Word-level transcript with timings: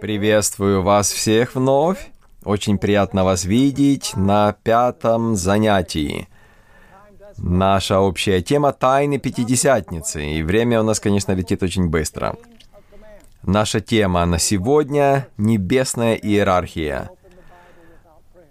Приветствую 0.00 0.82
вас 0.82 1.10
всех 1.10 1.54
вновь. 1.54 2.10
Очень 2.44 2.78
приятно 2.78 3.24
вас 3.24 3.44
видеть 3.44 4.12
на 4.16 4.52
пятом 4.52 5.36
занятии. 5.36 6.28
Наша 7.36 8.00
общая 8.00 8.42
тема— 8.42 8.72
Тайны 8.78 9.18
Пятидесятницы, 9.18 10.24
и 10.24 10.42
время 10.42 10.80
у 10.80 10.84
нас, 10.84 11.00
конечно, 11.00 11.32
летит 11.32 11.62
очень 11.62 11.88
быстро. 11.88 12.36
Наша 13.42 13.80
тема 13.80 14.24
на 14.26 14.38
сегодня— 14.38 15.28
Небесная 15.36 16.14
иерархия. 16.14 17.10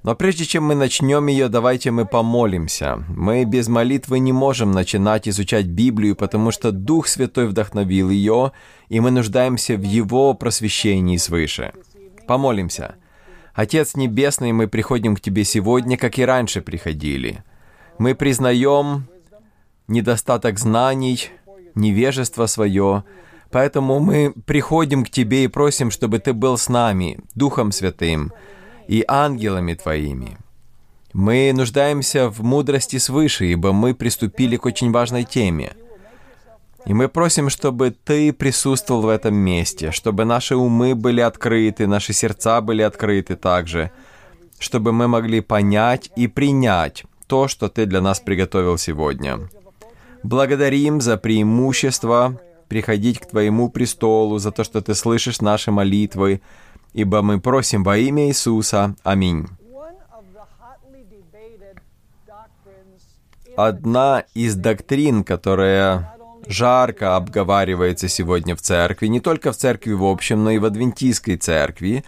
Но 0.03 0.15
прежде 0.15 0.45
чем 0.45 0.63
мы 0.63 0.75
начнем 0.75 1.27
ее, 1.27 1.49
давайте 1.49 1.91
мы 1.91 2.05
помолимся. 2.05 3.03
Мы 3.09 3.43
без 3.43 3.67
молитвы 3.67 4.19
не 4.19 4.31
можем 4.31 4.71
начинать 4.71 5.27
изучать 5.27 5.65
Библию, 5.65 6.15
потому 6.15 6.51
что 6.51 6.71
Дух 6.71 7.07
Святой 7.07 7.47
вдохновил 7.47 8.09
ее, 8.09 8.53
и 8.87 8.99
мы 9.01 9.11
нуждаемся 9.11 9.75
в 9.75 9.83
Его 9.83 10.33
просвещении 10.33 11.17
свыше. 11.17 11.73
Помолимся. 12.27 12.95
Отец 13.53 13.95
Небесный, 13.95 14.53
мы 14.53 14.67
приходим 14.69 15.17
к 15.17 15.21
Тебе 15.21 15.43
сегодня, 15.43 15.97
как 15.97 16.17
и 16.17 16.25
раньше 16.25 16.61
приходили. 16.61 17.43
Мы 17.97 18.15
признаем 18.15 19.07
недостаток 19.89 20.59
знаний, 20.59 21.29
невежество 21.75 22.45
свое, 22.45 23.03
поэтому 23.51 23.99
мы 23.99 24.33
приходим 24.45 25.03
к 25.03 25.09
Тебе 25.09 25.43
и 25.43 25.47
просим, 25.47 25.91
чтобы 25.91 26.19
Ты 26.19 26.31
был 26.31 26.57
с 26.57 26.69
нами, 26.69 27.19
Духом 27.35 27.73
Святым, 27.73 28.31
и 28.89 29.05
ангелами 29.07 29.75
Твоими. 29.75 30.37
Мы 31.13 31.53
нуждаемся 31.53 32.27
в 32.29 32.41
мудрости 32.43 32.97
свыше, 32.97 33.45
ибо 33.45 33.71
мы 33.71 33.93
приступили 33.93 34.57
к 34.57 34.65
очень 34.65 34.91
важной 34.91 35.25
теме. 35.25 35.73
И 36.87 36.93
мы 36.93 37.07
просим, 37.07 37.49
чтобы 37.49 37.91
Ты 37.91 38.33
присутствовал 38.33 39.01
в 39.03 39.09
этом 39.09 39.35
месте, 39.35 39.91
чтобы 39.91 40.25
наши 40.25 40.55
умы 40.55 40.95
были 40.95 41.21
открыты, 41.21 41.85
наши 41.85 42.13
сердца 42.13 42.61
были 42.61 42.81
открыты 42.81 43.35
также, 43.35 43.91
чтобы 44.57 44.91
мы 44.91 45.07
могли 45.07 45.41
понять 45.41 46.09
и 46.15 46.27
принять 46.27 47.03
то, 47.27 47.47
что 47.47 47.69
Ты 47.69 47.85
для 47.85 48.01
нас 48.01 48.19
приготовил 48.19 48.79
сегодня. 48.79 49.49
Благодарим 50.23 50.99
за 50.99 51.17
преимущество 51.17 52.39
приходить 52.67 53.19
к 53.19 53.27
Твоему 53.27 53.69
престолу, 53.69 54.39
за 54.39 54.51
то, 54.51 54.63
что 54.63 54.81
Ты 54.81 54.95
слышишь 54.95 55.41
наши 55.41 55.69
молитвы, 55.69 56.41
ибо 56.93 57.21
мы 57.21 57.39
просим 57.39 57.83
во 57.83 57.97
имя 57.97 58.27
Иисуса. 58.27 58.95
Аминь. 59.03 59.47
Одна 63.55 64.23
из 64.33 64.55
доктрин, 64.55 65.23
которая 65.23 66.15
жарко 66.47 67.17
обговаривается 67.17 68.07
сегодня 68.07 68.55
в 68.55 68.61
церкви, 68.61 69.07
не 69.07 69.19
только 69.19 69.51
в 69.51 69.57
церкви 69.57 69.91
в 69.91 70.05
общем, 70.05 70.43
но 70.43 70.51
и 70.51 70.59
в 70.59 70.65
адвентистской 70.65 71.35
церкви, 71.35 72.05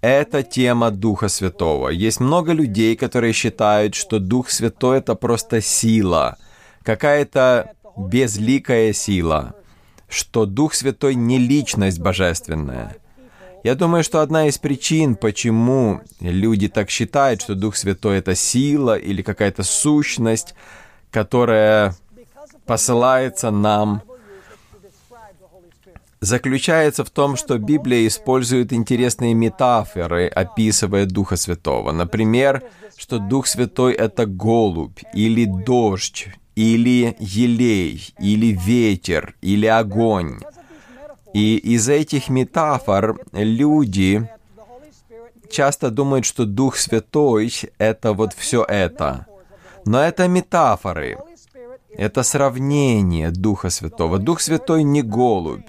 это 0.00 0.42
тема 0.42 0.90
Духа 0.90 1.28
Святого. 1.28 1.88
Есть 1.88 2.20
много 2.20 2.52
людей, 2.52 2.94
которые 2.94 3.32
считают, 3.32 3.94
что 3.94 4.20
Дух 4.20 4.50
Святой— 4.50 4.98
это 4.98 5.16
просто 5.16 5.60
сила, 5.60 6.36
какая-то 6.82 7.72
безликая 7.96 8.92
сила, 8.92 9.54
что 10.08 10.46
Дух 10.46 10.74
Святой 10.74 11.16
не 11.16 11.38
личность 11.38 11.98
божественная— 11.98 12.96
я 13.64 13.74
думаю, 13.74 14.04
что 14.04 14.20
одна 14.20 14.46
из 14.46 14.58
причин, 14.58 15.16
почему 15.16 16.02
люди 16.20 16.68
так 16.68 16.90
считают, 16.90 17.40
что 17.40 17.54
Дух 17.54 17.76
Святой— 17.76 18.18
это 18.18 18.34
сила 18.34 18.96
или 18.96 19.22
какая-то 19.22 19.62
сущность, 19.62 20.54
которая 21.10 21.96
посылается 22.66 23.50
нам, 23.50 24.02
заключается 26.20 27.04
в 27.04 27.10
том, 27.10 27.36
что 27.36 27.58
Библия 27.58 28.06
использует 28.06 28.72
интересные 28.72 29.32
метафоры, 29.32 30.26
описывая 30.26 31.06
Духа 31.06 31.36
Святого. 31.36 31.92
Например, 31.92 32.62
что 32.96 33.18
Дух 33.18 33.46
Святой— 33.46 33.92
это 33.94 34.26
голубь, 34.26 35.00
или 35.14 35.46
дождь, 35.46 36.28
или 36.54 37.16
елей, 37.18 38.12
или 38.18 38.52
ветер, 38.52 39.34
или 39.40 39.66
огонь. 39.66 40.40
И 41.34 41.56
из 41.56 41.88
этих 41.88 42.28
метафор 42.28 43.18
люди 43.32 44.30
часто 45.50 45.90
думают, 45.90 46.24
что 46.24 46.46
Дух 46.46 46.76
Святой— 46.76 47.52
это 47.78 48.12
вот 48.12 48.32
все 48.34 48.62
это. 48.62 49.26
Но 49.84 50.00
это 50.00 50.28
метафоры. 50.28 51.18
Это 51.90 52.22
сравнение 52.22 53.32
Духа 53.32 53.70
Святого. 53.70 54.18
Дух 54.18 54.40
Святой 54.40 54.84
не 54.84 55.02
голубь. 55.02 55.66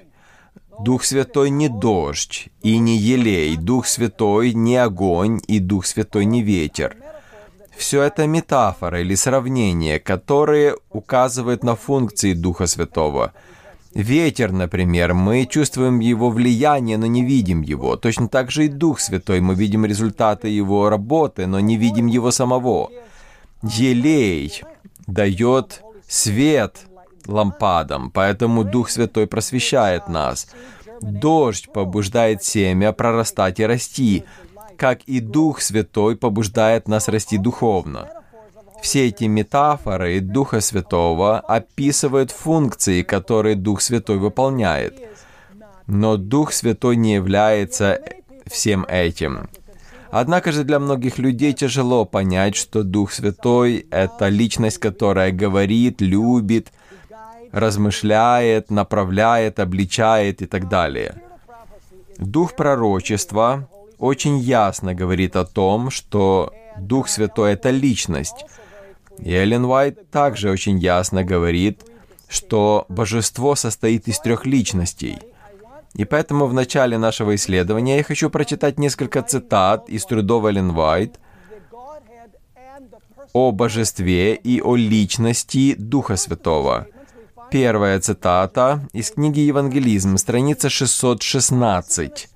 Дух 0.80 1.04
Святой 1.04 1.50
не 1.50 1.68
дождь 1.68 2.50
и 2.62 2.78
не 2.78 2.98
елей. 2.98 3.58
Дух 3.58 3.88
Святой 3.88 4.54
не 4.54 4.78
огонь 4.78 5.42
и 5.48 5.58
Дух 5.58 5.88
Святой 5.88 6.25
не 6.25 6.44
ветер. 6.44 6.96
Все 7.75 8.04
это 8.04 8.28
метафоры 8.28 9.02
или 9.02 9.16
сравнения, 9.16 10.00
которые 10.00 10.78
указывают 10.92 11.64
на 11.64 11.75
функции 11.75 12.34
Духа 12.34 12.68
Святого— 12.68 13.34
Ветер, 13.95 14.51
например, 14.51 15.13
мы 15.13 15.45
чувствуем 15.45 16.00
его 16.00 16.29
влияние, 16.29 16.97
но 16.97 17.06
не 17.06 17.23
видим 17.23 17.61
его. 17.61 17.95
Точно 17.95 18.28
так 18.28 18.51
же 18.51 18.66
и 18.66 18.67
Дух 18.67 19.00
Святой, 19.00 19.39
мы 19.39 19.56
видим 19.56 19.85
результаты 19.85 20.50
его 20.50 20.89
работы, 20.89 21.47
но 21.47 21.61
не 21.61 21.78
видим 21.78 22.07
его 22.07 22.31
самого. 22.31 22.89
Елей 23.63 24.61
дает 25.07 25.81
свет 26.09 26.81
лампадам, 27.25 28.11
поэтому 28.11 28.66
Дух 28.66 28.89
Святой 28.89 29.28
просвещает 29.28 30.09
нас. 30.09 30.50
Дождь 31.00 31.72
побуждает 31.72 32.44
семя 32.44 32.91
прорастать 32.91 33.62
и 33.62 33.66
расти, 33.66 34.25
как 34.77 35.03
и 35.03 35.22
Дух 35.22 35.62
Святой 35.62 36.17
побуждает 36.17 36.89
нас 36.89 37.07
расти 37.07 37.38
духовно. 37.38 38.09
Все 38.81 39.08
эти 39.08 39.25
метафоры 39.25 40.19
Духа 40.19 40.62
Святого 40.62 41.40
описывают 41.40 42.31
функции, 42.31 43.02
которые 43.02 43.56
Дух 43.56 43.81
Святой 43.81 44.18
выполняет. 44.18 44.96
Но 45.88 46.18
Дух 46.18 46.52
Святой 46.52 46.96
не 46.96 47.16
является 47.16 48.00
всем 48.46 48.86
этим. 48.86 49.50
Однако 50.12 50.52
же 50.52 50.63
для 50.63 50.80
многих 50.80 51.18
людей 51.18 51.53
тяжело 51.53 52.06
понять, 52.06 52.56
что 52.56 52.84
Дух 52.84 53.12
Святой— 53.12 53.86
это 53.91 54.30
личность, 54.30 54.78
которая 54.78 55.31
говорит, 55.31 56.00
любит, 56.00 56.72
размышляет, 57.52 58.72
направляет, 58.72 59.59
обличает 59.59 60.42
и 60.42 60.46
так 60.46 60.69
далее. 60.69 61.22
Дух 62.18 62.56
пророчества 62.56 63.68
очень 63.97 64.38
ясно 64.38 64.94
говорит 64.94 65.36
о 65.36 65.46
том, 65.46 65.90
что 65.90 66.53
Дух 66.78 67.09
Святой— 67.09 67.53
это 67.53 67.69
личность, 67.69 68.46
и 69.20 69.34
Эллен 69.34 69.66
Уайт 69.66 70.09
также 70.12 70.50
очень 70.50 70.78
ясно 70.78 71.24
говорит, 71.24 71.81
что 72.28 72.86
божество 72.90 73.56
состоит 73.56 74.08
из 74.08 74.20
трех 74.20 74.46
личностей. 74.46 75.18
И 75.94 76.03
поэтому 76.03 76.46
в 76.48 76.53
начале 76.53 76.98
нашего 76.98 77.36
исследования 77.36 77.98
я 77.98 78.04
хочу 78.04 78.30
прочитать 78.30 78.78
несколько 78.78 79.22
цитат 79.22 79.90
из 79.90 80.06
трудов 80.06 80.46
Эллен 80.46 80.72
Уайт 80.72 81.20
о 83.34 83.52
божестве 83.52 84.36
и 84.36 84.62
о 84.62 84.75
личности 84.75 85.75
Духа 85.78 86.16
Святого. 86.16 86.88
Первая 87.52 88.00
цитата 88.00 88.81
из 88.92 89.12
книги 89.12 89.40
«Евангелизм», 89.40 90.18
страница 90.18 90.70
616. 90.70 92.30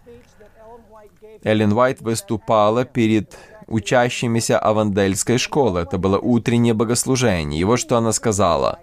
Эллен 1.44 1.73
Уайт 1.73 2.01
выступала 2.01 2.85
перед 2.85 3.38
учащимися 3.69 4.59
Авандельской 4.59 5.38
школы. 5.38 5.81
Это 5.81 5.97
было 5.97 6.18
утреннее 6.18 6.74
богослужение. 6.74 7.62
И 7.62 7.63
вот 7.63 7.80
что 7.80 7.97
она 7.97 8.12
сказала. 8.12 8.80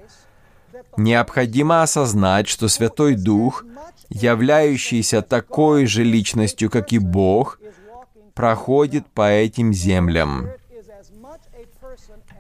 «Необходимо 0.97 1.83
осознать, 1.83 2.49
что 2.49 2.69
Святой 2.69 3.17
Дух, 3.17 3.65
являющийся 4.09 5.21
такой 5.21 5.87
же 5.87 6.05
личностью, 6.05 6.71
как 6.71 6.93
и 6.93 6.99
Бог, 6.99 7.59
проходит 8.35 9.07
по 9.07 9.31
этим 9.31 9.75
землям». 9.75 10.49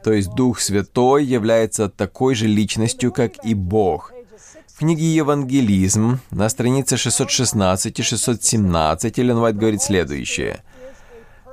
То 0.03 0.13
есть 0.13 0.31
Дух 0.35 0.61
Святой 0.61 1.25
является 1.25 1.89
такой 1.89 2.35
же 2.35 2.47
личностью, 2.47 3.13
как 3.13 3.45
и 3.45 3.55
Бог. 3.55 4.13
В 4.69 4.79
книге 4.79 5.05
«Евангелизм» 5.05 6.21
на 6.31 6.49
странице 6.49 6.97
616 6.97 7.99
и 7.99 8.03
617 8.03 9.19
Эллен 9.19 9.39
Уайт 9.39 9.57
говорит 9.57 9.83
следующее– 9.83 10.63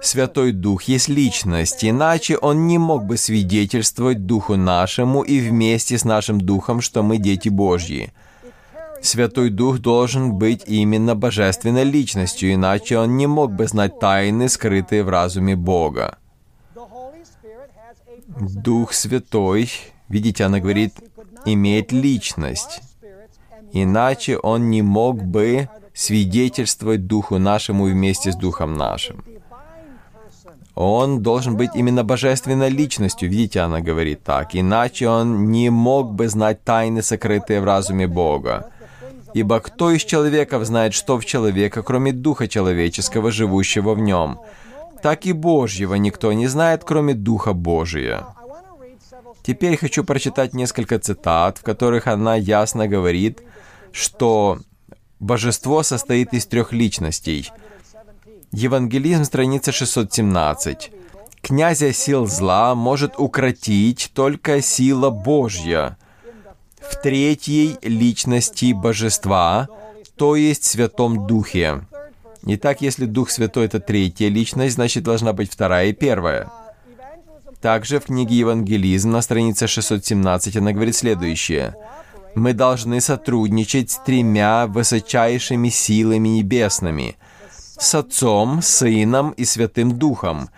Святой 0.03 0.51
Дух 0.51 0.83
есть 0.83 1.07
личность, 1.07 1.85
иначе 1.85 2.38
Он 2.38 2.67
не 2.67 2.77
мог 2.77 3.05
бы 3.05 3.15
свидетельствовать 3.15 4.25
Духу 4.25 4.57
нашему 4.57 5.21
и 5.21 5.39
вместе 5.39 5.97
с 5.97 6.03
нашим 6.03 6.41
Духом, 6.41 6.81
что 6.81 7.03
мы 7.03 7.17
дети 7.17 7.47
Божьи. 7.47 8.11
Святой 9.01 9.50
Дух 9.50 9.79
должен 9.79 10.33
быть 10.33 10.63
именно 10.67 11.15
божественной 11.15 11.85
личностью, 11.85 12.53
иначе 12.53 12.97
Он 12.97 13.15
не 13.15 13.27
мог 13.27 13.53
бы 13.53 13.65
знать 13.65 13.97
тайны, 14.00 14.50
скрытые 14.50 15.03
в 15.03 15.09
разуме 15.09 15.55
Бога. 15.55 16.17
Дух 18.38 18.91
Святой, 18.94 19.71
видите, 20.09 20.44
она 20.44 20.59
говорит, 20.59 20.95
имеет 21.45 21.94
личность. 21.94 22.81
Иначе 23.71 24.38
Он 24.38 24.69
не 24.69 24.81
мог 24.81 25.23
бы 25.23 25.69
свидетельствовать 25.94 27.07
Духу 27.07 27.38
нашему 27.38 27.85
вместе 27.85 28.33
с 28.33 28.35
Духом 28.35 28.75
нашим. 28.75 29.23
Он 30.75 31.22
должен 31.22 31.56
быть 31.56 31.72
именно 31.75 32.04
божественной 32.04 32.70
личностью, 32.70 33.30
видите, 33.30 33.60
она 33.60 33.80
говорит 33.80 34.24
так, 34.24 34.56
иначе 34.56 35.08
он 35.08 35.52
не 35.52 35.70
мог 35.70 36.14
бы 36.14 36.28
знать 36.28 36.64
тайны, 36.64 37.04
сокрытые 37.04 37.62
в 37.62 37.66
разуме 37.66 38.08
Бога. 38.08 38.72
Ибо 39.36 39.60
кто 39.60 39.92
из 39.92 40.04
человеков 40.04 40.66
знает, 40.66 40.94
что 40.94 41.20
в 41.20 41.25
человека, 41.25 41.84
кроме 41.84 42.12
Духа 42.12 42.48
человеческого, 42.48 43.31
живущего 43.31 43.94
в 43.94 44.00
нем? 44.00 44.40
Так 45.04 45.25
и 45.25 45.34
Божьего 45.34 45.96
никто 45.96 46.34
не 46.34 46.48
знает, 46.48 46.84
кроме 46.84 47.14
Духа 47.14 47.54
Божия. 47.54 48.25
Теперь 49.44 49.78
хочу 49.78 50.04
прочитать 50.04 50.54
несколько 50.54 50.98
цитат, 50.98 51.58
в 51.58 51.64
которых 51.64 52.08
она 52.08 52.36
ясно 52.36 52.88
говорит, 52.88 53.42
что 53.92 54.60
божество 55.20 55.84
состоит 55.84 56.34
из 56.34 56.48
трех 56.48 56.74
личностей– 56.74 57.52
Евангелизм, 58.55 59.23
страница 59.23 59.71
617. 59.71 60.91
«Князя 61.41 61.91
сил 61.91 62.27
зла 62.27 62.75
может 62.75 63.15
укротить 63.17 64.11
только 64.13 64.61
сила 64.61 65.09
Божья 65.09 65.97
в 66.79 67.01
третьей 67.01 67.79
личности 67.81 68.73
Божества, 68.73 69.67
то 70.15 70.35
есть 70.35 70.65
Святом 70.65 71.25
Духе». 71.25 71.81
Итак, 72.45 72.81
если 72.81 73.05
Дух 73.05 73.31
Святой— 73.31 73.65
это 73.65 73.79
третья 73.79 74.29
личность, 74.29 74.75
значит, 74.75 75.03
должна 75.03 75.33
быть 75.33 75.51
вторая 75.51 75.88
и 75.88 75.94
первая. 75.94 76.51
Также 77.59 78.00
в 78.00 78.05
книге 78.05 78.35
«Евангелизм» 78.35 79.09
на 79.09 79.23
странице 79.23 79.65
617 79.65 80.57
она 80.57 80.73
говорит 80.73 80.95
следующее. 80.95 81.75
«Мы 82.35 82.53
должны 82.53 83.01
сотрудничать 83.01 83.89
с 83.89 83.97
тремя 83.97 84.67
высочайшими 84.67 85.69
силами 85.69 86.27
небесными— 86.29 87.17
с 87.83 87.95
Отцом, 87.95 88.62
Сыном 88.62 89.31
и 89.31 89.45
Святым 89.45 89.97
Духом. 89.97 90.50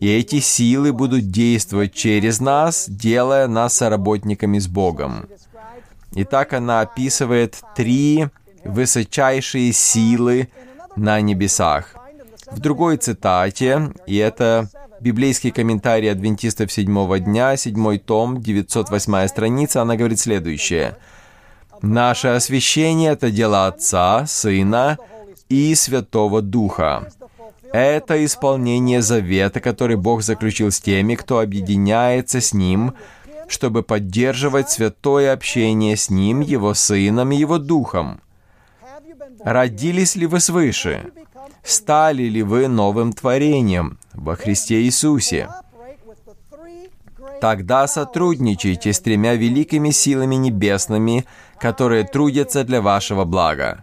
И 0.00 0.08
эти 0.08 0.40
силы 0.40 0.92
будут 0.92 1.30
действовать 1.30 1.92
через 1.92 2.40
нас, 2.40 2.86
делая 2.88 3.46
нас 3.46 3.74
соработниками 3.74 4.58
с 4.58 4.66
Богом. 4.66 5.26
Итак, 6.12 6.54
она 6.54 6.80
описывает 6.80 7.60
три 7.76 8.28
высочайшие 8.64 9.72
силы 9.72 10.48
на 10.96 11.20
небесах. 11.20 11.94
В 12.50 12.58
другой 12.58 12.96
цитате, 12.96 13.92
и 14.06 14.16
это 14.16 14.68
библейский 15.00 15.50
комментарий 15.50 16.10
адвентистов 16.10 16.72
седьмого 16.72 17.20
дня, 17.20 17.56
седьмой 17.56 17.98
том, 17.98 18.40
908 18.40 19.28
страница, 19.28 19.82
она 19.82 19.96
говорит 19.96 20.18
следующее. 20.18 20.96
«Наше 21.82 22.28
освящение— 22.28 23.12
это 23.12 23.30
дело 23.30 23.66
Отца, 23.66 24.26
Сына 24.26 24.98
и 25.50 25.74
Святого 25.74 26.40
Духа. 26.40 27.10
Это 27.72 28.24
исполнение 28.24 29.02
завета, 29.02 29.60
который 29.60 29.96
Бог 29.96 30.22
заключил 30.22 30.70
с 30.70 30.80
теми, 30.80 31.14
кто 31.16 31.40
объединяется 31.40 32.40
с 32.40 32.54
Ним, 32.54 32.94
чтобы 33.48 33.82
поддерживать 33.82 34.70
святое 34.70 35.32
общение 35.32 35.96
с 35.96 36.08
Ним, 36.08 36.40
Его 36.40 36.72
Сыном 36.72 37.32
и 37.32 37.36
Его 37.36 37.58
Духом. 37.58 38.20
Родились 39.44 40.16
ли 40.16 40.26
вы 40.26 40.40
свыше? 40.40 41.12
Стали 41.62 42.24
ли 42.24 42.42
вы 42.42 42.68
новым 42.68 43.12
творением 43.12 43.98
во 44.14 44.36
Христе 44.36 44.82
Иисусе? 44.82 45.48
Тогда 47.40 47.86
сотрудничайте 47.86 48.92
с 48.92 49.00
тремя 49.00 49.34
великими 49.34 49.90
силами 49.90 50.34
небесными, 50.36 51.24
которые 51.58 52.04
трудятся 52.04 52.64
для 52.64 52.82
вашего 52.82 53.24
блага. 53.24 53.82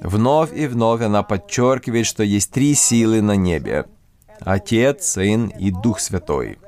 Вновь 0.00 0.52
и 0.52 0.66
вновь 0.66 1.02
она 1.02 1.22
подчеркивает, 1.22 2.06
что 2.06 2.22
есть 2.22 2.50
три 2.50 2.74
силы 2.74 3.20
на 3.20 3.36
небе. 3.36 3.86
Отец, 4.40 5.06
Сын 5.06 5.48
и 5.48 5.70
Дух 5.70 6.00
Святой. 6.00 6.58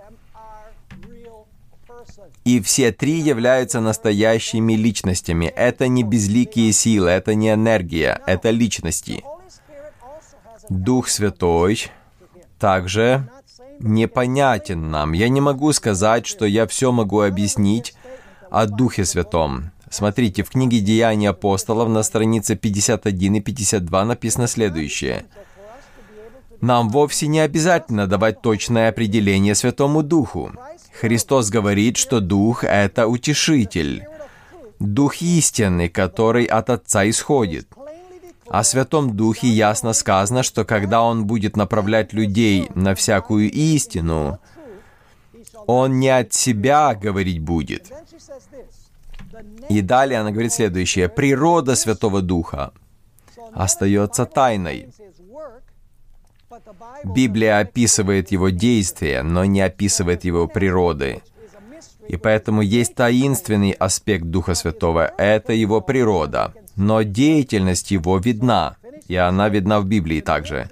И 2.44 2.60
все 2.60 2.90
три 2.90 3.20
являются 3.20 3.80
настоящими 3.80 4.72
личностями. 4.72 5.46
Это 5.46 5.88
не 5.88 6.02
безликие 6.02 6.72
силы, 6.72 7.10
это 7.10 7.34
не 7.34 7.52
энергия, 7.52 8.20
это 8.26 8.50
личности. 8.50 9.22
Дух 10.68 11.08
Святой 11.08 11.90
также 12.58 13.28
непонятен 13.78 14.90
нам. 14.90 15.12
Я 15.12 15.28
не 15.28 15.40
могу 15.40 15.72
сказать, 15.72 16.26
что 16.26 16.44
я 16.46 16.66
все 16.66 16.92
могу 16.92 17.20
объяснить 17.20 17.94
о 18.50 18.66
Духе 18.66 19.04
Святом. 19.04 19.70
Смотрите, 19.90 20.44
в 20.44 20.50
книге 20.50 20.80
«Деяния 20.80 21.30
апостолов» 21.30 21.88
на 21.88 22.04
странице 22.04 22.54
51 22.54 23.34
и 23.34 23.40
52 23.40 24.04
написано 24.04 24.46
следующее. 24.46 25.26
«Нам 26.60 26.90
вовсе 26.90 27.26
не 27.26 27.40
обязательно 27.40 28.06
давать 28.06 28.40
точное 28.40 28.88
определение 28.90 29.56
Святому 29.56 30.04
Духу. 30.04 30.52
Христос 31.00 31.50
говорит, 31.50 31.96
что 31.96 32.20
Дух— 32.20 32.62
это 32.64 33.08
утешитель, 33.08 34.04
Дух 34.78 35.20
истинный, 35.22 35.88
который 35.88 36.44
от 36.44 36.70
Отца 36.70 37.08
исходит. 37.08 37.68
О 38.46 38.62
Святом 38.62 39.16
Духе 39.16 39.48
ясно 39.48 39.92
сказано, 39.92 40.42
что 40.42 40.64
когда 40.64 41.02
Он 41.02 41.26
будет 41.26 41.56
направлять 41.56 42.12
людей 42.12 42.68
на 42.74 42.94
всякую 42.94 43.50
истину, 43.50 44.38
Он 45.66 45.98
не 45.98 46.10
от 46.10 46.32
себя 46.32 46.94
говорить 46.94 47.40
будет, 47.40 47.92
и 49.68 49.80
далее 49.82 50.20
она 50.20 50.30
говорит 50.30 50.52
следующее. 50.52 51.08
Природа 51.08 51.74
Святого 51.74 52.22
Духа 52.22 52.72
остается 53.52 54.26
тайной. 54.26 54.88
Библия 57.04 57.58
описывает 57.58 58.30
его 58.32 58.50
действия, 58.50 59.22
но 59.22 59.44
не 59.44 59.60
описывает 59.60 60.24
его 60.24 60.48
природы. 60.48 61.22
И 62.08 62.16
поэтому 62.16 62.60
есть 62.60 62.94
таинственный 62.96 63.70
аспект 63.70 64.24
Духа 64.24 64.54
Святого. 64.54 65.12
Это 65.16 65.52
его 65.52 65.80
природа. 65.80 66.52
Но 66.76 67.02
деятельность 67.02 67.92
его 67.92 68.18
видна. 68.18 68.76
И 69.06 69.14
она 69.14 69.48
видна 69.48 69.80
в 69.80 69.86
Библии 69.86 70.20
также. 70.20 70.68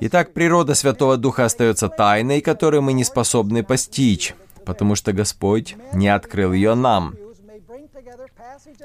Итак, 0.00 0.32
природа 0.32 0.74
Святого 0.74 1.16
Духа 1.16 1.46
остается 1.46 1.88
тайной, 1.88 2.40
которую 2.40 2.82
мы 2.82 2.92
не 2.92 3.04
способны 3.04 3.64
постичь, 3.64 4.34
потому 4.64 4.94
что 4.94 5.12
Господь 5.12 5.76
не 5.92 6.08
открыл 6.08 6.52
ее 6.52 6.74
нам. 6.74 7.14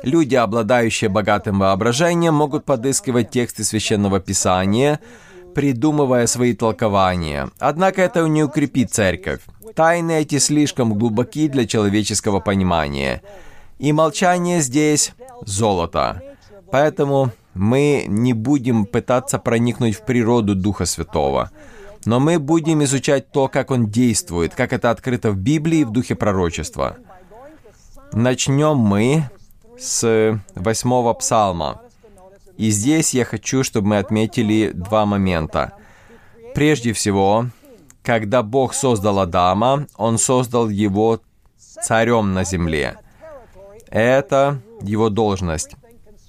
Люди, 0.01 0.35
обладающие 0.35 1.09
богатым 1.09 1.59
воображением, 1.59 2.33
могут 2.33 2.65
подыскивать 2.65 3.29
тексты 3.29 3.63
Священного 3.63 4.19
Писания, 4.19 4.99
придумывая 5.53 6.27
свои 6.27 6.53
толкования. 6.53 7.49
Однако 7.59 8.01
это 8.01 8.27
не 8.27 8.43
укрепит 8.43 8.91
церковь. 8.91 9.41
Тайны 9.75 10.21
эти 10.21 10.39
слишком 10.39 10.93
глубоки 10.93 11.47
для 11.47 11.65
человеческого 11.65 12.39
понимания. 12.39 13.21
И 13.79 13.93
молчание 13.93 14.61
здесь— 14.61 15.13
золото. 15.45 16.21
Поэтому 16.71 17.31
мы 17.53 18.05
не 18.07 18.33
будем 18.33 18.85
пытаться 18.85 19.37
проникнуть 19.39 19.95
в 19.95 20.05
природу 20.05 20.55
Духа 20.55 20.85
Святого. 20.85 21.51
Но 22.05 22.19
мы 22.19 22.39
будем 22.39 22.83
изучать 22.83 23.31
то, 23.31 23.47
как 23.47 23.71
Он 23.71 23.87
действует, 23.87 24.55
как 24.55 24.73
это 24.73 24.89
открыто 24.89 25.31
в 25.31 25.37
Библии 25.37 25.79
и 25.79 25.83
в 25.85 25.91
Духе 25.91 26.15
пророчества. 26.15 26.97
Начнем 28.11 28.75
мы 28.77 29.29
с 29.79 30.39
восьмого 30.55 31.13
псалма. 31.13 31.81
И 32.57 32.69
здесь 32.69 33.13
я 33.13 33.25
хочу, 33.25 33.63
чтобы 33.63 33.87
мы 33.87 33.97
отметили 33.97 34.71
два 34.73 35.05
момента. 35.05 35.73
Прежде 36.53 36.93
всего, 36.93 37.47
когда 38.03 38.43
Бог 38.43 38.73
создал 38.73 39.19
Адама, 39.19 39.87
Он 39.97 40.17
создал 40.17 40.69
его 40.69 41.19
царем 41.57 42.33
на 42.33 42.43
земле. 42.43 42.97
Это 43.89 44.61
его 44.81 45.09
должность. 45.09 45.71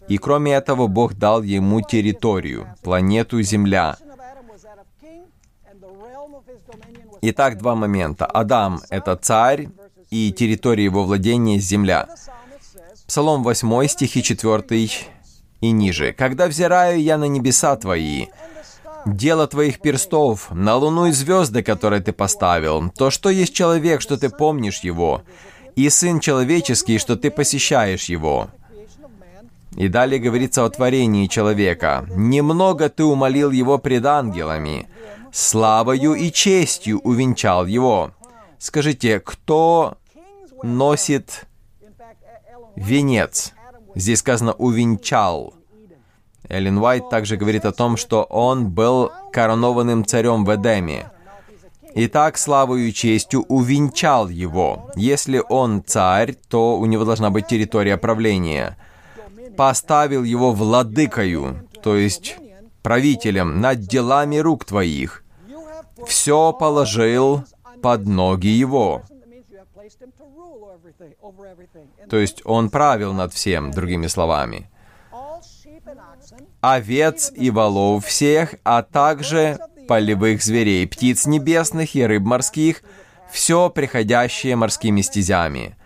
И 0.09 0.19
кроме 0.19 0.53
этого, 0.53 0.87
Бог 0.87 1.15
дал 1.15 1.43
ему 1.43 1.81
территорию, 1.81 2.69
планету 2.83 3.41
Земля. 3.43 3.97
Итак, 7.23 7.57
два 7.59 7.75
момента. 7.75 8.27
Адам— 8.27 8.81
это 8.91 9.17
царь, 9.17 9.69
и 10.11 10.31
территория 10.33 10.85
его 10.85 11.05
владения— 11.05 11.59
земля. 11.59 12.07
Псалом 13.15 13.45
8, 13.45 13.87
стихи 13.87 14.25
4 14.25 14.91
и 15.61 15.71
ниже. 15.71 16.13
«Когда 16.13 16.49
взираю 16.49 17.01
я 17.01 17.17
на 17.17 17.27
небеса 17.27 17.77
Твои, 17.77 18.27
дело 19.07 19.47
Твоих 19.47 19.79
перстов, 19.79 20.51
на 20.51 20.75
луну 20.75 21.07
и 21.07 21.13
звезды, 21.13 21.63
которые 21.63 22.03
Ты 22.03 22.13
поставил, 22.13 22.91
то 22.91 23.11
что 23.11 23.31
есть 23.31 23.55
человек, 23.55 24.01
что 24.01 24.17
Ты 24.17 24.31
помнишь 24.31 24.81
его, 24.81 25.23
и 25.77 25.89
Сын 25.91 26.19
человеческий, 26.19 26.99
что 26.99 27.15
Ты 27.15 27.31
посещаешь 27.31 28.07
его». 28.07 28.49
И 29.77 29.87
далее 29.87 30.19
говорится 30.19 30.65
о 30.65 30.71
творении 30.71 31.29
человека. 31.29 32.05
«Немного 32.17 32.89
Ты 32.89 33.05
умолил 33.05 33.53
его 33.53 33.79
пред 33.79 34.07
ангелами, 34.07 34.89
славою 35.33 36.15
и 36.15 36.33
честью 36.33 36.99
увенчал 36.99 37.67
его». 37.67 38.11
Скажите, 38.59 39.21
кто 39.21 39.99
носит 40.65 41.47
венец. 42.77 43.53
Здесь 43.95 44.21
сказано 44.21 44.53
«увенчал». 44.53 45.55
Эллен 46.49 46.79
Уайт 46.79 47.09
также 47.09 47.37
говорит 47.37 47.65
о 47.65 47.73
том, 47.73 47.97
что 47.97 48.25
он 48.25 48.69
был 48.69 49.11
коронованным 49.33 50.05
царем 50.05 50.45
в 50.45 50.55
Эдеме. 50.55 51.11
И 51.95 52.09
так 52.09 52.37
славою 52.37 52.89
и 52.89 52.93
честью 52.93 53.45
увенчал 53.49 54.29
его. 54.29 54.91
Если 54.97 55.43
он 55.49 55.83
царь, 55.85 56.35
то 56.49 56.77
у 56.77 56.87
него 56.87 57.05
должна 57.05 57.31
быть 57.31 57.47
территория 57.47 57.97
правления. 57.97 58.77
Поставил 59.57 60.25
его 60.25 60.53
владыкою, 60.53 61.69
то 61.83 61.97
есть 61.97 62.37
правителем 62.83 63.61
над 63.61 63.81
делами 63.81 64.37
рук 64.39 64.65
твоих. 64.65 65.25
Все 66.07 66.53
положил 66.53 67.45
под 67.81 68.07
ноги 68.07 68.49
его. 68.49 69.03
То 72.09 72.17
есть 72.17 72.43
он 72.45 72.71
правил 72.71 73.13
над 73.13 73.33
всем, 73.33 73.71
другими 73.71 74.07
словами. 74.07 74.71
Овец 76.61 77.31
и 77.35 77.51
волов 77.51 78.07
всех, 78.07 78.55
а 78.65 78.83
также 78.83 79.59
полевых 79.87 80.43
зверей, 80.43 80.87
птиц 80.87 81.27
небесных 81.27 81.95
и 81.95 82.07
рыб 82.07 82.23
морских, 82.23 82.83
все 83.31 83.69
приходящее 83.71 84.57
морскими 84.57 85.03
стезями. 85.03 85.77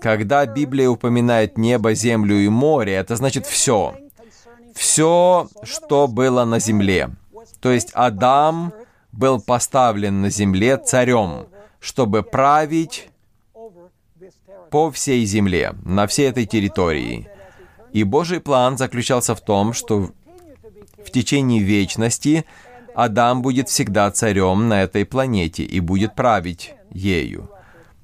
Когда 0.00 0.46
Библия 0.46 0.88
упоминает 0.88 1.58
небо, 1.58 1.94
землю 1.94 2.36
и 2.36 2.48
море, 2.48 2.94
это 2.94 3.16
значит 3.16 3.46
все. 3.46 3.96
Все, 4.74 5.48
что 5.64 6.06
было 6.06 6.44
на 6.44 6.60
земле. 6.60 7.10
То 7.60 7.72
есть 7.72 7.90
Адам 7.94 8.72
был 9.12 9.40
поставлен 9.40 10.22
на 10.22 10.30
земле 10.30 10.76
царем, 10.76 11.46
чтобы 11.80 12.22
править 12.22 13.10
по 14.70 14.90
всей 14.90 15.24
земле, 15.24 15.74
на 15.84 16.06
всей 16.06 16.28
этой 16.28 16.46
территории. 16.46 17.28
И 17.92 18.04
Божий 18.04 18.40
план 18.40 18.76
заключался 18.76 19.34
в 19.34 19.40
том, 19.40 19.72
что 19.72 20.10
в 21.04 21.10
течение 21.10 21.62
вечности 21.62 22.44
Адам 22.94 23.42
будет 23.42 23.68
всегда 23.68 24.10
царем 24.10 24.68
на 24.68 24.82
этой 24.82 25.04
планете 25.04 25.62
и 25.62 25.80
будет 25.80 26.14
править 26.14 26.74
ею. 26.90 27.50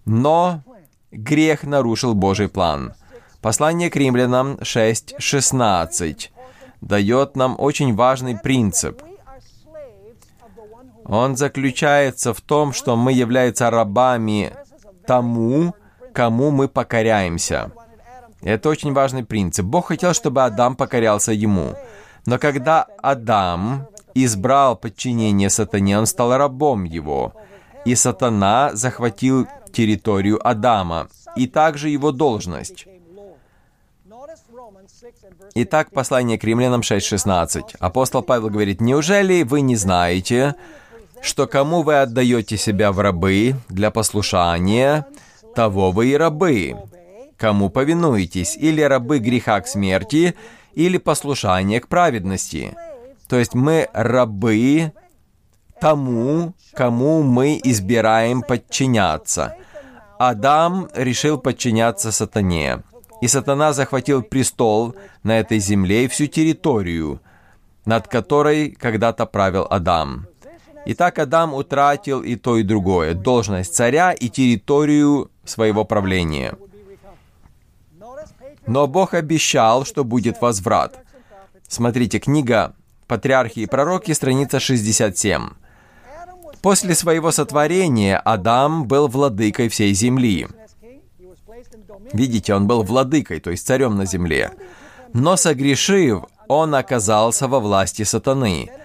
Но 0.04 0.62
грех 1.10 1.64
нарушил 1.64 2.14
Божий 2.14 2.48
план. 2.48 2.94
Послание 3.40 3.90
к 3.90 3.96
римлянам 3.96 4.54
6.16 4.54 6.28
дает 6.80 7.36
нам 7.36 7.56
очень 7.58 7.94
важный 7.94 8.38
принцип. 8.38 9.02
Он 11.04 11.36
заключается 11.36 12.32
в 12.32 12.40
том, 12.40 12.72
что 12.72 12.96
мы 12.96 13.12
являемся 13.12 13.70
рабами 13.70 14.54
тому, 15.06 15.74
кому 16.14 16.50
мы 16.50 16.68
покоряемся. 16.68 17.70
Это 18.40 18.68
очень 18.68 18.92
важный 18.92 19.24
принцип. 19.24 19.66
Бог 19.66 19.88
хотел, 19.88 20.14
чтобы 20.14 20.44
Адам 20.44 20.76
покорялся 20.76 21.32
ему. 21.32 21.74
Но 22.26 22.38
когда 22.38 22.86
Адам 23.02 23.86
избрал 24.14 24.76
подчинение 24.76 25.50
сатане, 25.50 25.98
он 25.98 26.06
стал 26.06 26.36
рабом 26.36 26.84
его. 26.84 27.32
И 27.84 27.94
сатана 27.94 28.70
захватил 28.74 29.46
территорию 29.72 30.38
Адама, 30.46 31.08
и 31.36 31.46
также 31.46 31.88
его 31.90 32.12
должность. 32.12 32.86
Итак, 35.54 35.90
послание 35.90 36.38
к 36.38 36.44
римлянам 36.44 36.80
6.16. 36.80 37.76
Апостол 37.78 38.22
Павел 38.22 38.48
говорит, 38.48 38.80
«Неужели 38.80 39.42
вы 39.42 39.60
не 39.60 39.76
знаете, 39.76 40.54
что 41.20 41.46
кому 41.46 41.82
вы 41.82 42.00
отдаете 42.00 42.56
себя 42.56 42.92
в 42.92 43.00
рабы 43.00 43.56
для 43.68 43.90
послушания, 43.90 45.06
того 45.54 45.90
вы 45.90 46.08
и 46.08 46.16
рабы. 46.16 46.76
Кому 47.36 47.70
повинуетесь, 47.70 48.56
или 48.56 48.80
рабы 48.80 49.18
греха 49.18 49.60
к 49.60 49.66
смерти, 49.66 50.34
или 50.74 50.98
послушания 50.98 51.80
к 51.80 51.88
праведности. 51.88 52.76
То 53.28 53.38
есть 53.38 53.54
мы 53.54 53.88
рабы 53.92 54.92
тому, 55.80 56.54
кому 56.74 57.22
мы 57.22 57.60
избираем 57.62 58.42
подчиняться. 58.42 59.56
Адам 60.18 60.88
решил 60.94 61.38
подчиняться 61.38 62.12
сатане. 62.12 62.82
И 63.20 63.28
сатана 63.28 63.72
захватил 63.72 64.22
престол 64.22 64.94
на 65.22 65.38
этой 65.38 65.58
земле 65.58 66.04
и 66.04 66.08
всю 66.08 66.26
территорию, 66.26 67.20
над 67.86 68.08
которой 68.08 68.70
когда-то 68.70 69.26
правил 69.26 69.66
Адам. 69.70 70.26
Итак, 70.86 71.18
Адам 71.18 71.54
утратил 71.54 72.22
и 72.22 72.36
то, 72.36 72.58
и 72.58 72.62
другое, 72.62 73.14
должность 73.14 73.74
царя 73.74 74.12
и 74.12 74.28
территорию 74.28 75.30
своего 75.44 75.84
правления. 75.84 76.54
Но 78.66 78.86
Бог 78.86 79.14
обещал, 79.14 79.84
что 79.84 80.04
будет 80.04 80.40
возврат. 80.40 80.98
Смотрите, 81.68 82.18
книга 82.18 82.74
«Патриархи 83.06 83.60
и 83.60 83.66
пророки», 83.66 84.12
страница 84.12 84.60
67. 84.60 85.42
После 86.60 86.94
своего 86.94 87.30
сотворения 87.30 88.16
Адам 88.18 88.86
был 88.86 89.08
владыкой 89.08 89.68
всей 89.68 89.92
земли. 89.94 90.48
Видите, 92.12 92.54
он 92.54 92.66
был 92.66 92.82
владыкой, 92.82 93.40
то 93.40 93.50
есть 93.50 93.66
царем 93.66 93.96
на 93.96 94.06
земле. 94.06 94.52
Но 95.14 95.36
согрешив, 95.36 96.24
он 96.48 96.74
оказался 96.74 97.48
во 97.48 97.60
власти 97.60 98.02
сатаны– 98.02 98.70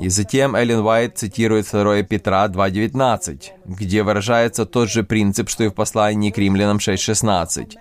и 0.00 0.08
затем 0.08 0.56
Эллен 0.56 0.80
Уайт 0.80 1.18
цитирует 1.18 1.70
2 1.70 2.02
Петра 2.02 2.46
2.19, 2.48 3.42
где 3.66 4.02
выражается 4.02 4.64
тот 4.64 4.90
же 4.90 5.04
принцип, 5.04 5.50
что 5.50 5.64
и 5.64 5.68
в 5.68 5.74
послании 5.74 6.30
к 6.30 6.38
римлянам 6.38 6.78
6.16. 6.78 7.76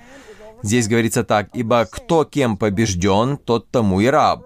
Здесь 0.62 0.88
говорится 0.88 1.24
так, 1.24 1.50
«Ибо 1.53 1.86
кто 1.86 2.25
кем 2.25 2.58
побежден, 2.58 3.38
тот 3.38 3.70
тому 3.70 4.01
и 4.01 4.08
раб». 4.08 4.44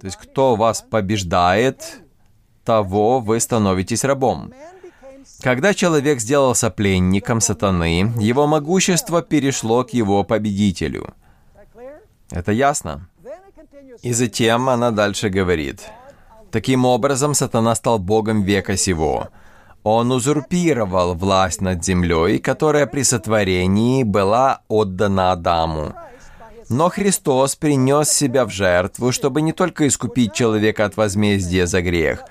То 0.00 0.06
есть, 0.06 0.16
кто 0.16 0.56
вас 0.56 0.82
побеждает, 0.88 2.02
того 2.64 3.20
вы 3.20 3.40
становитесь 3.40 4.04
рабом. 4.04 4.52
Когда 5.42 5.74
человек 5.74 6.20
сделался 6.20 6.70
пленником 6.70 7.40
сатаны, 7.40 8.12
его 8.18 8.46
могущество 8.46 9.22
перешло 9.22 9.84
к 9.84 9.90
его 9.90 10.22
победителю. 10.24 11.14
Это 12.30 12.52
ясно? 12.52 13.08
И 14.02 14.12
затем 14.12 14.68
она 14.68 14.92
дальше 14.92 15.28
говорит– 15.30 15.82
Таким 16.50 16.84
образом, 16.84 17.34
сатана 17.34 17.74
стал 17.74 17.98
богом 17.98 18.42
века 18.42 18.76
сего. 18.76 19.28
Он 19.82 20.10
узурпировал 20.12 21.14
власть 21.14 21.60
над 21.60 21.84
землей, 21.84 22.38
которая 22.38 22.86
при 22.86 23.02
сотворении 23.02 24.02
была 24.02 24.60
отдана 24.68 25.32
Адаму. 25.32 25.94
Но 26.68 26.88
Христос 26.90 27.56
принес 27.56 28.10
себя 28.10 28.44
в 28.44 28.50
жертву, 28.50 29.10
чтобы 29.12 29.42
не 29.42 29.52
только 29.52 29.88
искупить 29.88 30.34
человека 30.34 30.84
от 30.84 30.96
возмездия 30.96 31.66
за 31.66 31.82
грех, 31.82 32.22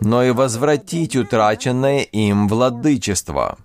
но 0.00 0.22
и 0.22 0.30
возвратить 0.30 1.16
утраченное 1.16 2.00
им 2.00 2.48
владычество. 2.48 3.58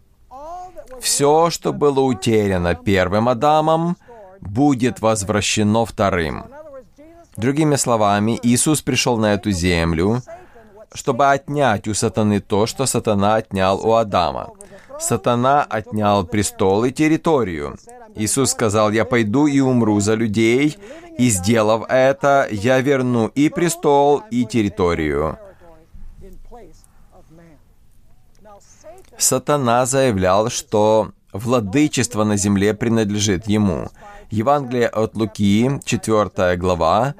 Все, 1.02 1.50
что 1.50 1.74
было 1.74 2.00
утеряно 2.02 2.76
первым 2.76 3.28
Адамом, 3.28 3.98
будет 4.40 5.02
возвращено 5.02 5.86
вторым. 5.86 6.46
Другими 7.38 7.76
словами, 7.78 8.40
Иисус 8.44 8.82
пришел 8.82 9.18
на 9.18 9.34
эту 9.34 9.52
землю, 9.52 10.22
чтобы 10.94 11.32
отнять 11.32 11.88
у 11.88 11.94
сатаны 11.94 12.40
то, 12.40 12.68
что 12.68 12.86
сатана 12.86 13.36
отнял 13.36 13.80
у 13.84 13.94
Адама. 13.94 14.52
Сатана 15.00 15.64
отнял 15.64 16.26
престол 16.26 16.84
и 16.84 16.92
территорию. 16.92 17.76
Иисус 18.16 18.52
сказал, 18.52 18.92
«Я 18.92 19.06
пойду 19.06 19.48
и 19.48 19.60
умру 19.60 20.00
за 20.00 20.14
людей, 20.14 20.78
и, 21.18 21.30
сделав 21.30 21.86
это, 21.90 22.48
я 22.52 22.80
верну 22.80 23.28
и 23.28 23.50
престол, 23.50 24.22
и 24.30 24.46
территорию». 24.46 25.40
Сатана 29.18 29.86
заявлял, 29.88 30.50
что 30.50 31.12
владычество 31.32 32.24
на 32.24 32.38
земле 32.38 32.76
принадлежит 32.76 33.48
ему– 33.48 33.90
Евангелие 34.34 34.88
от 34.88 35.16
Луки, 35.16 35.70
4 35.86 36.58
глава, 36.58 37.14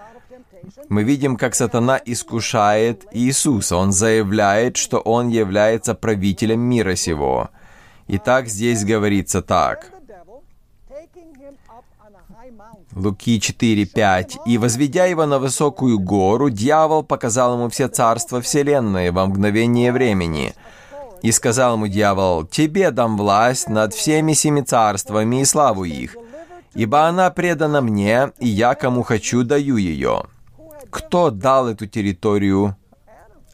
мы 0.90 1.04
видим, 1.04 1.38
как 1.38 1.54
сатана 1.54 2.02
искушает 2.04 3.06
Иисуса. 3.12 3.76
Он 3.76 3.92
заявляет, 3.92 4.78
что 4.78 4.98
он 4.98 5.28
является 5.28 5.94
правителем 5.94 6.60
мира 6.62 6.96
сего. 6.96 7.50
Итак, 8.08 8.48
здесь 8.48 8.84
говорится 8.84 9.44
так. 9.44 9.92
Луки 12.96 13.40
4:5. 13.40 14.40
«И, 14.48 14.58
возведя 14.58 15.06
его 15.06 15.28
на 15.28 15.38
высокую 15.38 16.00
гору, 16.00 16.50
дьявол 16.50 17.04
показал 17.04 17.54
ему 17.54 17.70
все 17.70 17.90
царства 17.90 18.42
вселенной 18.42 19.12
во 19.12 19.28
мгновение 19.28 19.92
времени. 19.92 20.56
И 21.22 21.32
сказал 21.32 21.76
ему 21.76 21.88
дьявол, 21.88 22.46
«Тебе 22.46 22.90
дам 22.90 23.18
власть 23.18 23.70
над 23.70 23.94
всеми 23.94 24.34
семи 24.34 24.64
царствами 24.64 25.42
и 25.42 25.46
славу 25.46 25.84
их, 25.84 26.18
ибо 26.76 27.08
она 27.08 27.30
предана 27.30 27.82
мне, 27.82 28.32
и 28.40 28.48
я 28.48 28.76
кому 28.76 29.04
хочу 29.04 29.44
даю 29.44 29.78
ее. 29.78 30.24
Кто 30.90 31.30
дал 31.32 31.68
эту 31.68 31.88
территорию 31.88 32.76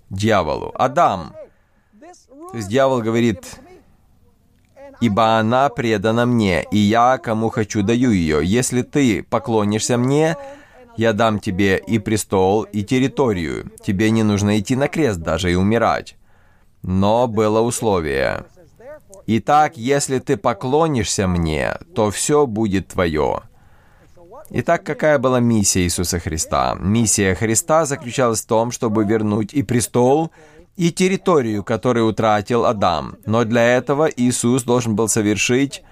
дьяволу? 0.10 0.72
Адам. 0.76 1.34
То 2.52 2.58
есть 2.58 2.68
дьявол 2.68 3.02
говорит, 3.02 3.60
ибо 5.02 5.38
она 5.38 5.70
предана 5.70 6.26
мне, 6.26 6.66
и 6.72 6.78
я 6.78 7.18
кому 7.18 7.50
хочу 7.50 7.84
даю 7.84 8.12
ее. 8.12 8.40
Если 8.44 8.82
ты 8.82 9.24
поклонишься 9.24 9.98
мне, 9.98 10.36
Я 11.00 11.14
дам 11.14 11.40
тебе 11.40 11.78
и 11.78 11.98
престол, 11.98 12.64
и 12.64 12.84
территорию. 12.84 13.72
Тебе 13.82 14.12
не 14.12 14.24
нужно 14.24 14.60
идти 14.60 14.76
на 14.76 14.90
крест 14.90 15.20
даже 15.20 15.50
и 15.50 15.56
умирать. 15.56 16.18
Но 16.82 17.26
было 17.26 17.62
условие. 17.62 18.44
Итак, 19.32 19.78
если 19.78 20.18
ты 20.18 20.38
поклонишься 20.38 21.28
мне, 21.28 21.78
то 21.94 22.10
все 22.10 22.48
будет 22.48 22.88
твое. 22.88 23.42
Итак, 24.50 24.84
какая 24.84 25.20
была 25.20 25.40
миссия 25.40 25.82
Иисуса 25.82 26.18
Христа? 26.18 26.76
Миссия 26.80 27.36
Христа 27.36 27.86
заключалась 27.86 28.42
в 28.42 28.48
том, 28.48 28.72
чтобы 28.72 29.06
вернуть 29.06 29.54
и 29.54 29.62
престол, 29.62 30.32
и 30.78 30.92
территорию, 30.92 31.64
которую 31.64 32.08
утратил 32.08 32.66
Адам. 32.66 33.18
Но 33.28 33.44
для 33.44 33.78
этого 33.78 34.08
Иисус 34.08 34.64
должен 34.64 34.96
был 34.96 35.08
совершить 35.08 35.84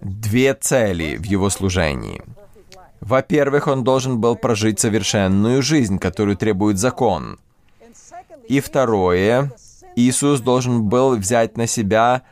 две 0.00 0.54
цели 0.54 1.14
в 1.16 1.24
его 1.24 1.50
служении. 1.50 2.20
Во-первых, 3.00 3.68
он 3.68 3.84
должен 3.84 4.20
был 4.20 4.34
прожить 4.34 4.80
совершенную 4.80 5.62
жизнь, 5.62 6.00
которую 6.00 6.36
требует 6.36 6.78
закон. 6.78 7.38
И 8.48 8.58
второе, 8.58 9.52
Иисус 9.96 10.40
должен 10.40 10.84
был 10.84 11.16
взять 11.16 11.56
на 11.56 11.66
себя 11.66 12.22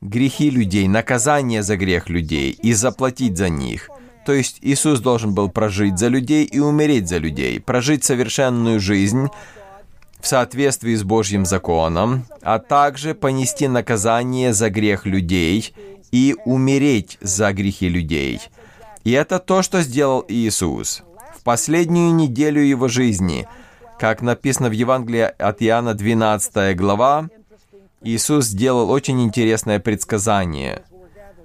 грехи 0.00 0.50
людей, 0.50 0.88
наказание 0.88 1.62
за 1.62 1.76
грех 1.76 2.08
людей 2.08 2.50
и 2.50 2.72
заплатить 2.72 3.36
за 3.36 3.48
них. 3.48 3.88
То 4.26 4.32
есть 4.32 4.58
Иисус 4.60 5.00
должен 5.00 5.34
был 5.34 5.48
прожить 5.48 5.98
за 5.98 6.08
людей 6.08 6.44
и 6.44 6.58
умереть 6.58 7.08
за 7.08 7.18
людей, 7.18 7.60
прожить 7.60 8.04
совершенную 8.04 8.80
жизнь 8.80 9.28
в 10.20 10.26
соответствии 10.26 10.94
с 10.94 11.02
Божьим 11.02 11.44
законом, 11.44 12.24
а 12.42 12.60
также 12.60 13.14
понести 13.14 13.66
наказание 13.66 14.52
за 14.52 14.70
грех 14.70 15.06
людей 15.06 15.74
и 16.12 16.36
умереть 16.44 17.18
за 17.20 17.52
грехи 17.52 17.88
людей. 17.88 18.40
И 19.02 19.10
это 19.10 19.40
то, 19.40 19.62
что 19.62 19.82
сделал 19.82 20.24
Иисус. 20.28 21.02
В 21.36 21.42
последнюю 21.42 22.14
неделю 22.14 22.60
его 22.60 22.86
жизни, 22.86 23.48
как 24.02 24.20
написано 24.20 24.68
в 24.68 24.72
Евангелии 24.72 25.30
от 25.38 25.62
Иоанна 25.62 25.94
12 25.94 26.76
глава, 26.76 27.28
Иисус 28.02 28.46
сделал 28.46 28.90
очень 28.90 29.22
интересное 29.22 29.78
предсказание. 29.78 30.82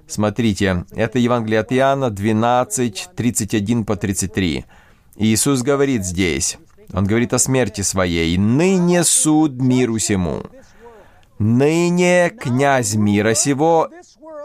Смотрите, 0.08 0.84
это 0.90 1.20
Евангелие 1.20 1.60
от 1.60 1.72
Иоанна 1.72 2.10
12, 2.10 3.10
31 3.14 3.84
по 3.84 3.94
33. 3.94 4.64
Иисус 5.18 5.62
говорит 5.62 6.04
здесь, 6.04 6.58
Он 6.92 7.06
говорит 7.06 7.32
о 7.32 7.38
смерти 7.38 7.82
Своей, 7.82 8.36
«Ныне 8.36 9.04
суд 9.04 9.52
миру 9.52 10.00
сему, 10.00 10.42
ныне 11.38 12.28
князь 12.30 12.96
мира 12.96 13.34
сего 13.34 13.88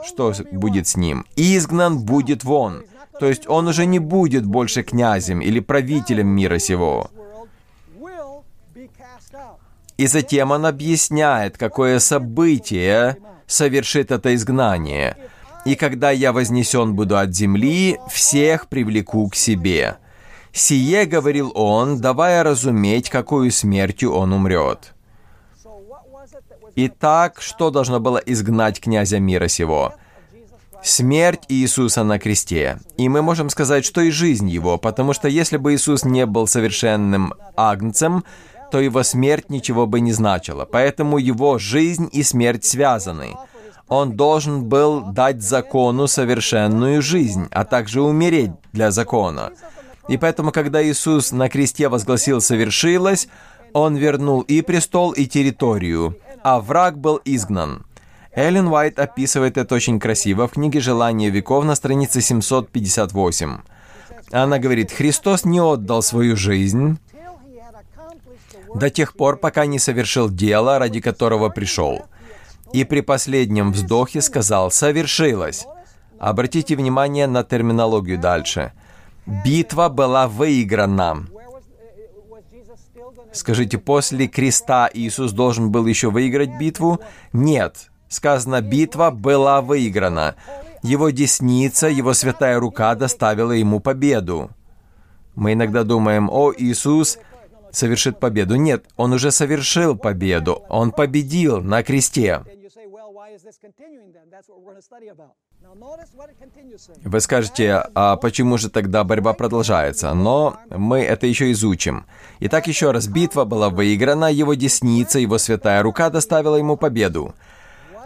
что 0.05 0.34
будет 0.51 0.86
с 0.86 0.98
ним? 0.98 1.25
Изгнан 1.36 1.98
будет 1.98 2.43
вон. 2.43 2.84
То 3.20 3.25
есть 3.25 3.50
он 3.50 3.67
уже 3.67 3.88
не 3.88 3.98
будет 3.98 4.46
больше 4.46 4.84
князем 4.84 5.39
или 5.39 5.60
правителем 5.60 6.27
мира 6.27 6.60
сего. 6.60 7.10
И 9.97 10.07
затем 10.07 10.51
он 10.51 10.65
объясняет, 10.65 11.57
какое 11.57 12.00
событие 12.00 13.17
совершит 13.47 14.12
это 14.12 14.33
изгнание. 14.35 15.17
«И 15.65 15.75
когда 15.75 16.12
я 16.12 16.33
вознесен 16.33 16.93
буду 16.93 17.17
от 17.17 17.33
земли, 17.33 17.97
всех 18.12 18.67
привлеку 18.67 19.29
к 19.29 19.35
себе». 19.35 19.97
Сие 20.51 21.05
говорил 21.05 21.51
он, 21.55 22.00
давая 22.00 22.43
разуметь, 22.43 23.09
какую 23.09 23.50
смертью 23.51 24.13
он 24.13 24.33
умрет. 24.33 24.93
Итак, 26.75 27.41
что 27.41 27.71
должно 27.71 28.00
было 28.00 28.17
изгнать 28.17 28.79
князя 28.79 29.19
мира 29.19 29.47
сего? 29.47 29.93
Смерть 30.83 31.45
Иисуса 31.47 32.03
на 32.03 32.19
кресте. 32.19 32.77
И 32.97 33.09
мы 33.09 33.21
можем 33.21 33.50
сказать, 33.50 33.85
что 33.85 34.01
и 34.01 34.12
жизнь 34.12 34.50
Его, 34.50 34.77
потому 34.77 35.13
что 35.13 35.27
если 35.27 35.57
бы 35.57 35.73
Иисус 35.73 36.03
не 36.03 36.25
был 36.25 36.45
совершенным 36.45 37.33
агнцем, 37.55 38.23
то 38.73 38.79
Его 38.79 39.03
смерть 39.03 39.51
ничего 39.51 39.85
бы 39.85 39.99
не 39.99 40.13
значила. 40.13 40.65
Поэтому 40.65 41.19
Его 41.19 41.59
жизнь 41.59 42.09
и 42.12 42.23
смерть 42.23 42.65
связаны. 42.65 43.36
Он 43.88 44.13
должен 44.17 44.63
был 44.63 45.01
дать 45.01 45.43
закону 45.43 46.07
совершенную 46.07 47.03
жизнь, 47.03 47.47
а 47.51 47.65
также 47.65 48.01
умереть 48.01 48.49
для 48.71 48.89
закона. 48.89 49.51
И 50.07 50.17
поэтому, 50.17 50.51
когда 50.51 50.83
Иисус 50.83 51.31
на 51.31 51.49
кресте 51.49 51.88
возгласил 51.88 52.41
«совершилось», 52.41 53.27
Он 53.73 53.95
вернул 53.95 54.41
и 54.41 54.63
престол, 54.63 55.12
и 55.12 55.27
территорию 55.27 56.17
а 56.41 56.59
враг 56.59 56.97
был 56.97 57.21
изгнан. 57.23 57.86
Эллен 58.31 58.69
Уайт 58.69 58.97
описывает 58.97 59.57
это 59.57 59.75
очень 59.75 59.99
красиво 59.99 60.47
в 60.47 60.53
книге 60.53 60.79
«Желание 60.79 61.29
веков» 61.29 61.63
на 61.63 61.75
странице 61.75 62.21
758. 62.21 63.59
Она 64.31 64.57
говорит, 64.57 64.91
«Христос 64.91 65.45
не 65.45 65.62
отдал 65.62 66.01
свою 66.01 66.36
жизнь 66.36 66.97
до 68.75 68.89
тех 68.89 69.13
пор, 69.13 69.38
пока 69.38 69.65
не 69.65 69.79
совершил 69.79 70.29
дело, 70.29 70.79
ради 70.79 70.99
которого 70.99 71.49
пришел. 71.49 72.03
И 72.71 72.83
при 72.83 73.01
последнем 73.01 73.71
вздохе 73.71 74.21
сказал 74.21 74.71
«совершилось». 74.71 75.65
Обратите 76.19 76.75
внимание 76.75 77.27
на 77.27 77.43
терминологию 77.43 78.17
дальше. 78.17 78.71
Битва 79.25 79.89
была 79.89 80.27
выиграна. 80.27 81.27
Скажите, 83.33 83.77
после 83.77 84.27
креста 84.27 84.89
Иисус 84.93 85.31
должен 85.31 85.71
был 85.71 85.86
еще 85.86 86.09
выиграть 86.12 86.57
битву? 86.57 86.99
Нет. 87.33 87.89
Сказано, 88.07 88.62
битва 88.62 89.09
была 89.12 89.62
выиграна. 89.62 90.36
Его 90.83 91.09
десница, 91.09 91.88
его 91.88 92.13
святая 92.13 92.59
рука 92.59 92.93
доставила 92.95 93.51
ему 93.51 93.79
победу. 93.79 94.51
Мы 95.36 95.53
иногда 95.53 95.83
думаем, 95.83 96.29
о, 96.29 96.53
Иисус 96.55 97.17
совершит 97.73 98.19
победу. 98.19 98.55
Нет, 98.55 98.86
Он 98.95 99.12
уже 99.13 99.31
совершил 99.31 99.97
победу. 99.97 100.63
Он 100.69 100.91
победил 100.91 101.62
на 101.62 101.83
кресте. 101.83 102.41
Вы 107.03 107.19
скажете, 107.19 107.83
а 107.95 108.15
почему 108.17 108.57
же 108.57 108.69
тогда 108.69 109.03
борьба 109.03 109.33
продолжается? 109.33 110.13
Но 110.13 110.57
мы 110.69 111.01
это 111.01 111.25
еще 111.25 111.51
изучим. 111.51 112.05
Итак, 112.39 112.67
еще 112.67 112.91
раз, 112.91 113.07
битва 113.07 113.45
была 113.45 113.69
выиграна, 113.69 114.31
его 114.31 114.53
десница, 114.53 115.19
его 115.19 115.38
святая 115.38 115.81
рука 115.81 116.09
доставила 116.09 116.55
ему 116.57 116.77
победу. 116.77 117.33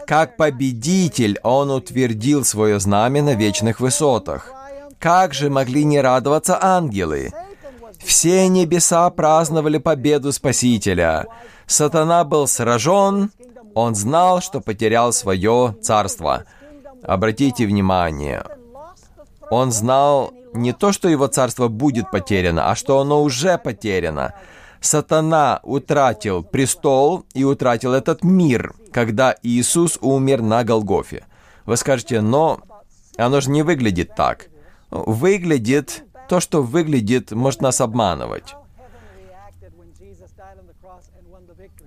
Как 0.06 0.38
победитель 0.38 1.40
он 1.44 1.70
утвердил 1.72 2.46
свое 2.46 2.80
знамя 2.80 3.22
на 3.22 3.34
вечных 3.36 3.80
высотах. 3.80 4.54
Как 5.00 5.34
же 5.34 5.50
могли 5.50 5.84
не 5.84 6.00
радоваться 6.00 6.58
ангелы? 6.62 7.32
Все 8.08 8.48
небеса 8.48 9.10
праздновали 9.10 9.80
победу 9.80 10.32
Спасителя. 10.32 11.26
Сатана 11.66 12.24
был 12.24 12.48
сражен, 12.48 13.32
он 13.76 13.96
знал, 13.96 14.42
что 14.42 14.62
потерял 14.62 15.12
свое 15.12 15.76
царство. 15.82 16.46
Обратите 17.04 17.68
внимание, 17.68 18.46
он 19.52 19.74
знал 19.74 20.32
не 20.54 20.72
то, 20.72 20.94
что 20.94 21.10
его 21.10 21.28
царство 21.28 21.68
будет 21.68 22.10
потеряно, 22.10 22.72
а 22.72 22.76
что 22.76 23.02
оно 23.02 23.22
уже 23.22 23.58
потеряно. 23.58 24.36
Сатана 24.80 25.60
утратил 25.64 26.44
престол 26.44 27.26
и 27.34 27.44
утратил 27.44 27.94
этот 27.94 28.24
мир, 28.24 28.74
когда 28.94 29.36
Иисус 29.44 29.98
умер 30.00 30.42
на 30.42 30.64
Голгофе. 30.64 31.26
Вы 31.66 31.76
скажете, 31.76 32.22
но 32.22 32.62
оно 33.18 33.42
же 33.42 33.50
не 33.50 33.64
выглядит 33.64 34.16
так. 34.16 34.48
Выглядит, 34.92 36.06
то, 36.28 36.40
что 36.40 36.62
выглядит, 36.62 37.32
может 37.32 37.62
нас 37.62 37.82
обманывать. 37.82 38.56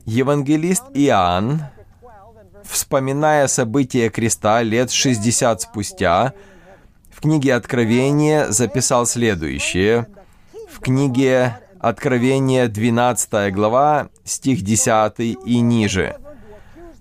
Евангелист 0.06 0.84
Иоанн 0.94 1.62
вспоминая 2.64 3.46
события 3.48 4.08
креста 4.10 4.62
лет 4.62 4.90
60 4.90 5.60
спустя, 5.62 6.32
в 7.10 7.20
книге 7.20 7.54
Откровения 7.54 8.50
записал 8.50 9.06
следующее. 9.06 10.06
В 10.70 10.80
книге 10.80 11.58
Откровения 11.78 12.68
12 12.68 13.52
глава, 13.52 14.08
стих 14.24 14.62
10 14.62 15.20
и 15.20 15.60
ниже. 15.60 16.16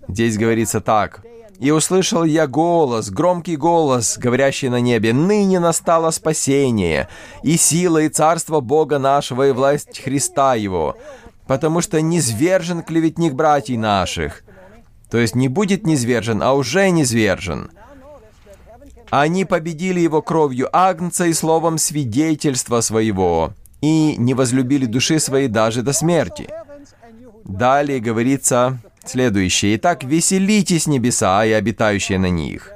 Здесь 0.08 0.38
говорится 0.38 0.82
так. 0.82 1.22
«И 1.60 1.72
услышал 1.72 2.24
я 2.24 2.48
голос, 2.48 3.10
громкий 3.10 3.58
голос, 3.58 4.18
говорящий 4.18 4.70
на 4.70 4.80
небе, 4.80 5.12
«Ныне 5.12 5.60
настало 5.60 6.12
спасение, 6.12 7.10
и 7.44 7.58
сила, 7.58 7.98
и 8.00 8.10
царство 8.10 8.62
Бога 8.62 8.98
нашего, 8.98 9.50
и 9.50 9.52
власть 9.52 10.00
Христа 10.02 10.56
Его, 10.56 10.96
потому 11.48 11.82
что 11.82 12.02
низвержен 12.02 12.82
клеветник 12.82 13.34
братьев 13.34 13.78
наших, 13.78 14.44
то 15.12 15.18
есть 15.18 15.36
не 15.36 15.50
будет 15.50 15.86
низвержен, 15.86 16.42
а 16.42 16.54
уже 16.54 16.90
низвержен. 16.92 17.72
Они 19.10 19.44
победили 19.44 20.00
его 20.00 20.22
кровью 20.22 20.70
Агнца 20.72 21.26
и 21.26 21.34
словом 21.34 21.78
свидетельства 21.78 22.82
своего, 22.82 23.54
и 23.82 24.16
не 24.18 24.34
возлюбили 24.34 24.86
души 24.86 25.20
своей 25.20 25.48
даже 25.48 25.82
до 25.82 25.94
смерти. 25.94 26.48
Далее 27.44 28.00
говорится 28.00 28.80
следующее. 29.10 29.76
«Итак, 29.76 30.04
веселитесь 30.04 30.88
небеса 30.88 31.46
и 31.46 31.52
обитающие 31.52 32.20
на 32.20 32.30
них». 32.30 32.72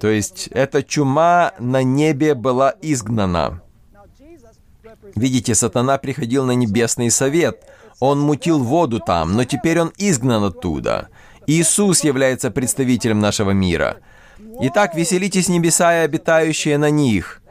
То 0.00 0.08
есть 0.08 0.48
эта 0.52 0.82
чума 0.82 1.52
на 1.58 1.82
небе 1.82 2.34
была 2.34 2.74
изгнана. 2.80 3.60
Видите, 5.14 5.54
сатана 5.54 5.98
приходил 5.98 6.46
на 6.46 6.52
небесный 6.52 7.10
совет. 7.10 7.64
Он 7.98 8.20
мутил 8.20 8.58
воду 8.60 9.00
там, 9.00 9.34
но 9.34 9.44
теперь 9.44 9.78
он 9.80 9.92
изгнан 9.98 10.44
оттуда. 10.44 11.08
Иисус 11.46 12.02
является 12.02 12.50
представителем 12.50 13.20
нашего 13.20 13.50
мира. 13.50 13.98
Итак, 14.60 14.94
веселитесь 14.94 15.48
небеса 15.48 16.00
и 16.00 16.04
обитающие 16.04 16.78
на 16.78 16.90
них. 16.90 17.42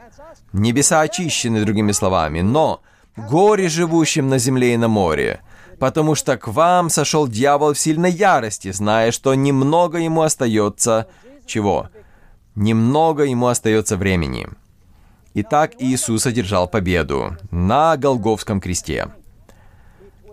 Небеса 0.52 1.00
очищены, 1.00 1.64
другими 1.64 1.92
словами, 1.92 2.40
но 2.40 2.82
горе 3.16 3.68
живущим 3.68 4.28
на 4.28 4.38
земле 4.38 4.74
и 4.74 4.76
на 4.76 4.88
море, 4.88 5.40
потому 5.80 6.14
что 6.14 6.36
к 6.36 6.46
вам 6.46 6.90
сошел 6.90 7.26
дьявол 7.26 7.72
в 7.72 7.78
сильной 7.78 8.12
ярости, 8.12 8.70
зная, 8.70 9.10
что 9.10 9.34
немного 9.34 9.98
ему 9.98 10.22
остается... 10.22 11.08
Чего? 11.46 11.88
Немного 12.54 13.24
ему 13.24 13.46
остается 13.46 13.96
времени. 13.96 14.46
Итак, 15.32 15.72
Иисус 15.78 16.26
одержал 16.26 16.68
победу 16.68 17.36
на 17.50 17.96
Голговском 17.96 18.60
кресте. 18.60 19.08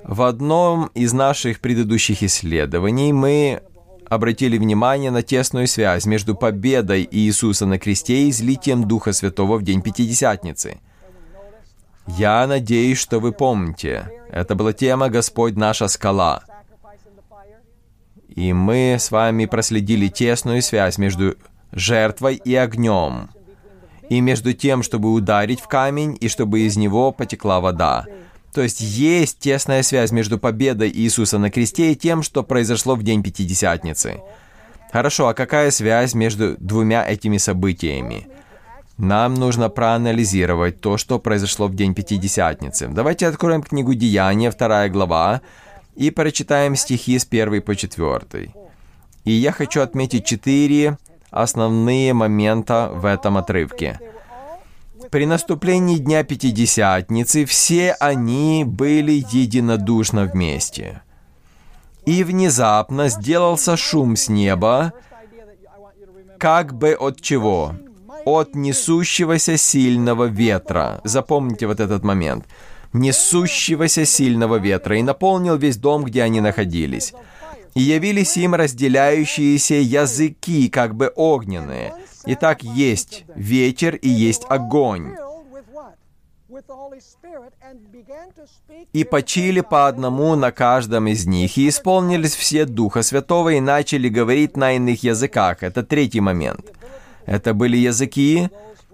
В 0.04 0.22
одном 0.24 0.88
из 0.94 1.14
наших 1.14 1.62
предыдущих 1.62 2.24
исследований 2.24 3.14
мы 3.14 3.62
обратили 4.10 4.58
внимание 4.58 5.12
на 5.12 5.24
тесную 5.24 5.68
связь 5.68 6.06
между 6.06 6.36
победой 6.36 7.08
Иисуса 7.10 7.66
на 7.66 7.80
кресте 7.80 8.26
и 8.26 8.30
излитием 8.32 8.86
Духа 8.86 9.14
Святого 9.14 9.58
в 9.58 9.64
день 9.64 9.82
Пятидесятницы. 9.82 10.80
Я 12.08 12.48
надеюсь, 12.48 12.98
что 12.98 13.20
вы 13.20 13.32
помните. 13.32 14.10
Это 14.32 14.56
была 14.56 14.74
тема 14.74 15.10
«Господь 15.10 15.56
наша 15.56 15.88
скала». 15.88 16.44
И 18.30 18.54
мы 18.54 18.98
с 19.00 19.10
вами 19.10 19.46
проследили 19.46 20.08
тесную 20.08 20.62
связь 20.62 20.98
между 20.98 21.36
жертвой 21.72 22.36
и 22.36 22.56
огнем, 22.56 23.30
и 24.10 24.22
между 24.22 24.54
тем, 24.54 24.84
чтобы 24.84 25.12
ударить 25.12 25.60
в 25.60 25.68
камень, 25.68 26.18
и 26.22 26.28
чтобы 26.28 26.62
из 26.62 26.78
него 26.78 27.12
потекла 27.12 27.60
вода. 27.60 28.06
То 28.54 28.62
есть 28.62 28.80
есть 28.80 29.40
тесная 29.40 29.84
связь 29.84 30.12
между 30.12 30.38
победой 30.38 30.92
Иисуса 30.92 31.38
на 31.38 31.50
кресте 31.50 31.92
и 31.92 31.96
тем, 31.96 32.24
что 32.24 32.44
произошло 32.44 32.96
в 32.96 33.04
день 33.04 33.24
Пятидесятницы. 33.24 34.22
Хорошо, 34.92 35.28
а 35.28 35.34
какая 35.34 35.70
связь 35.72 36.14
между 36.14 36.56
двумя 36.58 37.08
этими 37.08 37.38
событиями? 37.38 38.28
Нам 38.98 39.36
нужно 39.36 39.70
проанализировать 39.70 40.82
то, 40.82 40.98
что 40.98 41.20
произошло 41.20 41.68
в 41.68 41.76
день 41.76 41.94
Пятидесятницы. 41.94 42.88
Давайте 42.88 43.28
откроем 43.28 43.62
книгу 43.62 43.94
Деяния, 43.94 44.50
вторая 44.50 44.90
глава, 44.90 45.42
и 45.96 46.10
прочитаем 46.10 46.76
стихи 46.76 47.20
с 47.20 47.26
1 47.26 47.62
по 47.62 47.76
4. 47.76 48.52
И 49.26 49.32
я 49.32 49.52
хочу 49.52 49.82
отметить 49.82 50.26
четыре 50.26 50.98
основные 51.30 52.14
момента 52.14 52.90
в 52.92 53.06
этом 53.06 53.38
отрывке. 53.38 54.00
При 55.12 55.26
наступлении 55.26 55.98
Дня 55.98 56.24
Пятидесятницы 56.24 57.46
все 57.46 57.94
они 58.00 58.64
были 58.66 59.24
единодушно 59.32 60.26
вместе. 60.26 61.02
И 62.06 62.24
внезапно 62.24 63.10
сделался 63.10 63.78
шум 63.78 64.16
с 64.16 64.28
неба, 64.28 64.94
как 66.40 66.74
бы 66.74 66.94
от 66.94 67.22
чего? 67.22 67.76
От 68.28 68.56
несущегося 68.56 69.56
сильного 69.56 70.26
ветра. 70.26 71.00
Запомните 71.06 71.66
вот 71.66 71.80
этот 71.80 72.04
момент. 72.04 72.44
Несущегося 72.92 74.06
сильного 74.06 74.58
ветра. 74.58 74.98
И 74.98 75.02
наполнил 75.02 75.56
весь 75.56 75.78
дом, 75.78 76.04
где 76.04 76.24
они 76.24 76.42
находились. 76.42 77.14
И 77.74 77.80
явились 77.80 78.36
им 78.36 78.54
разделяющиеся 78.54 79.76
языки, 79.76 80.68
как 80.68 80.94
бы 80.94 81.10
огненные. 81.16 81.94
Итак, 82.26 82.64
есть 82.64 83.24
ветер 83.34 83.96
и 83.96 84.10
есть 84.10 84.46
огонь. 84.50 85.16
И 88.92 89.06
почили 89.06 89.62
по 89.62 89.88
одному 89.88 90.36
на 90.36 90.52
каждом 90.52 91.08
из 91.08 91.26
них, 91.26 91.58
и 91.58 91.70
исполнились 91.70 92.36
все 92.36 92.66
Духа 92.66 93.04
Святого, 93.04 93.54
и 93.54 93.62
начали 93.62 94.10
говорить 94.10 94.58
на 94.58 94.74
иных 94.74 95.04
языках. 95.04 95.64
Это 95.64 95.82
третий 95.82 96.20
момент. 96.20 96.74
Это 97.28 97.54
были 97.54 97.78
языки? 97.78 98.50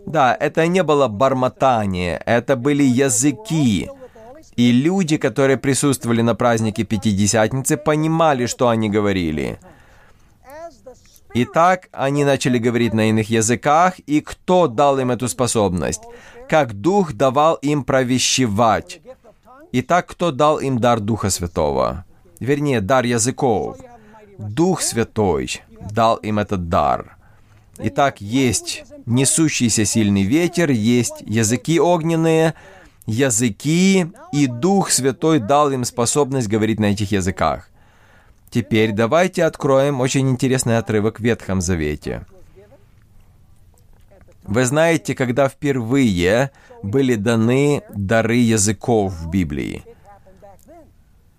Да, 0.06 0.36
это 0.38 0.67
не 0.67 0.84
было 0.84 1.08
бормотание, 1.08 2.22
это 2.26 2.56
были 2.58 2.84
языки. 2.84 3.89
И 4.58 4.72
люди, 4.72 5.17
которые 5.17 5.58
присутствовали 5.58 6.22
на 6.22 6.36
празднике 6.36 6.84
Пятидесятницы, 6.84 7.78
понимали, 7.78 8.48
что 8.48 8.67
они 8.67 8.89
говорили. 8.89 9.60
Итак, 11.36 11.89
они 11.91 12.26
начали 12.26 12.60
говорить 12.60 12.93
на 12.93 13.10
иных 13.10 13.30
языках, 13.30 14.00
и 14.00 14.22
кто 14.22 14.67
дал 14.67 15.00
им 15.00 15.10
эту 15.10 15.28
способность? 15.28 16.02
Как 16.50 16.74
Дух 16.74 17.13
давал 17.13 17.56
им 17.56 17.84
провещевать. 17.84 19.02
Итак, 19.72 20.08
кто 20.08 20.32
дал 20.32 20.60
им 20.60 20.78
дар 20.80 21.00
Духа 21.00 21.30
Святого? 21.30 22.06
Вернее, 22.39 22.82
дар 22.82 23.06
языков. 23.06 23.78
Дух 24.38 24.82
Святой 24.82 25.62
дал 25.91 26.17
им 26.17 26.38
этот 26.38 26.69
дар. 26.69 27.17
Итак, 27.80 28.22
есть 28.22 28.84
несущийся 29.06 29.86
сильный 29.86 30.24
ветер, 30.24 30.70
есть 30.70 31.22
языки 31.22 31.80
огненные, 31.80 32.54
языки, 33.06 34.08
и 34.32 34.48
Дух 34.48 34.92
Святой 34.92 35.40
дал 35.40 35.72
им 35.72 35.84
способность 35.84 36.48
говорить 36.48 36.80
на 36.80 36.86
этих 36.86 37.12
языках. 37.12 37.70
Теперь 38.52 38.92
давайте 38.92 39.46
откроем 39.46 40.02
очень 40.02 40.30
интересный 40.30 40.78
отрывок 40.78 41.20
в 41.20 41.24
Ветхом 41.24 41.60
Завете. 41.60 42.26
Вы 44.44 44.66
знаете, 44.66 45.16
когда 45.16 45.48
впервые 45.50 46.52
были 46.84 47.16
даны 47.16 47.82
дары 47.96 48.36
языков 48.36 49.14
в 49.14 49.30
Библии? 49.30 49.84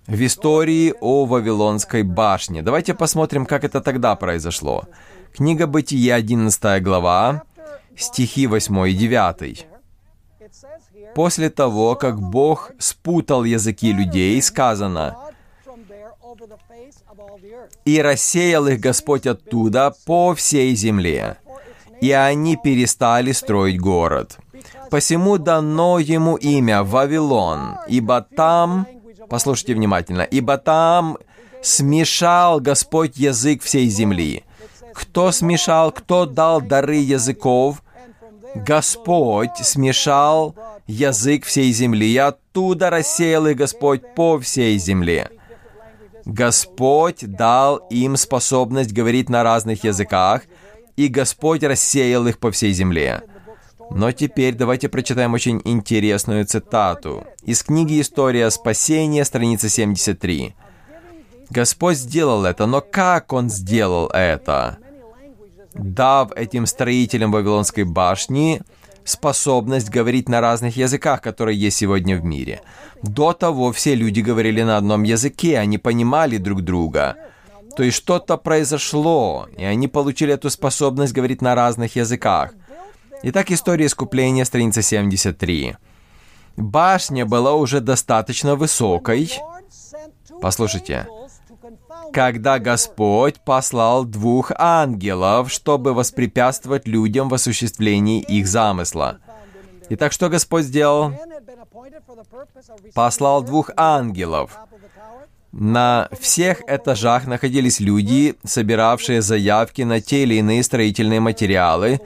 В 0.07 0.27
истории 0.27 0.93
о 1.01 1.25
Вавилонской 1.25 2.03
башне. 2.03 2.63
Давайте 2.63 2.95
посмотрим, 2.95 3.47
как 3.47 3.63
это 3.65 3.81
тогда 3.81 4.17
произошло. 4.17 4.85
Книга 5.35 5.67
Бытия, 5.67 6.15
11 6.15 6.81
глава, 6.81 7.43
стихи 7.97 8.47
8 8.47 8.89
и 8.89 8.95
9. 8.95 9.67
После 11.17 11.51
того, 11.51 11.97
как 11.97 12.21
Бог 12.21 12.71
спутал 12.79 13.43
языки 13.43 13.93
людей, 13.93 14.41
сказано, 14.41 15.17
и 17.85 18.01
рассеял 18.01 18.69
их 18.69 18.79
Господь 18.79 19.27
оттуда 19.27 19.93
по 20.07 20.37
всей 20.37 20.77
земле, 20.77 21.39
и 22.01 22.13
они 22.13 22.57
перестали 22.57 23.33
строить 23.33 23.81
город. 23.81 24.39
Посему 24.89 25.39
дано 25.39 25.99
ему 25.99 26.37
имя 26.37 26.85
Вавилон, 26.85 27.79
ибо 27.89 28.21
там, 28.21 28.87
послушайте 29.29 29.75
внимательно, 29.75 30.23
ибо 30.23 30.59
там 30.59 31.19
смешал 31.61 32.61
Господь 32.61 33.17
язык 33.17 33.65
всей 33.65 33.89
земли. 33.89 34.45
Кто 34.95 35.33
смешал, 35.33 35.91
кто 35.91 36.25
дал 36.25 36.61
дары 36.61 36.97
языков? 36.97 37.83
Господь 38.55 39.57
смешал 39.59 40.55
язык 40.87 41.45
всей 41.45 41.73
земли, 41.73 42.13
и 42.13 42.17
оттуда 42.17 42.91
рассеял 42.91 43.47
их 43.49 43.57
Господь 43.57 44.15
по 44.15 44.39
всей 44.39 44.79
земле. 44.79 45.31
Господь 46.25 47.27
дал 47.27 47.79
им 47.91 48.17
способность 48.17 48.93
говорить 48.93 49.29
на 49.29 49.43
разных 49.43 49.83
языках, 49.85 50.43
и 50.97 51.09
Господь 51.09 51.65
рассеял 51.65 52.27
их 52.29 52.39
по 52.39 52.53
всей 52.53 52.73
земле. 52.73 53.23
Но 53.91 54.13
теперь 54.13 54.55
давайте 54.55 54.89
прочитаем 54.89 55.35
очень 55.35 55.61
интересную 55.65 56.47
цитату 56.47 57.27
из 57.43 57.63
книги 57.65 58.01
«История 58.01 58.49
спасения», 58.51 59.25
страница 59.25 59.69
73. 59.69 60.55
Господь 61.51 61.99
сделал 61.99 62.45
это, 62.45 62.67
но 62.67 62.81
как 62.81 63.33
Он 63.33 63.51
сделал 63.51 64.07
это? 64.07 64.79
Дав 65.75 66.33
этим 66.33 66.67
строителям 66.67 67.33
Вавилонской 67.33 67.85
башни 67.85 68.63
способность 69.05 69.91
говорить 69.91 70.29
на 70.29 70.41
разных 70.41 70.77
языках, 70.77 71.21
которые 71.21 71.59
есть 71.59 71.77
сегодня 71.77 72.17
в 72.17 72.25
мире. 72.25 72.63
До 73.03 73.33
того 73.33 73.73
все 73.73 73.95
люди 73.95 74.21
говорили 74.21 74.63
на 74.63 74.77
одном 74.77 75.03
языке, 75.03 75.59
они 75.59 75.79
понимали 75.79 76.39
друг 76.39 76.63
друга. 76.63 77.17
То 77.77 77.83
есть 77.83 77.97
что-то 77.97 78.37
произошло, 78.37 79.49
и 79.59 79.65
они 79.65 79.89
получили 79.89 80.33
эту 80.33 80.49
способность 80.49 81.13
говорить 81.13 81.43
на 81.43 81.55
разных 81.55 81.97
языках. 81.97 82.53
Итак, 83.23 83.51
история 83.51 83.87
искупления, 83.87 84.45
страница 84.45 84.81
73. 84.81 85.77
Башня 86.57 87.27
была 87.27 87.55
уже 87.55 87.81
достаточно 87.81 88.55
высокой. 88.55 89.33
Послушайте, 90.41 91.09
когда 92.15 92.61
Господь 92.61 93.41
послал 93.41 94.05
двух 94.05 94.53
ангелов, 94.57 95.51
чтобы 95.51 95.93
воспрепятствовать 95.93 96.87
людям 96.87 97.29
в 97.29 97.35
осуществлении 97.35 98.21
их 98.21 98.47
замысла. 98.47 99.19
Итак, 99.91 100.13
что 100.13 100.29
Господь 100.29 100.65
сделал? 100.65 101.13
послал 102.95 103.43
двух 103.43 103.71
ангелов. 103.77 104.57
На 105.51 106.09
всех 106.21 106.63
этажах 106.69 107.27
находились 107.27 107.81
люди, 107.81 108.37
собиравшие 108.45 109.21
заявки 109.21 109.83
на 109.83 110.01
те 110.01 110.23
или 110.23 110.35
иные 110.35 110.63
строительные 110.63 111.21
материалы 111.21 112.01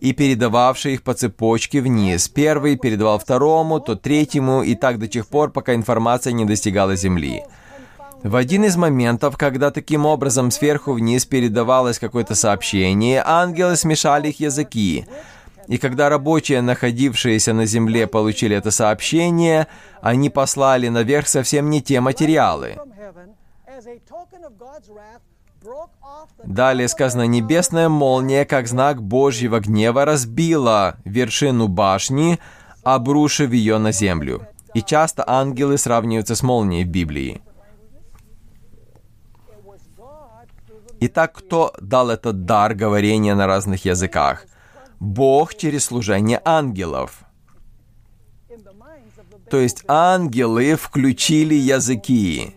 и 0.00 0.12
передававшие 0.12 0.94
их 0.94 1.02
по 1.02 1.14
цепочке 1.14 1.80
вниз. 1.80 2.28
Первый 2.28 2.76
передавал 2.76 3.18
второму, 3.18 3.80
то 3.80 3.96
третьему, 3.96 4.62
и 4.62 4.74
так 4.74 4.98
до 4.98 5.08
тех 5.08 5.26
пор, 5.26 5.50
пока 5.50 5.74
информация 5.74 6.34
не 6.34 6.44
достигала 6.44 6.96
земли. 6.96 7.42
В 8.24 8.36
один 8.36 8.64
из 8.64 8.74
моментов, 8.78 9.36
когда 9.36 9.70
таким 9.70 10.06
образом 10.06 10.50
сверху 10.50 10.94
вниз 10.94 11.26
передавалось 11.26 11.98
какое-то 11.98 12.34
сообщение, 12.34 13.22
ангелы 13.22 13.76
смешали 13.76 14.28
их 14.28 14.40
языки. 14.40 15.06
И 15.68 15.76
когда 15.76 16.08
рабочие, 16.08 16.62
находившиеся 16.62 17.52
на 17.52 17.66
земле, 17.66 18.06
получили 18.06 18.56
это 18.56 18.70
сообщение, 18.70 19.66
они 20.00 20.30
послали 20.30 20.88
наверх 20.88 21.28
совсем 21.28 21.68
не 21.68 21.82
те 21.82 22.00
материалы. 22.00 22.78
Далее 26.44 26.88
сказано, 26.88 27.26
небесная 27.26 27.90
молния, 27.90 28.46
как 28.46 28.68
знак 28.68 29.02
Божьего 29.02 29.60
гнева, 29.60 30.06
разбила 30.06 30.96
вершину 31.04 31.68
башни, 31.68 32.38
обрушив 32.84 33.52
ее 33.52 33.76
на 33.76 33.92
землю. 33.92 34.46
И 34.72 34.80
часто 34.80 35.24
ангелы 35.26 35.76
сравниваются 35.76 36.34
с 36.34 36.42
молнией 36.42 36.84
в 36.84 36.88
Библии. 36.88 37.42
Итак, 41.06 41.34
кто 41.34 41.74
дал 41.82 42.08
этот 42.08 42.46
дар 42.46 42.74
говорения 42.74 43.34
на 43.34 43.46
разных 43.46 43.84
языках? 43.84 44.46
Бог 45.00 45.54
через 45.54 45.84
служение 45.84 46.40
ангелов. 46.46 47.24
То 49.50 49.58
есть 49.58 49.84
ангелы 49.86 50.76
включили 50.76 51.54
языки 51.56 52.56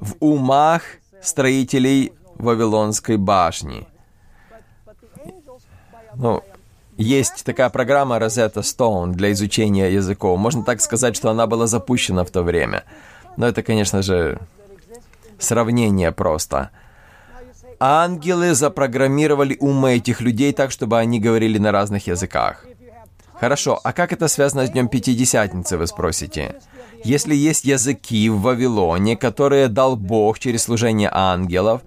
в 0.00 0.16
умах 0.18 0.82
строителей 1.22 2.12
Вавилонской 2.34 3.16
башни. 3.16 3.86
Ну, 6.16 6.42
есть 6.96 7.44
такая 7.44 7.70
программа 7.70 8.16
Rosetta 8.16 8.62
Stone 8.62 9.12
для 9.12 9.30
изучения 9.30 9.88
языков. 9.94 10.36
Можно 10.36 10.64
так 10.64 10.80
сказать, 10.80 11.14
что 11.14 11.30
она 11.30 11.46
была 11.46 11.68
запущена 11.68 12.24
в 12.24 12.30
то 12.30 12.42
время. 12.42 12.82
Но 13.36 13.46
это, 13.46 13.62
конечно 13.62 14.02
же, 14.02 14.40
сравнение 15.38 16.10
просто. 16.10 16.70
Ангелы 17.80 18.54
запрограммировали 18.54 19.56
умы 19.60 19.94
этих 19.96 20.20
людей 20.20 20.52
так, 20.52 20.72
чтобы 20.72 20.98
они 20.98 21.20
говорили 21.20 21.58
на 21.58 21.70
разных 21.70 22.08
языках. 22.08 22.66
Хорошо, 23.40 23.80
а 23.84 23.92
как 23.92 24.12
это 24.12 24.26
связано 24.26 24.66
с 24.66 24.70
Днем 24.70 24.88
Пятидесятницы, 24.88 25.78
вы 25.78 25.86
спросите? 25.86 26.56
Если 27.04 27.36
есть 27.36 27.64
языки 27.64 28.28
в 28.28 28.40
Вавилоне, 28.40 29.16
которые 29.16 29.68
дал 29.68 29.96
Бог 29.96 30.40
через 30.40 30.64
служение 30.64 31.08
ангелов, 31.12 31.82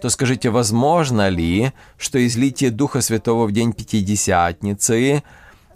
то 0.00 0.08
скажите, 0.08 0.50
возможно 0.50 1.28
ли, 1.28 1.72
что 1.96 2.24
излитие 2.26 2.70
Духа 2.72 3.00
Святого 3.00 3.46
в 3.46 3.52
день 3.52 3.72
Пятидесятницы 3.72 5.22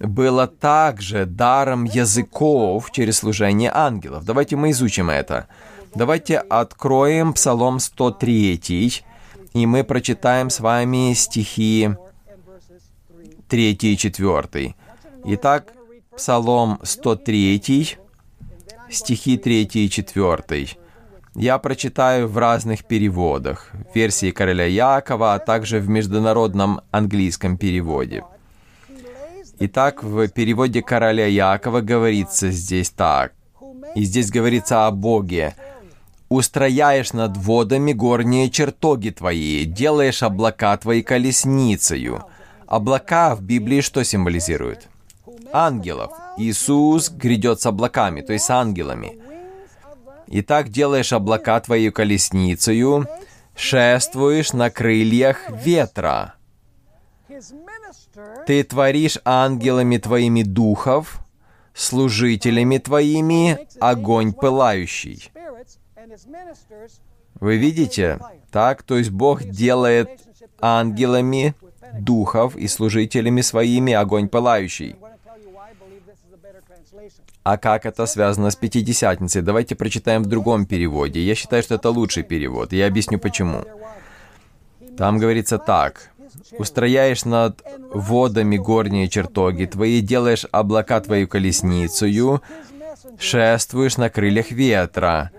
было 0.00 0.48
также 0.48 1.26
даром 1.26 1.84
языков 1.84 2.90
через 2.90 3.18
служение 3.18 3.70
ангелов? 3.72 4.24
Давайте 4.24 4.56
мы 4.56 4.72
изучим 4.72 5.10
это. 5.10 5.46
Давайте 5.94 6.38
откроем 6.38 7.32
Псалом 7.34 7.78
103, 7.78 9.04
и 9.52 9.66
мы 9.66 9.84
прочитаем 9.84 10.50
с 10.50 10.60
вами 10.60 11.12
стихи 11.14 11.90
3 13.48 13.72
и 13.72 13.96
4. 13.96 14.74
Итак, 15.24 15.72
Псалом 16.16 16.78
103, 16.82 17.96
стихи 18.90 19.38
3 19.38 19.62
и 19.62 19.90
4. 19.90 20.68
Я 21.34 21.58
прочитаю 21.58 22.28
в 22.28 22.38
разных 22.38 22.84
переводах, 22.84 23.70
в 23.72 23.94
версии 23.94 24.30
короля 24.30 24.66
Якова, 24.66 25.34
а 25.34 25.38
также 25.38 25.78
в 25.78 25.88
международном 25.88 26.80
английском 26.90 27.56
переводе. 27.56 28.24
Итак, 29.60 30.02
в 30.02 30.28
переводе 30.28 30.82
короля 30.82 31.26
Якова 31.26 31.80
говорится 31.80 32.50
здесь 32.50 32.90
так. 32.90 33.32
И 33.94 34.04
здесь 34.04 34.30
говорится 34.30 34.86
о 34.86 34.90
Боге, 34.90 35.54
устрояешь 36.30 37.12
над 37.12 37.36
водами 37.36 37.92
горние 37.92 38.48
чертоги 38.50 39.10
твои, 39.10 39.64
делаешь 39.64 40.22
облака 40.22 40.76
твои 40.76 41.02
колесницею. 41.02 42.24
Облака 42.66 43.34
в 43.34 43.42
Библии 43.42 43.80
что 43.80 44.04
символизируют? 44.04 44.88
Ангелов. 45.52 46.12
Иисус 46.38 47.10
грядет 47.10 47.60
с 47.60 47.66
облаками, 47.66 48.20
то 48.20 48.32
есть 48.32 48.44
с 48.44 48.50
ангелами. 48.50 49.20
И 50.28 50.42
так 50.42 50.68
делаешь 50.68 51.12
облака 51.12 51.58
твою 51.58 51.90
колесницею, 51.90 53.08
шествуешь 53.56 54.52
на 54.52 54.70
крыльях 54.70 55.50
ветра. 55.50 56.34
Ты 58.46 58.62
творишь 58.62 59.18
ангелами 59.24 59.96
твоими 59.96 60.44
духов, 60.44 61.18
служителями 61.74 62.78
твоими 62.78 63.66
огонь 63.80 64.32
пылающий. 64.32 65.32
Вы 67.38 67.56
видите? 67.56 68.18
Так, 68.50 68.82
то 68.82 68.96
есть 68.98 69.10
Бог 69.10 69.44
делает 69.44 70.08
ангелами, 70.60 71.54
духов 71.92 72.56
и 72.56 72.68
служителями 72.68 73.40
своими 73.40 73.92
огонь 73.92 74.28
пылающий. 74.28 74.96
А 77.42 77.56
как 77.56 77.86
это 77.86 78.06
связано 78.06 78.50
с 78.50 78.56
Пятидесятницей? 78.56 79.42
Давайте 79.42 79.74
прочитаем 79.74 80.22
в 80.22 80.26
другом 80.26 80.66
переводе. 80.66 81.20
Я 81.20 81.34
считаю, 81.34 81.62
что 81.62 81.76
это 81.76 81.90
лучший 81.90 82.22
перевод. 82.22 82.72
Я 82.72 82.86
объясню 82.86 83.18
почему. 83.18 83.64
Там 84.96 85.18
говорится 85.18 85.58
так. 85.58 86.10
«Устрояешь 86.58 87.24
над 87.24 87.62
водами 87.92 88.56
горние 88.56 89.08
чертоги 89.08 89.64
твои, 89.64 90.00
делаешь 90.00 90.46
облака 90.52 91.00
твою 91.00 91.26
колесницею, 91.26 92.42
шествуешь 93.18 93.96
на 93.96 94.10
крыльях 94.10 94.50
ветра, 94.50 95.30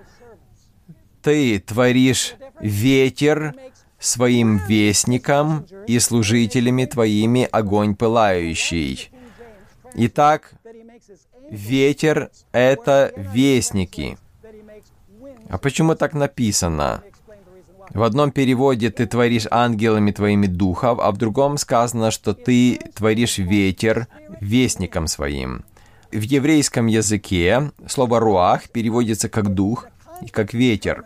ты 1.21 1.60
творишь 1.60 2.36
ветер 2.60 3.53
своим 3.99 4.57
вестником 4.57 5.65
и 5.88 5.99
служителями 5.99 6.86
твоими 6.86 7.47
огонь 7.51 7.95
пылающий. 7.95 9.12
Итак, 9.93 10.53
ветер— 11.49 12.31
это 12.51 13.13
вестники. 13.15 14.17
А 15.49 15.57
почему 15.57 15.95
так 15.95 16.13
написано? 16.13 17.03
В 17.93 18.03
одном 18.03 18.31
переводе 18.31 18.89
ты 18.89 19.05
творишь 19.05 19.47
ангелами 19.51 20.12
твоими 20.12 20.47
духов, 20.47 20.99
а 21.01 21.12
в 21.12 21.17
другом 21.17 21.57
сказано, 21.57 22.10
что 22.10 22.34
ты 22.34 22.79
творишь 22.95 23.38
ветер 23.38 24.07
вестником 24.39 25.07
своим. 25.07 25.65
В 26.12 26.21
еврейском 26.21 26.88
языке 26.88 27.71
слово 27.88 28.19
«руах» 28.19 28.69
переводится 28.69 29.27
как 29.29 29.53
«дух» 29.53 29.88
как 30.29 30.53
«ветер». 30.53 31.03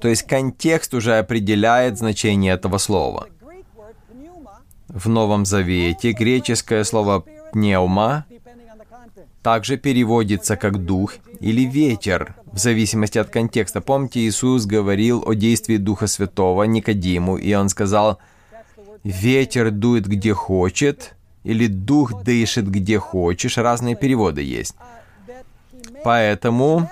То 0.00 0.08
есть 0.08 0.24
контекст 0.24 0.94
уже 0.94 1.18
определяет 1.18 1.98
значение 1.98 2.54
этого 2.54 2.78
слова. 2.78 3.28
В 4.88 5.08
Новом 5.08 5.46
Завете 5.46 6.12
греческое 6.12 6.84
слово 6.84 7.24
«пневма» 7.52 8.26
также 9.42 9.76
переводится 9.76 10.56
как 10.56 10.84
«дух» 10.84 11.14
или 11.40 11.62
«ветер», 11.62 12.36
в 12.52 12.58
зависимости 12.58 13.18
от 13.18 13.30
контекста. 13.30 13.80
Помните, 13.80 14.20
Иисус 14.20 14.66
говорил 14.66 15.22
о 15.26 15.34
действии 15.34 15.78
Духа 15.78 16.06
Святого 16.06 16.64
Никодиму, 16.64 17.36
и 17.36 17.54
Он 17.54 17.68
сказал, 17.68 18.18
«Ветер 19.02 19.70
дует 19.70 20.06
где 20.06 20.34
хочет», 20.34 21.14
или 21.44 21.66
«дух 21.66 22.22
дышит 22.22 22.68
где 22.68 22.98
хочешь», 22.98 23.56
разные 23.56 23.96
переводы 23.96 24.42
есть. 24.42 24.76
Поэтому 26.04 26.90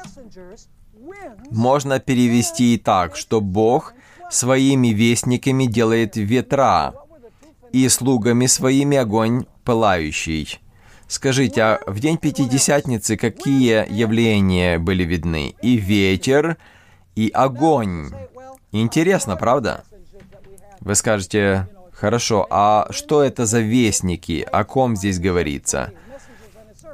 можно 1.50 1.98
перевести 1.98 2.74
и 2.74 2.78
так, 2.78 3.16
что 3.16 3.40
Бог 3.40 3.94
своими 4.30 4.88
вестниками 4.88 5.64
делает 5.64 6.16
ветра, 6.16 6.94
и 7.72 7.88
слугами 7.88 8.46
своими 8.46 8.96
огонь 8.96 9.46
пылающий. 9.64 10.60
Скажите, 11.06 11.62
а 11.62 11.80
в 11.86 11.98
день 11.98 12.18
Пятидесятницы 12.18 13.16
какие 13.16 13.84
явления 13.92 14.78
были 14.78 15.04
видны? 15.04 15.54
И 15.60 15.76
ветер, 15.76 16.56
и 17.16 17.30
огонь. 17.34 18.10
Интересно, 18.70 19.36
правда? 19.36 19.84
Вы 20.80 20.94
скажете, 20.94 21.68
хорошо, 21.92 22.46
а 22.48 22.86
что 22.90 23.22
это 23.22 23.44
за 23.44 23.60
вестники? 23.60 24.46
О 24.50 24.64
ком 24.64 24.96
здесь 24.96 25.18
говорится? 25.18 25.92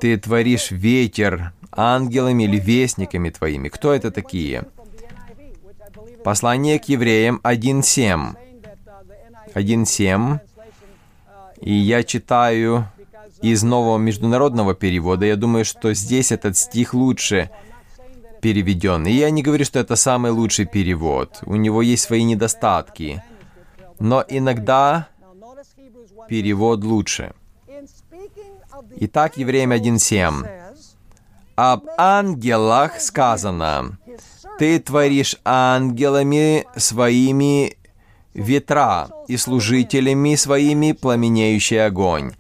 Ты 0.01 0.17
творишь 0.17 0.71
ветер, 0.71 1.53
ангелами 1.77 2.45
или 2.45 2.59
вестниками 2.59 3.31
твоими. 3.31 3.69
Кто 3.69 3.93
это 3.93 4.11
такие? 4.11 4.65
Послание 6.25 6.79
к 6.79 6.85
евреям 6.89 7.41
1.7. 7.45 8.35
1.7. 9.55 10.41
И 11.61 11.73
я 11.73 12.03
читаю 12.03 12.89
из 13.41 13.63
нового 13.63 13.99
международного 13.99 14.75
перевода. 14.75 15.27
Я 15.27 15.37
думаю, 15.37 15.65
что 15.65 15.95
здесь 15.95 16.33
этот 16.33 16.57
стих 16.57 16.95
лучше 16.95 17.51
переведен. 18.41 19.07
И 19.07 19.13
я 19.13 19.31
не 19.31 19.43
говорю, 19.43 19.65
что 19.65 19.79
это 19.79 19.97
самый 19.97 20.31
лучший 20.31 20.67
перевод. 20.67 21.39
У 21.47 21.57
него 21.57 21.83
есть 21.83 22.05
свои 22.05 22.25
недостатки. 22.25 23.23
Но 23.99 24.25
иногда 24.29 25.09
перевод 26.29 26.85
лучше. 26.85 27.33
Итак, 28.99 29.37
Евреям 29.37 29.73
1.7. 29.73 30.66
Об 31.57 31.87
ангелах 31.97 33.01
сказано, 33.01 33.99
«Ты 34.59 34.79
творишь 34.79 35.37
ангелами 35.45 36.67
своими 36.77 37.79
ветра 38.35 39.09
и 39.27 39.39
служителями 39.39 40.35
своими 40.35 40.93
пламенеющий 40.93 41.85
огонь». 41.85 42.33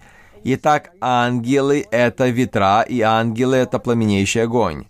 Итак, 0.44 0.92
ангелы— 1.00 1.86
это 1.90 2.28
ветра, 2.28 2.82
и 2.82 3.00
ангелы— 3.00 3.56
это 3.56 3.78
пламенеющий 3.78 4.44
огонь. 4.44 4.86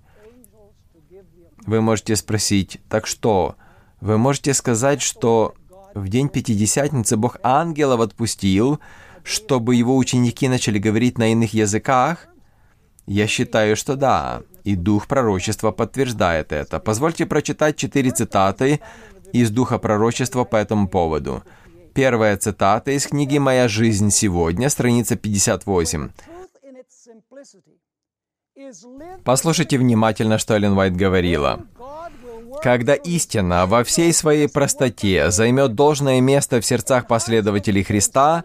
Вы 1.64 1.80
можете 1.80 2.14
спросить, 2.14 2.78
так 2.90 3.06
что? 3.06 3.54
Вы 4.00 4.18
можете 4.18 4.52
сказать, 4.52 5.00
что 5.00 5.54
в 5.94 6.08
день 6.08 6.28
Пятидесятницы 6.28 7.16
Бог 7.16 7.38
ангелов 7.42 8.00
отпустил, 8.00 8.80
чтобы 9.22 9.76
его 9.76 9.96
ученики 9.96 10.46
начали 10.46 10.78
говорить 10.78 11.16
на 11.16 11.32
иных 11.32 11.54
языках? 11.54 12.28
Я 13.06 13.26
считаю, 13.28 13.76
что 13.76 13.96
да, 13.96 14.42
и 14.64 14.74
Дух 14.74 15.06
пророчества 15.06 15.70
подтверждает 15.70 16.52
это. 16.52 16.80
Позвольте 16.80 17.24
прочитать 17.24 17.76
четыре 17.76 18.10
цитаты 18.10 18.80
из 19.32 19.50
Духа 19.50 19.78
пророчества 19.78 20.44
по 20.44 20.56
этому 20.56 20.88
поводу. 20.88 21.44
Первая 21.94 22.36
цитата 22.36 22.90
из 22.90 23.06
книги 23.06 23.38
«Моя 23.38 23.68
жизнь 23.68 24.10
сегодня», 24.10 24.68
страница 24.68 25.16
58. 25.16 26.10
Послушайте 29.24 29.78
внимательно, 29.78 30.38
что 30.38 30.54
Эллен 30.54 30.76
Уайт 30.76 30.96
говорила. 30.96 31.60
Когда 32.62 32.94
истина 32.94 33.66
во 33.66 33.84
всей 33.84 34.12
своей 34.12 34.48
простоте 34.48 35.30
займет 35.30 35.74
должное 35.74 36.20
место 36.20 36.60
в 36.60 36.66
сердцах 36.66 37.06
последователей 37.06 37.82
Христа, 37.82 38.44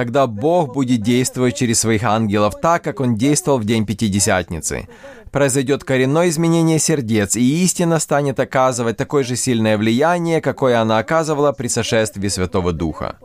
тогда 0.00 0.26
Бог 0.26 0.72
будет 0.72 1.02
действовать 1.02 1.56
через 1.56 1.80
своих 1.80 2.04
ангелов 2.04 2.54
так, 2.62 2.82
как 2.82 3.00
Он 3.00 3.16
действовал 3.16 3.58
в 3.58 3.66
день 3.66 3.84
Пятидесятницы. 3.84 4.88
Произойдет 5.30 5.84
коренное 5.84 6.30
изменение 6.30 6.78
сердец, 6.78 7.36
и 7.36 7.62
истина 7.64 7.98
станет 7.98 8.40
оказывать 8.40 8.96
такое 8.96 9.24
же 9.24 9.36
сильное 9.36 9.76
влияние, 9.76 10.40
какое 10.40 10.80
она 10.80 10.96
оказывала 10.96 11.52
при 11.52 11.68
сошествии 11.68 12.28
Святого 12.28 12.72
Духа. 12.72 13.16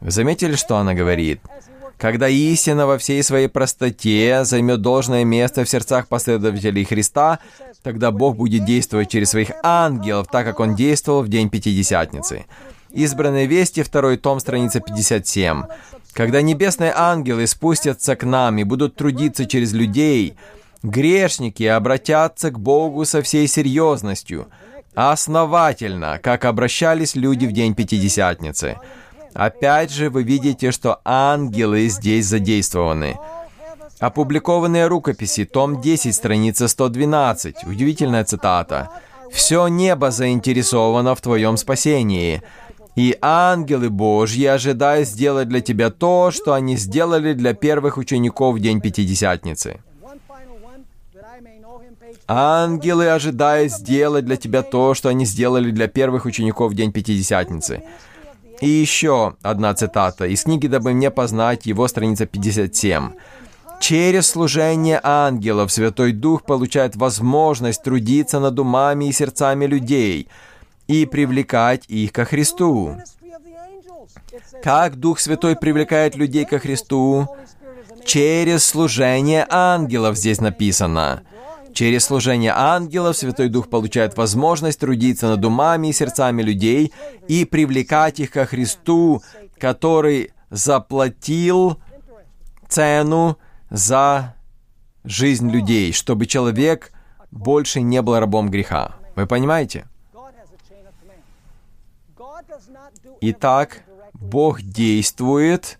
Вы 0.00 0.10
заметили, 0.12 0.54
что 0.54 0.76
она 0.76 0.94
говорит? 0.94 1.40
Когда 1.98 2.28
истина 2.28 2.86
во 2.86 2.96
всей 2.96 3.20
своей 3.24 3.48
простоте 3.48 4.44
займет 4.44 4.80
должное 4.82 5.24
место 5.24 5.64
в 5.64 5.68
сердцах 5.68 6.06
последователей 6.06 6.84
Христа, 6.84 7.40
тогда 7.82 8.12
Бог 8.12 8.36
будет 8.36 8.64
действовать 8.64 9.10
через 9.10 9.30
своих 9.30 9.50
ангелов, 9.64 10.28
так 10.30 10.46
как 10.46 10.60
Он 10.60 10.76
действовал 10.76 11.22
в 11.22 11.28
день 11.28 11.50
Пятидесятницы. 11.50 12.44
Избранные 12.92 13.46
вести, 13.46 13.82
второй 13.82 14.16
том, 14.16 14.40
страница 14.40 14.80
57. 14.80 15.62
Когда 16.12 16.42
небесные 16.42 16.92
ангелы 16.94 17.46
спустятся 17.46 18.16
к 18.16 18.24
нам 18.24 18.58
и 18.58 18.64
будут 18.64 18.96
трудиться 18.96 19.46
через 19.46 19.72
людей, 19.72 20.36
грешники 20.82 21.62
обратятся 21.62 22.50
к 22.50 22.58
Богу 22.58 23.04
со 23.04 23.22
всей 23.22 23.46
серьезностью, 23.46 24.48
основательно, 24.94 26.18
как 26.20 26.44
обращались 26.44 27.14
люди 27.14 27.46
в 27.46 27.52
день 27.52 27.74
Пятидесятницы. 27.74 28.78
Опять 29.34 29.92
же, 29.92 30.10
вы 30.10 30.24
видите, 30.24 30.72
что 30.72 31.00
ангелы 31.04 31.86
здесь 31.88 32.26
задействованы. 32.26 33.16
Опубликованные 34.00 34.88
рукописи, 34.88 35.44
том 35.44 35.80
10, 35.80 36.14
страница 36.14 36.66
112. 36.66 37.64
Удивительная 37.64 38.24
цитата. 38.24 38.90
«Все 39.30 39.68
небо 39.68 40.10
заинтересовано 40.10 41.14
в 41.14 41.20
твоем 41.20 41.56
спасении, 41.56 42.42
и 43.00 43.16
ангелы 43.22 43.88
Божьи 43.88 44.44
ожидают 44.44 45.08
сделать 45.08 45.48
для 45.48 45.62
тебя 45.62 45.88
то, 45.90 46.30
что 46.30 46.52
они 46.52 46.76
сделали 46.76 47.32
для 47.32 47.54
первых 47.54 47.96
учеников 47.96 48.56
в 48.56 48.60
день 48.60 48.82
Пятидесятницы». 48.82 49.80
Ангелы 52.28 53.08
ожидают 53.08 53.72
сделать 53.72 54.24
для 54.24 54.36
тебя 54.36 54.62
то, 54.62 54.94
что 54.94 55.08
они 55.08 55.24
сделали 55.24 55.70
для 55.70 55.88
первых 55.88 56.26
учеников 56.26 56.72
в 56.72 56.74
день 56.74 56.92
Пятидесятницы. 56.92 57.82
И 58.60 58.68
еще 58.68 59.34
одна 59.42 59.74
цитата 59.74 60.26
из 60.26 60.44
книги 60.44 60.66
«Дабы 60.66 60.92
мне 60.92 61.10
познать 61.10 61.66
его», 61.66 61.88
страница 61.88 62.26
57. 62.26 63.12
Через 63.80 64.28
служение 64.28 65.00
ангелов 65.02 65.72
Святой 65.72 66.12
Дух 66.12 66.42
получает 66.42 66.96
возможность 66.96 67.82
трудиться 67.82 68.38
над 68.38 68.58
умами 68.58 69.06
и 69.06 69.12
сердцами 69.12 69.64
людей 69.64 70.28
и 70.90 71.06
привлекать 71.06 71.84
их 71.86 72.12
ко 72.12 72.24
Христу. 72.24 72.96
Как 74.60 74.96
Дух 74.96 75.20
Святой 75.20 75.54
привлекает 75.54 76.16
людей 76.16 76.44
ко 76.44 76.58
Христу? 76.58 77.28
Через 78.04 78.66
служение 78.66 79.46
ангелов 79.48 80.16
здесь 80.16 80.40
написано. 80.40 81.22
Через 81.74 82.06
служение 82.06 82.52
ангелов 82.52 83.16
Святой 83.16 83.48
Дух 83.48 83.70
получает 83.70 84.16
возможность 84.16 84.80
трудиться 84.80 85.28
над 85.28 85.44
умами 85.44 85.88
и 85.88 85.92
сердцами 85.92 86.42
людей 86.42 86.92
и 87.28 87.44
привлекать 87.44 88.18
их 88.18 88.32
ко 88.32 88.44
Христу, 88.44 89.22
который 89.58 90.32
заплатил 90.50 91.80
цену 92.68 93.38
за 93.70 94.34
жизнь 95.04 95.50
людей, 95.50 95.92
чтобы 95.92 96.26
человек 96.26 96.90
больше 97.30 97.80
не 97.80 98.02
был 98.02 98.18
рабом 98.18 98.50
греха. 98.50 98.96
Вы 99.14 99.28
понимаете? 99.28 99.89
Итак, 103.20 103.82
Бог 104.14 104.62
действует 104.62 105.78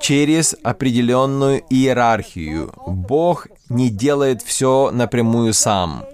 через 0.00 0.54
определенную 0.62 1.62
иерархию. 1.70 2.72
Бог 2.86 3.48
не 3.68 3.88
делает 3.90 4.42
все 4.42 4.90
напрямую 4.92 5.54
сам. 5.54 6.04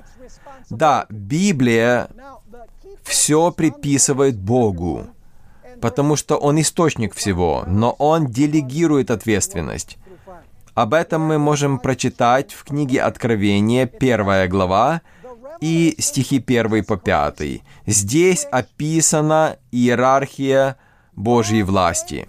Да, 0.71 1.07
Библия 1.11 2.09
все 3.03 3.51
приписывает 3.51 4.39
Богу, 4.39 5.07
потому 5.81 6.17
что 6.17 6.37
Он 6.37 6.61
источник 6.61 7.15
всего, 7.15 7.65
но 7.67 7.93
Он 7.99 8.27
делегирует 8.27 9.11
ответственность. 9.11 9.99
Об 10.75 10.95
этом 10.95 11.23
мы 11.23 11.39
можем 11.39 11.79
прочитать 11.79 12.53
в 12.53 12.65
книге 12.65 13.03
Откровения, 13.03 13.87
первая 13.87 14.49
глава, 14.49 15.03
и 15.61 15.95
стихи 15.99 16.43
1 16.45 16.85
по 16.85 16.97
5. 16.97 17.63
Здесь 17.87 18.47
описана 18.51 19.57
иерархия 19.73 20.77
Божьей 21.13 21.63
власти. 21.63 22.29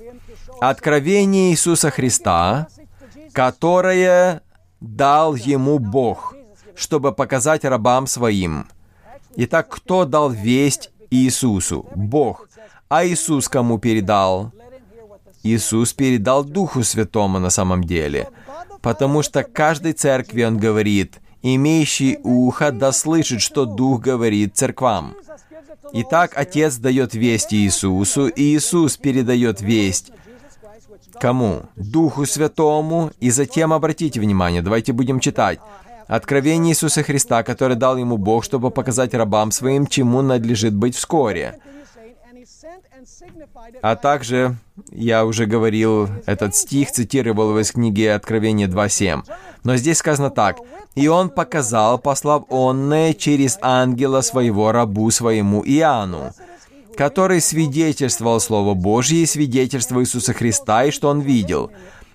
Откровение 0.61 1.51
Иисуса 1.51 1.91
Христа, 1.91 2.67
которое 3.33 4.41
дал 4.79 5.35
ему 5.35 5.79
Бог, 5.79 6.35
чтобы 6.75 7.11
показать 7.11 7.65
рабам 7.65 8.07
своим. 8.07 8.67
Итак, 9.35 9.67
кто 9.69 10.05
дал 10.05 10.29
весть 10.29 10.91
Иисусу? 11.09 11.85
Бог. 11.95 12.47
А 12.88 13.05
Иисус 13.05 13.49
кому 13.49 13.79
передал? 13.79 14.51
Иисус 15.43 15.93
передал 15.93 16.43
Духу 16.43 16.83
Святому 16.83 17.39
на 17.39 17.49
самом 17.49 17.83
деле, 17.83 18.29
потому 18.81 19.21
что 19.21 19.43
каждой 19.43 19.93
церкви 19.93 20.43
Он 20.43 20.57
говорит, 20.57 21.19
имеющий 21.53 22.17
ухо 22.23 22.71
да 22.71 22.91
слышит, 22.91 23.41
что 23.41 23.65
Дух 23.65 24.01
говорит 24.01 24.55
церквам. 24.55 25.13
Итак, 25.93 26.31
Отец 26.36 26.77
дает 26.77 27.13
весть 27.13 27.53
Иисусу, 27.53 28.27
и 28.27 28.41
Иисус 28.55 28.97
передает 28.97 29.62
весть 29.62 30.12
Кому? 31.19 31.63
Духу 31.75 32.25
Святому. 32.25 33.12
И 33.19 33.29
затем 33.29 33.73
обратите 33.73 34.19
внимание, 34.19 34.62
давайте 34.62 34.93
будем 34.93 35.19
читать. 35.19 35.60
Откровение 36.08 36.73
Иисуса 36.73 37.03
Христа, 37.03 37.43
которое 37.43 37.75
дал 37.75 37.97
ему 37.97 38.17
Бог, 38.17 38.43
чтобы 38.43 38.69
показать 38.69 39.13
рабам 39.13 39.51
своим, 39.51 39.88
чему 39.88 40.21
надлежит 40.21 40.75
быть 40.75 40.95
вскоре. 40.95 41.60
А 43.81 43.96
также, 43.96 44.56
я 44.91 45.25
уже 45.25 45.46
говорил, 45.46 46.10
этот 46.25 46.56
стих 46.56 46.91
цитировал 46.91 47.58
из 47.60 47.71
книги 47.71 48.04
Откровения 48.04 48.67
2.7. 48.67 49.23
Но 49.63 49.77
здесь 49.77 49.98
сказано 49.98 50.29
так. 50.29 50.58
«И 50.96 51.08
он 51.08 51.29
показал, 51.29 51.98
послав 51.98 52.43
онное 52.50 53.13
через 53.13 53.58
ангела 53.62 54.21
своего 54.21 54.71
рабу 54.71 55.10
своему 55.12 55.63
Иоанну, 55.65 56.33
который 56.96 57.41
свидетельствовал 57.41 58.39
Слово 58.39 58.73
Божье 58.73 59.19
и 59.19 59.25
свидетельство 59.25 60.02
Иисуса 60.02 60.33
Христа, 60.33 60.85
и 60.85 60.91
что 60.91 61.10
он 61.10 61.21
видел. 61.21 61.71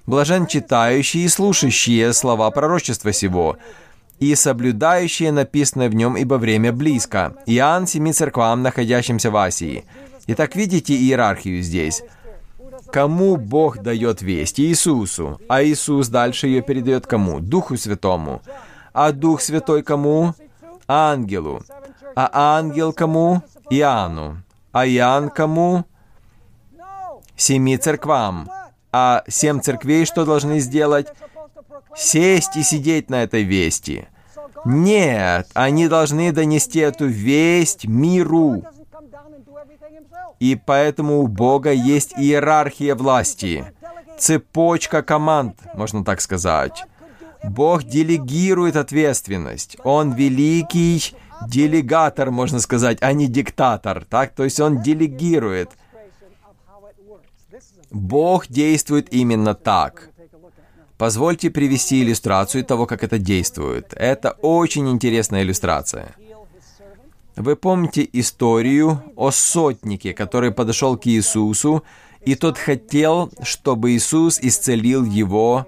Блажен 0.06 0.46
читающие 0.46 1.24
и 1.24 1.28
слушающие 1.28 2.12
слова 2.12 2.50
пророчества 2.50 3.12
сего, 3.12 3.56
и 4.18 4.34
соблюдающие 4.34 5.32
написанное 5.32 5.88
в 5.88 5.94
нем, 5.94 6.16
ибо 6.16 6.34
время 6.34 6.72
близко. 6.72 7.34
Иоанн 7.46 7.86
семи 7.86 8.12
церквам, 8.12 8.62
находящимся 8.62 9.30
в 9.30 9.36
Асии. 9.36 9.84
Итак, 10.32 10.54
видите 10.54 10.94
иерархию 10.94 11.60
здесь. 11.60 12.04
Кому 12.92 13.36
Бог 13.36 13.78
дает 13.78 14.22
весть? 14.22 14.60
Иисусу. 14.60 15.40
А 15.48 15.60
Иисус 15.64 16.06
дальше 16.06 16.46
ее 16.46 16.62
передает 16.62 17.04
кому? 17.04 17.40
Духу 17.40 17.76
Святому. 17.76 18.40
А 18.92 19.10
Дух 19.10 19.40
Святой 19.40 19.82
кому? 19.82 20.34
Ангелу. 20.86 21.64
А 22.14 22.30
ангел 22.32 22.92
кому? 22.92 23.42
Иоанну. 23.70 24.40
А 24.70 24.86
Иоанн 24.86 25.30
кому? 25.30 25.84
Семи 27.36 27.76
церквам. 27.76 28.48
А 28.92 29.24
семь 29.26 29.60
церквей 29.60 30.04
что 30.04 30.24
должны 30.24 30.60
сделать? 30.60 31.08
Сесть 31.96 32.56
и 32.56 32.62
сидеть 32.62 33.10
на 33.10 33.24
этой 33.24 33.42
вести. 33.42 34.06
Нет, 34.64 35.48
они 35.54 35.88
должны 35.88 36.30
донести 36.30 36.78
эту 36.78 37.06
весть 37.06 37.84
миру. 37.84 38.62
И 40.40 40.56
поэтому 40.56 41.20
у 41.20 41.28
Бога 41.28 41.70
есть 41.70 42.14
иерархия 42.16 42.94
власти, 42.94 43.64
цепочка 44.18 45.02
команд, 45.02 45.56
можно 45.74 46.02
так 46.02 46.20
сказать. 46.20 46.84
Бог 47.44 47.84
делегирует 47.84 48.76
ответственность. 48.76 49.76
Он 49.84 50.12
великий 50.12 51.14
делегатор, 51.46 52.30
можно 52.30 52.60
сказать, 52.60 52.98
а 53.00 53.12
не 53.12 53.28
диктатор. 53.28 54.04
Так? 54.04 54.34
То 54.34 54.44
есть 54.44 54.60
он 54.60 54.82
делегирует. 54.82 55.70
Бог 57.90 58.46
действует 58.46 59.12
именно 59.12 59.54
так. 59.54 60.10
Позвольте 60.96 61.50
привести 61.50 62.02
иллюстрацию 62.02 62.64
того, 62.64 62.86
как 62.86 63.02
это 63.02 63.18
действует. 63.18 63.94
Это 63.96 64.32
очень 64.42 64.88
интересная 64.90 65.42
иллюстрация. 65.42 66.14
Вы 67.36 67.56
помните 67.56 68.08
историю 68.12 69.02
о 69.16 69.30
сотнике, 69.30 70.12
который 70.12 70.50
подошел 70.50 70.96
к 70.96 71.06
Иисусу, 71.06 71.84
и 72.24 72.34
тот 72.34 72.58
хотел, 72.58 73.30
чтобы 73.42 73.92
Иисус 73.92 74.38
исцелил 74.40 75.04
его 75.04 75.66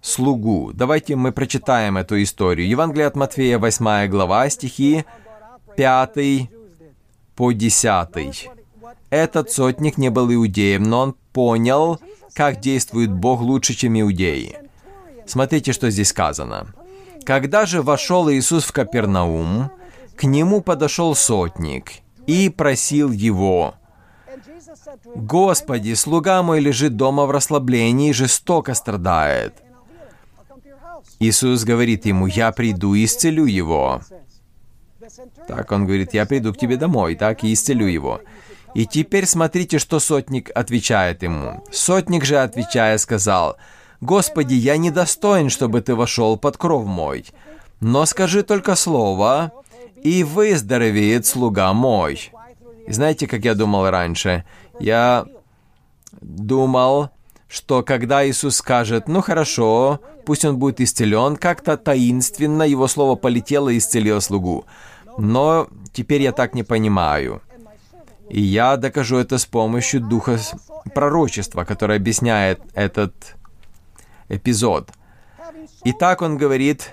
слугу. 0.00 0.72
Давайте 0.74 1.14
мы 1.14 1.32
прочитаем 1.32 1.96
эту 1.96 2.20
историю. 2.22 2.68
Евангелие 2.68 3.06
от 3.06 3.14
Матфея, 3.14 3.58
8 3.58 4.08
глава, 4.08 4.48
стихи 4.50 5.04
5 5.76 6.50
по 7.36 7.52
10. 7.52 8.50
Этот 9.10 9.50
сотник 9.50 9.98
не 9.98 10.10
был 10.10 10.32
иудеем, 10.32 10.82
но 10.82 11.00
он 11.00 11.14
понял, 11.32 12.00
как 12.34 12.60
действует 12.60 13.12
Бог 13.12 13.40
лучше, 13.40 13.74
чем 13.74 14.00
иудеи. 14.00 14.56
Смотрите, 15.26 15.72
что 15.72 15.90
здесь 15.90 16.08
сказано. 16.08 16.66
«Когда 17.24 17.66
же 17.66 17.82
вошел 17.82 18.30
Иисус 18.30 18.64
в 18.64 18.72
Капернаум, 18.72 19.70
к 20.16 20.24
нему 20.24 20.60
подошел 20.60 21.14
сотник 21.14 21.92
и 22.26 22.48
просил 22.48 23.10
его, 23.10 23.74
«Господи, 25.14 25.94
слуга 25.94 26.42
мой 26.42 26.60
лежит 26.60 26.96
дома 26.96 27.26
в 27.26 27.30
расслаблении 27.30 28.10
и 28.10 28.12
жестоко 28.12 28.74
страдает». 28.74 29.54
Иисус 31.18 31.64
говорит 31.64 32.06
ему, 32.06 32.26
«Я 32.26 32.52
приду 32.52 32.94
и 32.94 33.04
исцелю 33.04 33.44
его». 33.44 34.00
Так 35.46 35.72
он 35.72 35.86
говорит, 35.86 36.14
«Я 36.14 36.26
приду 36.26 36.52
к 36.52 36.58
тебе 36.58 36.76
домой, 36.76 37.14
так 37.16 37.44
и 37.44 37.52
исцелю 37.52 37.86
его». 37.86 38.20
И 38.74 38.86
теперь 38.86 39.26
смотрите, 39.26 39.78
что 39.78 40.00
сотник 40.00 40.50
отвечает 40.54 41.22
ему. 41.22 41.62
Сотник 41.70 42.24
же, 42.24 42.38
отвечая, 42.38 42.96
сказал, 42.96 43.58
«Господи, 44.00 44.54
я 44.54 44.78
недостоин, 44.78 45.50
чтобы 45.50 45.82
ты 45.82 45.94
вошел 45.94 46.38
под 46.38 46.56
кров 46.56 46.86
мой, 46.86 47.26
но 47.80 48.06
скажи 48.06 48.42
только 48.42 48.74
слово, 48.74 49.52
и 50.02 50.24
выздоровеет 50.24 51.26
слуга 51.26 51.72
мой». 51.72 52.32
Знаете, 52.88 53.26
как 53.26 53.44
я 53.44 53.54
думал 53.54 53.90
раньше? 53.90 54.44
Я 54.80 55.26
думал, 56.20 57.10
что 57.48 57.82
когда 57.82 58.26
Иисус 58.26 58.56
скажет, 58.56 59.08
ну 59.08 59.20
хорошо, 59.20 60.00
пусть 60.24 60.44
он 60.44 60.56
будет 60.56 60.80
исцелен, 60.80 61.36
как-то 61.36 61.76
таинственно 61.76 62.62
его 62.62 62.88
слово 62.88 63.14
полетело 63.14 63.68
и 63.68 63.78
исцелило 63.78 64.20
слугу. 64.20 64.64
Но 65.18 65.68
теперь 65.92 66.22
я 66.22 66.32
так 66.32 66.54
не 66.54 66.62
понимаю. 66.62 67.42
И 68.28 68.40
я 68.40 68.76
докажу 68.76 69.18
это 69.18 69.36
с 69.36 69.44
помощью 69.44 70.00
духа 70.00 70.38
пророчества, 70.94 71.64
который 71.64 71.96
объясняет 71.96 72.60
этот 72.72 73.12
эпизод. 74.28 74.90
Итак, 75.84 76.22
он 76.22 76.38
говорит, 76.38 76.90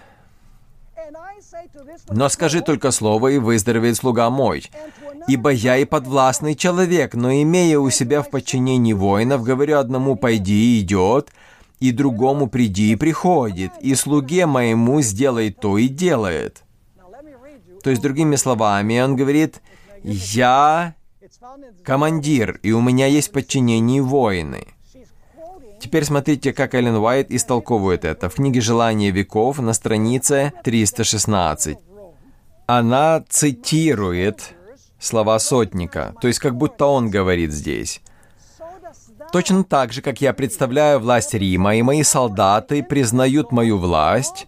«Но 2.09 2.29
скажи 2.29 2.61
только 2.61 2.91
слово, 2.91 3.29
и 3.29 3.37
выздоровеет 3.37 3.97
слуга 3.97 4.29
мой. 4.29 4.69
Ибо 5.27 5.51
я 5.51 5.77
и 5.77 5.85
подвластный 5.85 6.55
человек, 6.55 7.13
но 7.13 7.31
имея 7.31 7.79
у 7.79 7.89
себя 7.89 8.21
в 8.21 8.29
подчинении 8.29 8.93
воинов, 8.93 9.43
говорю 9.43 9.77
одному 9.77 10.15
«пойди» 10.15 10.77
и 10.77 10.81
идет, 10.81 11.29
и 11.79 11.91
другому 11.91 12.47
«приди» 12.47 12.93
и 12.93 12.95
приходит, 12.95 13.71
и 13.81 13.95
слуге 13.95 14.45
моему 14.45 15.01
«сделай 15.01 15.51
то» 15.51 15.77
и 15.77 15.87
делает». 15.87 16.63
То 17.83 17.89
есть, 17.89 18.01
другими 18.01 18.35
словами, 18.35 18.99
он 18.99 19.15
говорит, 19.15 19.61
«Я 20.03 20.95
командир, 21.83 22.59
и 22.63 22.71
у 22.71 22.81
меня 22.81 23.07
есть 23.07 23.31
подчинение 23.31 24.01
воины». 24.01 24.67
Теперь 25.79 26.03
смотрите, 26.03 26.51
как 26.53 26.73
Эллен 26.75 26.95
Уайт 26.95 27.31
истолковывает 27.31 28.03
это 28.03 28.29
в 28.29 28.35
книге 28.35 28.59
«Желание 28.59 29.11
веков» 29.11 29.59
на 29.59 29.73
странице 29.73 30.51
316. 30.63 31.77
Она 32.67 33.23
цитирует 33.29 34.55
слова 34.99 35.39
сотника, 35.39 36.13
то 36.21 36.27
есть 36.27 36.39
как 36.39 36.55
будто 36.55 36.85
он 36.85 37.09
говорит 37.09 37.51
здесь. 37.53 38.01
Точно 39.31 39.63
так 39.63 39.93
же, 39.93 40.01
как 40.01 40.21
я 40.21 40.33
представляю 40.33 40.99
власть 40.99 41.33
Рима, 41.33 41.75
и 41.75 41.81
мои 41.81 42.03
солдаты 42.03 42.83
признают 42.83 43.51
мою 43.51 43.77
власть, 43.77 44.47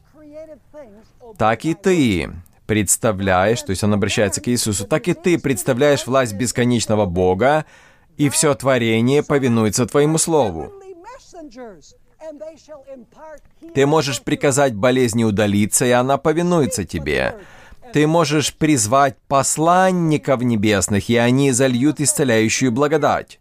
так 1.37 1.65
и 1.65 1.73
ты 1.73 2.31
представляешь, 2.65 3.61
то 3.61 3.69
есть 3.69 3.83
он 3.83 3.93
обращается 3.93 4.41
к 4.41 4.47
Иисусу, 4.47 4.85
так 4.85 5.07
и 5.07 5.13
ты 5.13 5.39
представляешь 5.39 6.05
власть 6.05 6.33
бесконечного 6.33 7.05
Бога, 7.05 7.65
и 8.17 8.29
все 8.29 8.53
творение 8.53 9.23
повинуется 9.23 9.85
твоему 9.85 10.17
слову. 10.17 10.80
Ты 13.73 13.85
можешь 13.85 14.21
приказать 14.21 14.75
болезни 14.75 15.23
удалиться, 15.23 15.85
и 15.85 15.91
она 15.91 16.17
повинуется 16.17 16.85
тебе. 16.85 17.35
Ты 17.93 18.07
можешь 18.07 18.53
призвать 18.53 19.17
посланников 19.27 20.41
небесных, 20.41 21.09
и 21.09 21.17
они 21.17 21.51
зальют 21.51 21.99
исцеляющую 21.99 22.71
благодать. 22.71 23.39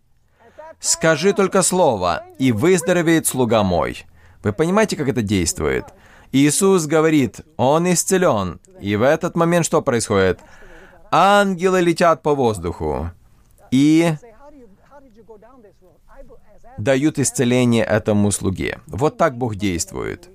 Скажи 0.81 1.33
только 1.33 1.63
слово, 1.63 2.25
и 2.39 2.53
выздоровеет 2.53 3.27
слуга 3.27 3.63
мой. 3.63 4.07
Вы 4.43 4.53
понимаете, 4.53 4.97
как 4.97 5.09
это 5.09 5.23
действует? 5.23 5.85
Иисус 6.33 6.87
говорит, 6.87 7.41
Он 7.57 7.93
исцелен. 7.93 8.61
И 8.81 8.97
в 8.97 9.03
этот 9.03 9.37
момент 9.37 9.67
что 9.67 9.83
происходит? 9.83 10.41
Ангелы 11.11 11.81
летят 11.81 12.23
по 12.23 12.35
воздуху 12.35 13.11
и 13.71 14.15
дают 16.81 17.19
исцеление 17.19 17.85
этому 17.85 18.31
слуге. 18.31 18.81
Вот 18.87 19.17
так 19.17 19.37
Бог 19.37 19.57
действует. 19.57 20.31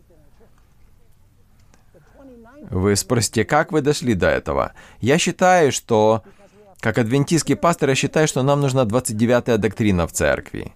Вы 2.70 2.96
спросите, 2.96 3.46
как 3.46 3.72
вы 3.72 3.82
дошли 3.82 4.16
до 4.16 4.28
этого? 4.28 4.74
Я 5.00 5.18
считаю, 5.18 5.72
что, 5.72 6.24
как 6.80 6.98
адвентистский 6.98 7.56
пастор, 7.56 7.90
я 7.90 7.96
считаю, 7.96 8.28
что 8.28 8.42
нам 8.42 8.62
нужна 8.62 8.86
29-я 8.86 9.58
доктрина 9.58 10.08
в 10.08 10.12
церкви. 10.12 10.74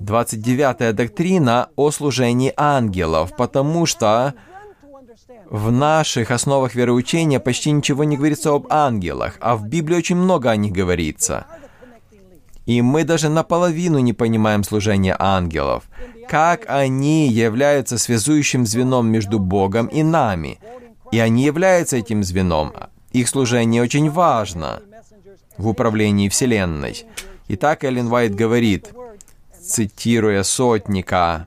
29-я 0.00 0.92
доктрина 0.92 1.68
о 1.76 1.90
служении 1.90 2.52
ангелов, 2.56 3.36
потому 3.36 3.86
что 3.86 4.34
в 5.50 5.70
наших 5.70 6.30
основах 6.30 6.74
вероучения 6.74 7.38
почти 7.38 7.70
ничего 7.70 8.04
не 8.04 8.16
говорится 8.16 8.50
об 8.50 8.66
ангелах, 8.70 9.36
а 9.40 9.56
в 9.56 9.66
Библии 9.68 9.96
очень 9.96 10.16
много 10.16 10.50
о 10.50 10.56
них 10.56 10.72
говорится. 10.72 11.46
И 12.66 12.80
мы 12.80 13.04
даже 13.04 13.28
наполовину 13.28 13.98
не 13.98 14.12
понимаем 14.12 14.64
служение 14.64 15.16
ангелов. 15.18 15.84
Как 16.28 16.64
они 16.68 17.28
являются 17.28 17.98
связующим 17.98 18.66
звеном 18.66 19.08
между 19.08 19.38
Богом 19.38 19.86
и 19.86 20.02
нами. 20.02 20.58
И 21.12 21.18
они 21.18 21.44
являются 21.44 21.96
этим 21.96 22.24
звеном. 22.24 22.72
Их 23.12 23.28
служение 23.28 23.82
очень 23.82 24.10
важно 24.10 24.80
в 25.58 25.68
управлении 25.68 26.28
Вселенной. 26.28 27.04
Итак, 27.48 27.84
Эллен 27.84 28.10
Уайт 28.10 28.34
говорит, 28.34 28.92
цитируя 29.62 30.42
сотника, 30.42 31.46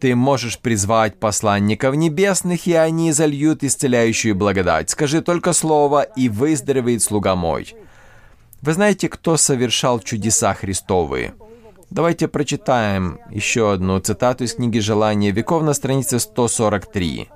«Ты 0.00 0.14
можешь 0.14 0.58
призвать 0.58 1.18
посланников 1.18 1.94
небесных, 1.94 2.66
и 2.66 2.74
они 2.74 3.12
зальют 3.12 3.64
исцеляющую 3.64 4.34
благодать. 4.34 4.90
Скажи 4.90 5.22
только 5.22 5.52
слово, 5.54 6.02
и 6.02 6.28
выздоровеет 6.28 7.02
слуга 7.02 7.34
мой». 7.34 7.74
Вы 8.66 8.72
знаете, 8.72 9.08
кто 9.08 9.36
совершал 9.36 10.00
чудеса 10.00 10.52
Христовые? 10.52 11.34
Давайте 11.90 12.26
прочитаем 12.26 13.20
еще 13.30 13.72
одну 13.72 14.00
цитату 14.00 14.42
из 14.42 14.54
книги 14.54 14.80
«Желание 14.80 15.30
веков» 15.30 15.62
на 15.62 15.72
странице 15.72 16.18
143. 16.18 17.28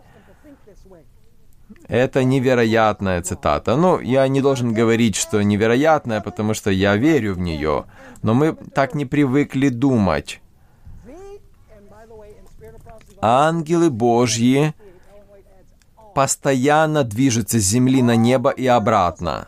Это 1.86 2.24
невероятная 2.24 3.22
цитата. 3.22 3.76
Ну, 3.76 4.00
я 4.00 4.26
не 4.26 4.40
должен 4.40 4.74
говорить, 4.74 5.14
что 5.14 5.40
невероятная, 5.40 6.20
потому 6.20 6.52
что 6.52 6.72
я 6.72 6.96
верю 6.96 7.34
в 7.34 7.38
нее. 7.38 7.84
Но 8.22 8.34
мы 8.34 8.56
так 8.74 8.96
не 8.96 9.06
привыкли 9.06 9.68
думать. 9.68 10.40
Ангелы 13.20 13.90
Божьи 13.90 14.74
постоянно 16.12 17.04
движутся 17.04 17.60
с 17.60 17.62
земли 17.62 18.02
на 18.02 18.16
небо 18.16 18.50
и 18.50 18.66
обратно. 18.66 19.46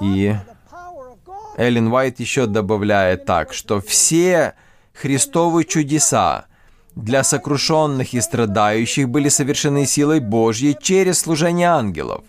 И 0.00 0.36
Эллен 1.56 1.92
Уайт 1.92 2.20
еще 2.20 2.46
добавляет 2.46 3.24
так, 3.24 3.52
что 3.52 3.80
все 3.80 4.54
Христовы 4.92 5.64
чудеса 5.64 6.46
для 6.94 7.22
сокрушенных 7.22 8.14
и 8.14 8.20
страдающих 8.20 9.08
были 9.08 9.28
совершены 9.28 9.86
силой 9.86 10.20
Божьей 10.20 10.76
через 10.80 11.20
служение 11.20 11.68
ангелов. 11.68 12.24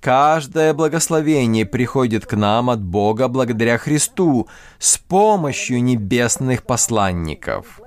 Каждое 0.00 0.72
благословение 0.72 1.66
приходит 1.66 2.24
к 2.24 2.34
нам 2.34 2.70
от 2.70 2.82
Бога 2.82 3.28
благодаря 3.28 3.76
Христу 3.76 4.48
с 4.78 4.96
помощью 4.96 5.82
небесных 5.82 6.62
посланников. 6.62 7.80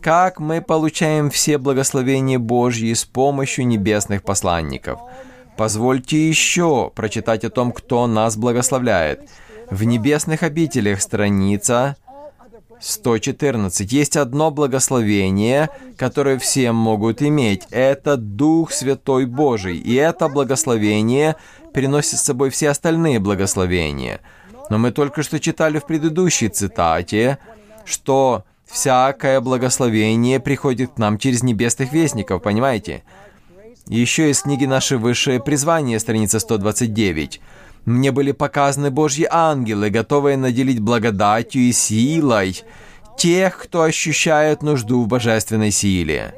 Как 0.00 0.38
мы 0.40 0.60
получаем 0.60 1.30
все 1.30 1.58
благословения 1.58 2.38
Божьи 2.38 2.92
с 2.92 3.04
помощью 3.04 3.66
небесных 3.66 4.22
посланников? 4.22 5.00
Позвольте 5.56 6.28
еще 6.28 6.90
прочитать 6.94 7.44
о 7.44 7.50
том, 7.50 7.72
кто 7.72 8.06
нас 8.06 8.36
благословляет. 8.36 9.28
В 9.70 9.84
небесных 9.84 10.42
обителях 10.42 11.00
страница 11.00 11.96
114. 12.80 13.92
Есть 13.92 14.16
одно 14.16 14.50
благословение, 14.50 15.70
которое 15.96 16.38
все 16.38 16.72
могут 16.72 17.22
иметь. 17.22 17.62
Это 17.70 18.16
Дух 18.16 18.72
Святой 18.72 19.26
Божий. 19.26 19.76
И 19.76 19.94
это 19.94 20.28
благословение 20.28 21.36
переносит 21.72 22.18
с 22.18 22.24
собой 22.24 22.50
все 22.50 22.70
остальные 22.70 23.20
благословения. 23.20 24.20
Но 24.68 24.78
мы 24.78 24.90
только 24.90 25.22
что 25.22 25.38
читали 25.38 25.78
в 25.78 25.86
предыдущей 25.86 26.48
цитате, 26.48 27.38
что 27.84 28.44
всякое 28.66 29.40
благословение 29.40 30.40
приходит 30.40 30.92
к 30.92 30.98
нам 30.98 31.18
через 31.18 31.42
небесных 31.42 31.92
вестников, 31.92 32.42
понимаете? 32.42 33.04
Еще 33.88 34.30
из 34.30 34.42
книги 34.42 34.64
«Наше 34.64 34.96
высшее 34.96 35.40
призвание», 35.40 35.98
страница 35.98 36.38
129. 36.38 37.40
«Мне 37.84 38.12
были 38.12 38.32
показаны 38.32 38.90
Божьи 38.90 39.26
ангелы, 39.28 39.90
готовые 39.90 40.36
наделить 40.36 40.78
благодатью 40.78 41.62
и 41.62 41.72
силой 41.72 42.62
тех, 43.18 43.58
кто 43.58 43.82
ощущает 43.82 44.62
нужду 44.62 45.02
в 45.02 45.08
божественной 45.08 45.72
силе». 45.72 46.32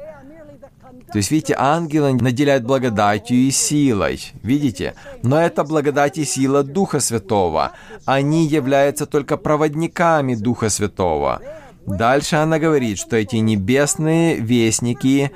То 1.11 1.19
есть, 1.19 1.31
видите, 1.31 1.55
ангелы 1.57 2.13
наделяют 2.13 2.65
благодатью 2.65 3.37
и 3.37 3.51
силой. 3.51 4.19
Видите? 4.43 4.95
Но 5.23 5.39
это 5.39 5.63
благодать 5.63 6.17
и 6.17 6.25
сила 6.25 6.63
Духа 6.63 6.99
Святого. 6.99 7.71
Они 8.05 8.47
являются 8.47 9.05
только 9.05 9.37
проводниками 9.37 10.35
Духа 10.35 10.67
Святого. 10.69 11.41
Дальше 11.85 12.35
она 12.35 12.59
говорит, 12.59 12.97
что 12.97 13.15
эти 13.15 13.37
небесные 13.37 14.35
вестники 14.35 15.31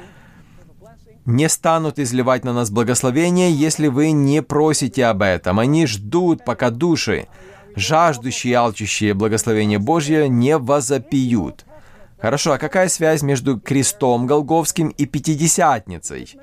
не 1.30 1.48
станут 1.48 2.00
изливать 2.00 2.44
на 2.44 2.54
нас 2.54 2.72
благословение, 2.72 3.52
если 3.52 3.88
вы 3.88 4.12
не 4.12 4.42
просите 4.42 5.06
об 5.06 5.22
этом. 5.22 5.60
Они 5.60 5.86
ждут, 5.86 6.44
пока 6.44 6.72
души, 6.72 7.28
жаждущие 7.76 8.52
и 8.52 8.56
алчущие 8.56 9.14
благословения 9.14 9.80
Божье, 9.80 10.28
не 10.28 10.58
возопиют. 10.58 11.66
Хорошо, 12.20 12.54
а 12.54 12.58
какая 12.58 12.90
связь 12.90 13.22
между 13.22 13.60
крестом 13.60 14.28
Голговским 14.28 14.90
и 14.90 15.06
Пятидесятницей? 15.06 16.36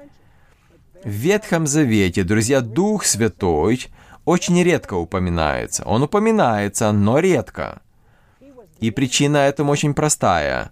В 1.05 1.09
Ветхом 1.09 1.67
Завете, 1.67 2.25
друзья, 2.25 2.61
Дух 2.61 3.05
Святой 3.05 3.87
очень 4.25 4.63
редко 4.63 4.95
упоминается. 4.95 5.85
Он 5.85 6.03
упоминается, 6.03 6.91
но 6.93 7.19
редко. 7.19 7.83
И 8.81 8.91
причина 8.91 9.39
этому 9.39 9.73
очень 9.73 9.95
простая. 9.95 10.71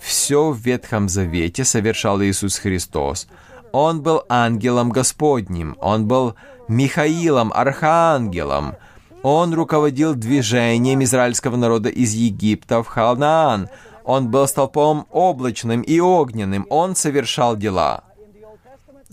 Все 0.00 0.50
в 0.50 0.58
Ветхом 0.58 1.08
Завете 1.08 1.64
совершал 1.64 2.22
Иисус 2.22 2.58
Христос. 2.58 3.28
Он 3.72 4.02
был 4.02 4.22
ангелом 4.28 4.90
Господним, 4.90 5.76
он 5.80 6.06
был 6.06 6.34
Михаилом, 6.68 7.52
архангелом. 7.54 8.76
Он 9.22 9.52
руководил 9.52 10.14
движением 10.14 11.02
израильского 11.02 11.56
народа 11.56 11.88
из 11.88 12.12
Египта 12.14 12.82
в 12.82 12.86
Ханаан. 12.86 13.68
Он 14.04 14.28
был 14.30 14.46
столпом 14.46 15.06
облачным 15.10 15.82
и 15.82 16.00
огненным. 16.00 16.66
Он 16.70 16.94
совершал 16.94 17.56
дела. 17.56 18.04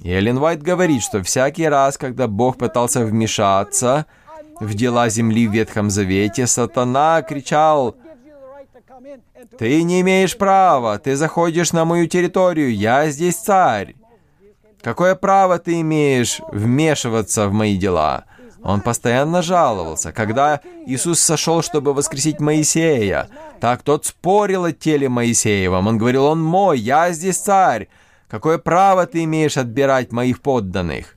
И 0.03 0.11
Эллен 0.11 0.37
Уайт 0.37 0.61
говорит, 0.61 1.01
что 1.01 1.23
всякий 1.23 1.67
раз, 1.67 1.97
когда 1.97 2.27
Бог 2.27 2.57
пытался 2.57 3.03
вмешаться, 3.05 4.05
в 4.59 4.73
дела 4.73 5.09
земли 5.09 5.47
в 5.47 5.53
Ветхом 5.53 5.89
Завете, 5.89 6.47
сатана 6.47 7.21
кричал, 7.21 7.95
«Ты 9.57 9.83
не 9.83 10.01
имеешь 10.01 10.37
права, 10.37 10.97
ты 10.97 11.15
заходишь 11.15 11.73
на 11.73 11.85
мою 11.85 12.07
территорию, 12.07 12.75
я 12.75 13.09
здесь 13.09 13.35
царь. 13.35 13.95
Какое 14.81 15.15
право 15.15 15.57
ты 15.59 15.81
имеешь 15.81 16.41
вмешиваться 16.51 17.47
в 17.47 17.53
мои 17.53 17.77
дела?» 17.77 18.25
Он 18.65 18.81
постоянно 18.81 19.43
жаловался. 19.43 20.11
Когда 20.11 20.59
Иисус 20.87 21.19
сошел, 21.19 21.61
чтобы 21.61 21.93
воскресить 21.93 22.39
Моисея, 22.39 23.29
так 23.59 23.83
тот 23.83 24.07
спорил 24.07 24.65
о 24.65 24.71
теле 24.71 25.07
Моисеевом. 25.07 25.85
Он 25.85 25.99
говорил, 25.99 26.25
он 26.25 26.41
мой, 26.41 26.79
я 26.79 27.11
здесь 27.11 27.37
царь. 27.37 27.89
Какое 28.27 28.57
право 28.57 29.05
ты 29.05 29.23
имеешь 29.25 29.57
отбирать 29.57 30.11
моих 30.11 30.41
подданных? 30.41 31.15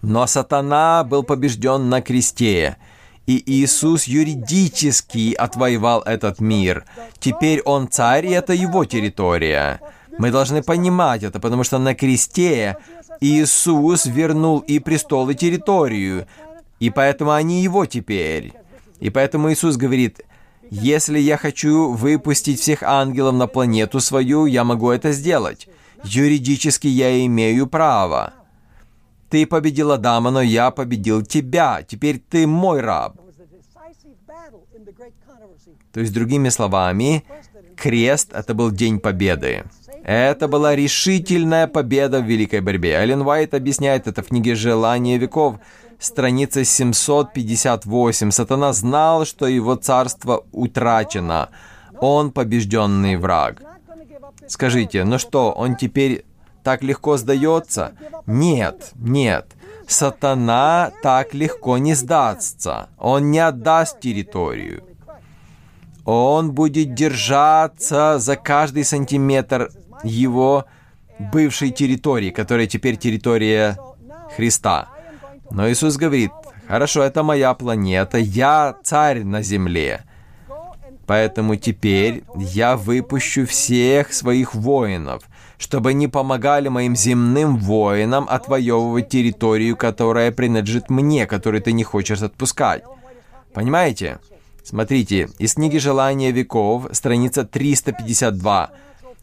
Но 0.00 0.26
сатана 0.26 1.04
был 1.04 1.22
побежден 1.22 1.90
на 1.90 2.00
кресте, 2.00 2.78
и 3.26 3.42
Иисус 3.46 4.04
юридически 4.04 5.34
отвоевал 5.34 6.02
этот 6.02 6.40
мир. 6.40 6.84
Теперь 7.18 7.62
он 7.62 7.88
царь, 7.88 8.26
и 8.26 8.30
это 8.30 8.52
его 8.52 8.84
территория. 8.84 9.80
Мы 10.18 10.30
должны 10.30 10.62
понимать 10.62 11.22
это, 11.22 11.40
потому 11.40 11.64
что 11.64 11.78
на 11.78 11.94
кресте 11.94 12.76
Иисус 13.20 14.06
вернул 14.06 14.58
и 14.60 14.78
престол, 14.78 15.30
и 15.30 15.34
территорию, 15.34 16.26
и 16.80 16.90
поэтому 16.90 17.32
они 17.32 17.62
его 17.62 17.86
теперь. 17.86 18.52
И 19.00 19.10
поэтому 19.10 19.52
Иисус 19.52 19.76
говорит, 19.76 20.20
если 20.70 21.18
я 21.18 21.36
хочу 21.36 21.92
выпустить 21.92 22.60
всех 22.60 22.82
ангелов 22.82 23.34
на 23.34 23.46
планету 23.46 24.00
свою, 24.00 24.46
я 24.46 24.64
могу 24.64 24.90
это 24.90 25.12
сделать. 25.12 25.68
Юридически 26.04 26.86
я 26.86 27.24
имею 27.26 27.66
право. 27.66 28.34
Ты 29.34 29.46
победил 29.46 29.90
Адама, 29.90 30.30
но 30.30 30.40
я 30.42 30.70
победил 30.70 31.22
тебя. 31.22 31.82
Теперь 31.82 32.20
ты 32.20 32.46
мой 32.46 32.80
раб. 32.80 33.16
То 35.92 36.00
есть, 36.00 36.12
другими 36.14 36.50
словами, 36.50 37.24
крест— 37.76 38.32
это 38.32 38.54
был 38.54 38.70
день 38.70 39.00
победы. 39.00 39.64
Это 40.04 40.46
была 40.46 40.76
решительная 40.76 41.66
победа 41.66 42.20
в 42.20 42.26
великой 42.26 42.60
борьбе. 42.60 42.92
Эллен 42.92 43.22
Уайт 43.22 43.54
объясняет 43.54 44.06
это 44.06 44.22
в 44.22 44.28
книге 44.28 44.54
«Желание 44.54 45.18
веков», 45.18 45.56
страница 45.98 46.64
758. 46.64 48.30
Сатана 48.30 48.72
знал, 48.72 49.24
что 49.24 49.48
его 49.48 49.74
царство 49.74 50.44
утрачено. 50.52 51.48
Он 51.98 52.30
побежденный 52.30 53.16
враг. 53.16 53.60
Скажите, 54.46 55.02
ну 55.02 55.18
что, 55.18 55.50
он 55.50 55.74
теперь 55.74 56.24
так 56.64 56.82
легко 56.82 57.16
сдается? 57.16 57.92
Нет, 58.26 58.90
нет. 58.96 59.52
Сатана 59.86 60.90
так 61.02 61.34
легко 61.34 61.78
не 61.78 61.94
сдастся. 61.94 62.88
Он 62.98 63.30
не 63.30 63.38
отдаст 63.38 64.00
территорию. 64.00 64.82
Он 66.04 66.52
будет 66.52 66.94
держаться 66.94 68.18
за 68.18 68.36
каждый 68.36 68.84
сантиметр 68.84 69.70
его 70.02 70.64
бывшей 71.18 71.70
территории, 71.70 72.30
которая 72.30 72.66
теперь 72.66 72.96
территория 72.96 73.78
Христа. 74.34 74.88
Но 75.50 75.70
Иисус 75.70 75.96
говорит, 75.96 76.32
хорошо, 76.66 77.02
это 77.02 77.22
моя 77.22 77.54
планета, 77.54 78.18
я 78.18 78.74
царь 78.82 79.22
на 79.22 79.42
земле. 79.42 80.04
Поэтому 81.06 81.56
теперь 81.56 82.24
я 82.36 82.76
выпущу 82.76 83.46
всех 83.46 84.12
своих 84.12 84.54
воинов, 84.54 85.22
чтобы 85.58 85.90
они 85.90 86.08
помогали 86.08 86.68
моим 86.68 86.96
земным 86.96 87.56
воинам 87.56 88.26
отвоевывать 88.28 89.08
территорию, 89.08 89.76
которая 89.76 90.32
принадлежит 90.32 90.90
мне, 90.90 91.26
которую 91.26 91.62
ты 91.62 91.72
не 91.72 91.84
хочешь 91.84 92.22
отпускать. 92.22 92.82
Понимаете? 93.52 94.18
Смотрите, 94.62 95.28
из 95.38 95.54
книги 95.54 95.76
«Желания 95.76 96.32
веков», 96.32 96.86
страница 96.92 97.44
352. 97.44 98.70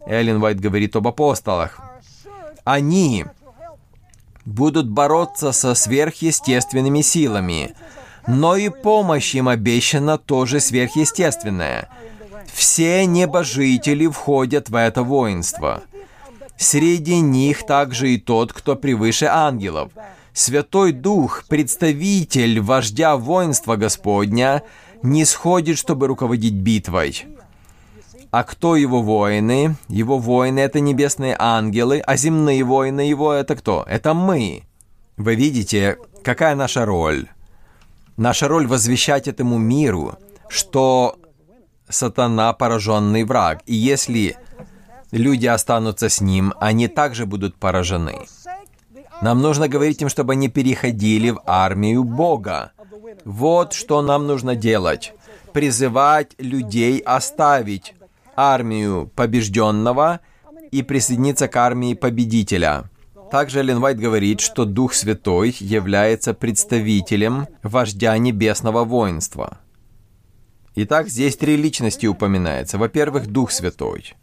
Эллен 0.08 0.42
Уайт 0.42 0.60
говорит 0.60 0.96
об 0.96 1.08
апостолах. 1.08 1.80
Они 2.64 3.26
будут 4.46 4.90
бороться 4.90 5.52
со 5.52 5.74
сверхъестественными 5.74 7.02
силами, 7.02 7.76
но 8.28 8.56
и 8.56 8.70
помощь 8.70 9.34
им 9.36 9.48
обещана 9.48 10.18
тоже 10.18 10.60
сверхъестественная– 10.60 11.90
Все 12.54 13.06
небожители 13.06 14.08
входят 14.08 14.70
в 14.70 14.76
это 14.76 15.04
воинство. 15.04 15.84
Среди 16.62 17.22
них 17.22 17.66
также 17.66 18.14
и 18.14 18.18
тот, 18.20 18.54
кто 18.54 18.76
превыше 18.76 19.26
ангелов. 19.26 19.92
Святой 20.32 20.92
Дух, 20.92 21.46
представитель 21.50 22.60
вождя 22.62 23.18
воинства 23.18 23.78
Господня, 23.78 24.62
не 25.02 25.26
сходит, 25.26 25.80
чтобы 25.80 26.06
руководить 26.06 26.54
битвой. 26.54 27.26
А 28.30 28.44
кто 28.44 28.76
его 28.76 29.02
воины? 29.02 29.76
Его 29.88 30.20
воины— 30.20 30.60
это 30.62 30.80
небесные 30.80 31.36
ангелы, 31.40 32.00
а 32.06 32.16
земные 32.16 32.64
воины 32.64 33.02
его— 33.02 33.34
это 33.34 33.56
кто? 33.56 33.84
Это 33.90 34.14
мы. 34.14 34.62
Вы 35.18 35.34
видите, 35.34 35.98
какая 36.24 36.54
наша 36.54 36.86
роль? 36.86 37.28
Наша 38.18 38.48
роль— 38.48 38.68
возвещать 38.68 39.28
этому 39.28 39.58
миру, 39.58 40.14
что 40.48 41.18
сатана— 41.90 42.54
пораженный 42.60 43.24
враг. 43.24 43.64
И 43.66 43.74
если 43.74 44.38
люди 45.12 45.48
останутся 45.48 46.10
с 46.10 46.22
ним, 46.22 46.54
они 46.60 46.88
также 46.88 47.26
будут 47.26 47.56
поражены. 47.56 48.28
Нам 49.22 49.42
нужно 49.42 49.68
говорить 49.68 50.02
им, 50.02 50.10
чтобы 50.10 50.34
они 50.34 50.50
переходили 50.50 51.30
в 51.30 51.42
армию 51.46 52.04
Бога. 52.04 52.72
Вот 53.24 53.74
что 53.74 54.02
нам 54.02 54.26
нужно 54.26 54.56
делать. 54.56 55.14
Призывать 55.54 56.32
людей 56.40 57.00
оставить 57.00 57.94
армию 58.36 59.12
побежденного 59.16 60.22
и 60.72 60.82
присоединиться 60.82 61.48
к 61.48 61.56
армии 61.58 61.94
победителя. 61.94 62.86
Также 63.30 63.60
Эллен 63.60 63.82
Уайт 63.82 63.98
говорит, 63.98 64.42
что 64.42 64.66
Дух 64.66 64.94
Святой 64.94 65.56
является 65.60 66.34
представителем 66.34 67.48
вождя 67.64 68.18
небесного 68.18 68.84
воинства. 68.84 69.60
Итак, 70.76 71.08
здесь 71.10 71.38
три 71.38 71.58
личности 71.58 72.08
упоминается. 72.08 72.78
Во-первых, 72.78 73.28
Дух 73.28 73.52
Святой. 73.52 74.16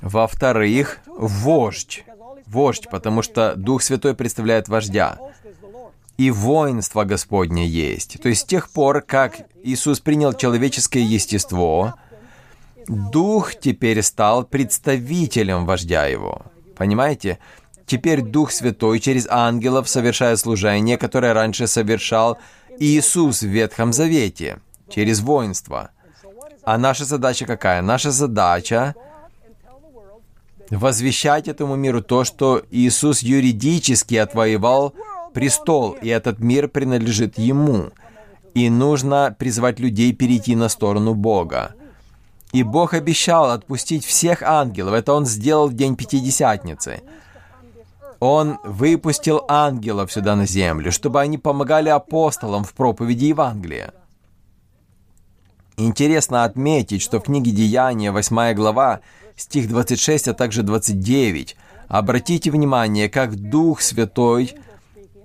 Во-вторых, 0.00 1.00
вождь. 1.06 2.04
Вождь, 2.46 2.88
потому 2.90 3.22
что 3.22 3.54
Дух 3.56 3.82
Святой 3.82 4.14
представляет 4.14 4.68
вождя. 4.68 5.18
И 6.16 6.30
воинство 6.30 7.04
Господне 7.04 7.66
есть. 7.66 8.20
То 8.20 8.28
есть 8.28 8.42
с 8.42 8.44
тех 8.44 8.70
пор, 8.70 9.02
как 9.02 9.38
Иисус 9.62 10.00
принял 10.00 10.32
человеческое 10.32 11.02
естество, 11.02 11.94
Дух 12.88 13.54
теперь 13.54 14.02
стал 14.02 14.44
представителем 14.44 15.66
вождя 15.66 16.06
его. 16.06 16.42
Понимаете? 16.76 17.38
Теперь 17.86 18.22
Дух 18.22 18.50
Святой 18.50 19.00
через 19.00 19.26
ангелов 19.28 19.88
совершает 19.88 20.38
служение, 20.38 20.98
которое 20.98 21.32
раньше 21.32 21.66
совершал 21.66 22.38
Иисус 22.78 23.42
в 23.42 23.46
Ветхом 23.46 23.92
Завете, 23.92 24.60
через 24.88 25.20
воинство. 25.20 25.90
А 26.62 26.78
наша 26.78 27.04
задача 27.04 27.46
какая? 27.46 27.82
Наша 27.82 28.10
задача 28.10 28.94
возвещать 30.70 31.48
этому 31.48 31.76
миру 31.76 32.02
то, 32.02 32.24
что 32.24 32.62
Иисус 32.70 33.22
юридически 33.22 34.16
отвоевал 34.16 34.94
престол, 35.32 35.92
и 35.92 36.08
этот 36.08 36.40
мир 36.40 36.68
принадлежит 36.68 37.38
Ему. 37.38 37.90
И 38.54 38.70
нужно 38.70 39.34
призвать 39.38 39.78
людей 39.78 40.12
перейти 40.12 40.56
на 40.56 40.68
сторону 40.68 41.14
Бога. 41.14 41.74
И 42.52 42.62
Бог 42.62 42.94
обещал 42.94 43.50
отпустить 43.50 44.04
всех 44.04 44.42
ангелов. 44.42 44.94
Это 44.94 45.12
Он 45.12 45.26
сделал 45.26 45.68
в 45.68 45.74
день 45.74 45.96
Пятидесятницы. 45.96 47.02
Он 48.20 48.58
выпустил 48.64 49.44
ангелов 49.48 50.10
сюда 50.10 50.34
на 50.34 50.46
землю, 50.46 50.90
чтобы 50.90 51.20
они 51.20 51.38
помогали 51.38 51.88
апостолам 51.88 52.64
в 52.64 52.72
проповеди 52.72 53.26
Евангелия. 53.26 53.92
Интересно 55.76 56.42
отметить, 56.42 57.02
что 57.02 57.20
в 57.20 57.24
книге 57.24 57.52
Деяния, 57.52 58.10
8 58.10 58.54
глава, 58.54 59.00
стих 59.38 59.68
26, 59.68 60.28
а 60.28 60.34
также 60.34 60.62
29, 60.62 61.56
обратите 61.88 62.50
внимание, 62.50 63.08
как 63.08 63.36
Дух 63.36 63.80
Святой 63.80 64.54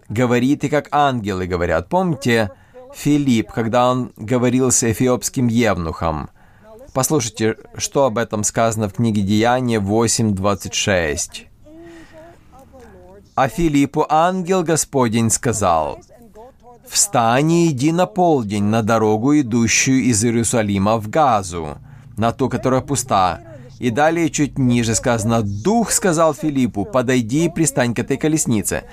говорит 0.07 0.63
и 0.63 0.69
как 0.69 0.87
ангелы 0.91 1.47
говорят. 1.47 1.89
Помните 1.89 2.51
Филипп, 2.95 3.51
когда 3.51 3.91
он 3.91 4.13
говорил 4.15 4.71
с 4.71 4.83
эфиопским 4.83 5.47
евнухом– 5.47 6.29
Послушайте, 6.93 7.57
что 7.75 8.05
об 8.05 8.19
этом 8.19 8.43
сказано 8.43 8.87
в 8.87 8.93
книге 8.93 9.23
Деяния 9.23 9.79
8.26. 9.79 11.47
А 13.35 13.47
Филиппу 13.47 14.05
ангел 14.07 14.61
Господень 14.61 15.31
сказал, 15.31 15.99
«Встань 16.87 17.51
и 17.51 17.71
иди 17.71 17.91
на 17.91 18.05
полдень 18.05 18.65
на 18.65 18.83
дорогу, 18.83 19.39
идущую 19.39 20.03
из 20.03 20.23
Иерусалима 20.23 20.97
в 20.97 21.09
Газу, 21.09 21.77
на 22.15 22.31
ту, 22.31 22.47
которая 22.47 22.81
пуста». 22.81 23.41
И 23.83 23.89
далее 23.89 24.29
чуть 24.29 24.57
ниже 24.57 24.95
сказано, 24.95 25.41
«Дух 25.43 25.91
сказал 25.91 26.33
Филиппу, 26.33 26.85
подойди 26.85 27.47
и 27.47 27.49
пристань 27.49 27.93
к 27.93 27.99
этой 27.99 28.15
колеснице». 28.15 28.85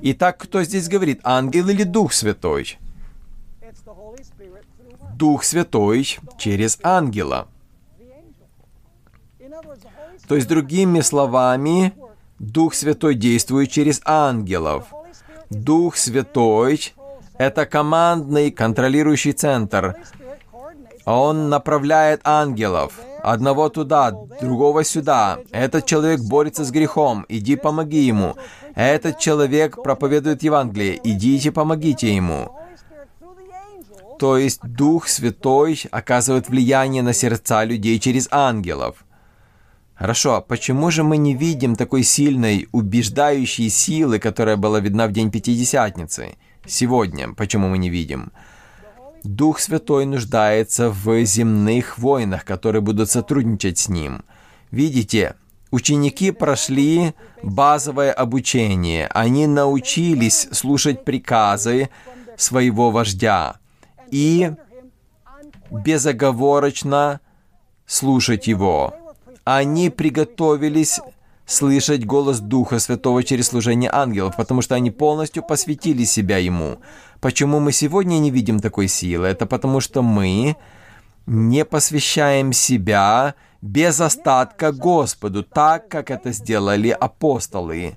Итак, 0.00 0.38
кто 0.38 0.62
здесь 0.62 0.88
говорит, 0.88 1.20
ангел 1.22 1.68
или 1.68 1.82
Дух 1.82 2.14
Святой? 2.14 2.78
Дух 5.16 5.44
Святой 5.44 6.18
через 6.38 6.78
ангела. 6.82 7.46
То 10.26 10.34
есть, 10.34 10.48
другими 10.48 11.02
словами, 11.02 11.92
Дух 12.38 12.72
Святой 12.72 13.16
действует 13.16 13.70
через 13.70 14.00
ангелов. 14.06 14.86
Дух 15.50 15.98
Святой— 15.98 16.94
это 17.38 17.66
командный 17.66 18.50
контролирующий 18.50 19.32
центр. 19.32 19.96
Он 21.04 21.50
направляет 21.50 22.22
ангелов. 22.24 22.94
Одного 23.22 23.68
туда, 23.68 24.12
другого 24.40 24.84
сюда. 24.84 25.38
Этот 25.50 25.86
человек 25.86 26.20
борется 26.20 26.64
с 26.64 26.70
грехом. 26.70 27.24
Иди 27.28 27.56
помоги 27.56 28.00
ему. 28.00 28.36
Этот 28.74 29.18
человек 29.18 29.82
проповедует 29.82 30.42
Евангелие. 30.42 31.00
Идите 31.02 31.52
помогите 31.52 32.14
ему. 32.14 32.52
То 34.18 34.36
есть 34.36 34.60
Дух 34.62 35.08
Святой 35.08 35.80
оказывает 35.90 36.48
влияние 36.48 37.02
на 37.02 37.12
сердца 37.12 37.64
людей 37.64 37.98
через 38.00 38.28
ангелов. 38.30 39.04
Хорошо, 39.94 40.36
а 40.36 40.40
почему 40.40 40.90
же 40.90 41.02
мы 41.02 41.16
не 41.16 41.34
видим 41.34 41.74
такой 41.74 42.04
сильной, 42.04 42.68
убеждающей 42.72 43.68
силы, 43.68 44.18
которая 44.18 44.56
была 44.56 44.80
видна 44.80 45.08
в 45.08 45.12
день 45.12 45.30
Пятидесятницы? 45.30 46.36
Сегодня, 46.66 47.32
почему 47.34 47.68
мы 47.68 47.78
не 47.78 47.90
видим? 47.90 48.32
Дух 49.24 49.60
Святой 49.60 50.06
нуждается 50.06 50.90
в 50.90 51.24
земных 51.24 51.98
воинах, 51.98 52.44
которые 52.44 52.82
будут 52.82 53.10
сотрудничать 53.10 53.78
с 53.78 53.88
Ним. 53.88 54.24
Видите, 54.70 55.34
ученики 55.70 56.30
прошли 56.30 57.14
базовое 57.42 58.12
обучение, 58.12 59.06
они 59.08 59.46
научились 59.46 60.48
слушать 60.52 61.04
приказы 61.04 61.90
своего 62.36 62.90
вождя 62.90 63.56
и 64.10 64.52
безоговорочно 65.70 67.20
слушать 67.86 68.46
его. 68.46 68.94
Они 69.44 69.90
приготовились 69.90 71.00
слышать 71.46 72.04
голос 72.04 72.40
Духа 72.40 72.78
Святого 72.78 73.24
через 73.24 73.48
служение 73.48 73.90
ангелов, 73.90 74.36
потому 74.36 74.60
что 74.60 74.74
они 74.74 74.90
полностью 74.90 75.42
посвятили 75.42 76.04
себя 76.04 76.36
Ему. 76.36 76.78
Почему 77.20 77.58
мы 77.60 77.72
сегодня 77.72 78.18
не 78.18 78.30
видим 78.30 78.60
такой 78.60 78.88
силы? 78.88 79.26
Это 79.26 79.46
потому 79.46 79.80
что 79.80 80.02
мы 80.02 80.56
не 81.26 81.64
посвящаем 81.64 82.52
себя 82.52 83.34
без 83.60 84.00
остатка 84.00 84.72
Господу, 84.72 85.42
так, 85.42 85.88
как 85.88 86.10
это 86.10 86.32
сделали 86.32 86.90
апостолы 86.90 87.96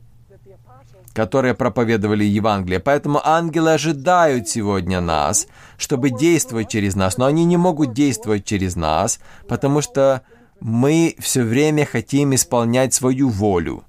которые 1.14 1.54
проповедовали 1.54 2.24
Евангелие. 2.24 2.80
Поэтому 2.80 3.20
ангелы 3.24 3.74
ожидают 3.74 4.48
сегодня 4.48 5.02
нас, 5.02 5.48
чтобы 5.78 6.10
действовать 6.10 6.70
через 6.70 6.96
нас, 6.96 7.18
но 7.18 7.26
они 7.26 7.46
не 7.46 7.58
могут 7.58 7.94
действовать 7.94 8.46
через 8.46 8.76
нас, 8.76 9.20
потому 9.48 9.82
что 9.82 10.22
мы 10.60 11.16
все 11.20 11.44
время 11.44 11.86
хотим 11.86 12.34
исполнять 12.36 12.94
свою 12.94 13.30
волю. 13.30 13.84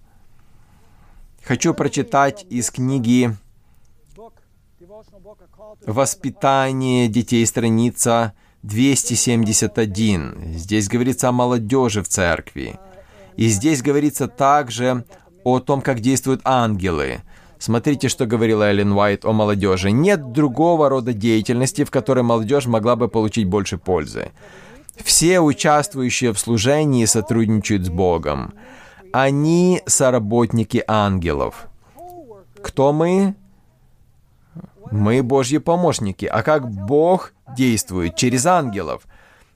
Хочу 1.45 1.75
прочитать 1.75 2.47
из 2.51 2.71
книги 2.71 3.37
«Воспитание 5.87 7.09
детей», 7.09 7.45
страница 7.47 8.33
271. 8.63 10.55
Здесь 10.57 10.89
говорится 10.89 11.29
о 11.29 11.33
молодежи 11.33 12.03
в 12.03 12.09
церкви. 12.09 12.79
И 13.37 13.49
здесь 13.49 13.83
говорится 13.83 14.29
также 14.29 15.05
о 15.45 15.59
том, 15.59 15.81
как 15.81 16.01
действуют 16.01 16.43
ангелы. 16.45 17.23
Смотрите, 17.59 18.09
что 18.09 18.27
говорила 18.27 18.65
Эллен 18.65 18.93
Уайт 18.93 19.25
о 19.25 19.33
молодежи. 19.33 19.91
Нет 19.91 20.33
другого 20.33 20.89
рода 20.89 21.13
деятельности, 21.13 21.85
в 21.85 21.91
которой 21.91 22.23
молодежь 22.23 22.67
могла 22.67 22.97
бы 22.97 23.09
получить 23.09 23.47
больше 23.47 23.79
пользы. 23.79 24.33
Все 24.97 25.41
участвующие 25.41 26.33
в 26.33 26.39
служении 26.39 27.05
сотрудничают 27.05 27.87
с 27.87 27.89
Богом. 27.89 28.55
Они 29.13 29.81
соработники 29.87 30.83
ангелов. 30.87 31.69
Кто 32.63 32.93
мы? 32.93 33.35
Мы 34.93 35.23
Божьи 35.23 35.57
помощники. 35.59 36.27
А 36.27 36.43
как 36.43 36.71
Бог 36.71 37.33
действует? 37.57 38.15
Через 38.15 38.47
ангелов. 38.47 39.03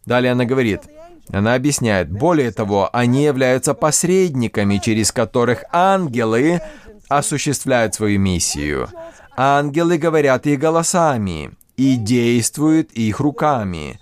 Далее 0.06 0.32
она 0.32 0.44
говорит, 0.44 0.82
Она 1.30 1.54
объясняет, 1.54 2.10
более 2.10 2.52
того, 2.52 2.88
они 2.92 3.24
являются 3.24 3.74
посредниками, 3.74 4.78
через 4.78 5.10
которых 5.12 5.64
ангелы 5.72 6.60
осуществляют 7.08 7.94
свою 7.94 8.20
миссию. 8.20 8.88
Ангелы 9.36 9.98
говорят 9.98 10.46
их 10.46 10.58
голосами 10.58 11.50
и 11.76 11.96
действуют 11.96 12.92
их 12.92 13.20
руками. 13.20 14.00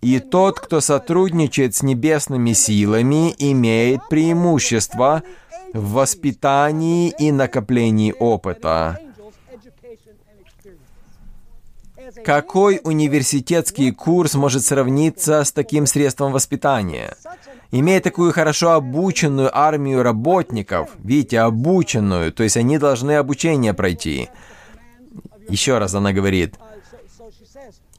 И 0.00 0.18
тот, 0.18 0.60
кто 0.60 0.80
сотрудничает 0.80 1.74
с 1.76 1.82
небесными 1.82 2.52
силами, 2.52 3.34
имеет 3.38 4.00
преимущество 4.08 5.22
в 5.72 5.92
воспитании 5.92 7.14
и 7.18 7.32
накоплении 7.32 8.12
опыта. 8.18 8.98
Какой 12.24 12.80
университетский 12.84 13.92
курс 13.92 14.34
может 14.34 14.64
сравниться 14.64 15.44
с 15.44 15.52
таким 15.52 15.86
средством 15.86 16.32
воспитания? 16.32 17.16
Имея 17.70 18.00
такую 18.00 18.32
хорошо 18.32 18.72
обученную 18.72 19.56
армию 19.56 20.02
работников, 20.02 20.90
видите, 21.02 21.40
обученную, 21.40 22.32
то 22.32 22.42
есть 22.42 22.56
они 22.56 22.78
должны 22.78 23.16
обучение 23.16 23.74
пройти. 23.74 24.28
Еще 25.48 25.78
раз 25.78 25.94
она 25.94 26.12
говорит, 26.12 26.54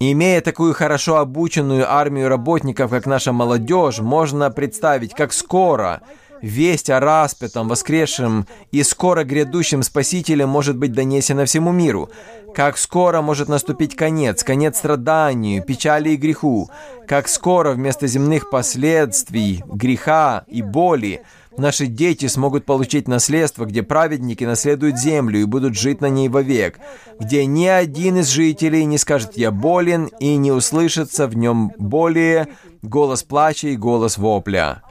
Имея 0.02 0.40
такую 0.40 0.74
хорошо 0.74 1.18
обученную 1.18 1.92
армию 1.92 2.30
работников, 2.30 2.90
как 2.90 3.06
наша 3.06 3.34
молодежь, 3.34 4.00
можно 4.00 4.50
представить, 4.50 5.14
как 5.14 5.34
скоро 5.34 6.02
весть 6.42 6.90
о 6.90 7.00
распятом, 7.00 7.68
воскресшем 7.68 8.48
и 8.72 8.84
скоро 8.84 9.24
грядущем 9.24 9.84
Спасителе 9.84 10.46
может 10.46 10.78
быть 10.78 10.94
донесена 10.94 11.46
всему 11.46 11.72
миру. 11.72 12.10
Как 12.56 12.78
скоро 12.78 13.22
может 13.22 13.48
наступить 13.48 13.96
конец, 13.96 14.44
конец 14.44 14.78
страданию, 14.78 15.64
печали 15.64 16.12
и 16.12 16.18
греху. 16.18 16.70
Как 17.08 17.28
скоро 17.28 17.72
вместо 17.74 18.08
земных 18.08 18.50
последствий, 18.50 19.64
греха 19.68 20.44
и 20.48 20.62
боли 20.62 21.22
Наши 21.60 21.88
дети 21.88 22.28
смогут 22.28 22.66
получить 22.66 23.10
наследство, 23.10 23.66
где 23.66 23.84
праведники 23.84 24.46
наследуют 24.46 24.98
землю 24.98 25.42
и 25.42 25.44
будут 25.44 25.76
жить 25.76 26.00
на 26.00 26.08
ней 26.08 26.30
вовек, 26.30 26.80
где 27.20 27.46
ни 27.46 27.66
один 27.66 28.18
из 28.20 28.30
жителей 28.30 28.86
не 28.86 28.98
скажет 28.98 29.36
«я 29.36 29.52
болен» 29.52 30.06
и 30.22 30.38
не 30.38 30.54
услышится 30.54 31.28
в 31.28 31.36
нем 31.36 31.74
более 31.78 32.48
голос 32.82 33.24
плача 33.24 33.68
и 33.68 33.76
голос 33.76 34.18
вопля. 34.18 34.84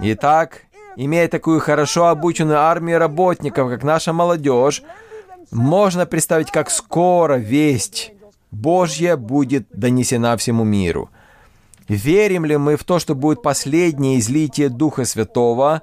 Итак, 0.00 0.62
имея 0.96 1.28
такую 1.28 1.60
хорошо 1.60 2.08
обученную 2.08 2.58
армию 2.58 2.98
работников, 2.98 3.70
как 3.70 3.82
наша 3.82 4.12
молодежь, 4.12 4.82
можно 5.50 6.06
представить, 6.06 6.50
как 6.50 6.70
скоро 6.70 7.34
весть 7.34 8.12
Божья 8.50 9.16
будет 9.16 9.66
донесена 9.72 10.36
всему 10.36 10.64
миру– 10.64 11.10
Верим 11.88 12.44
ли 12.44 12.56
мы 12.56 12.76
в 12.76 12.84
то, 12.84 12.98
что 12.98 13.14
будет 13.14 13.42
последнее 13.42 14.18
излитие 14.18 14.68
Духа 14.68 15.04
Святого 15.04 15.82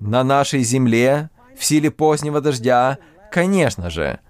на 0.00 0.24
нашей 0.24 0.62
земле 0.62 1.30
в 1.56 1.64
силе 1.64 1.90
позднего 1.90 2.40
дождя? 2.40 2.98
Конечно 3.30 3.90
же. 3.90 4.20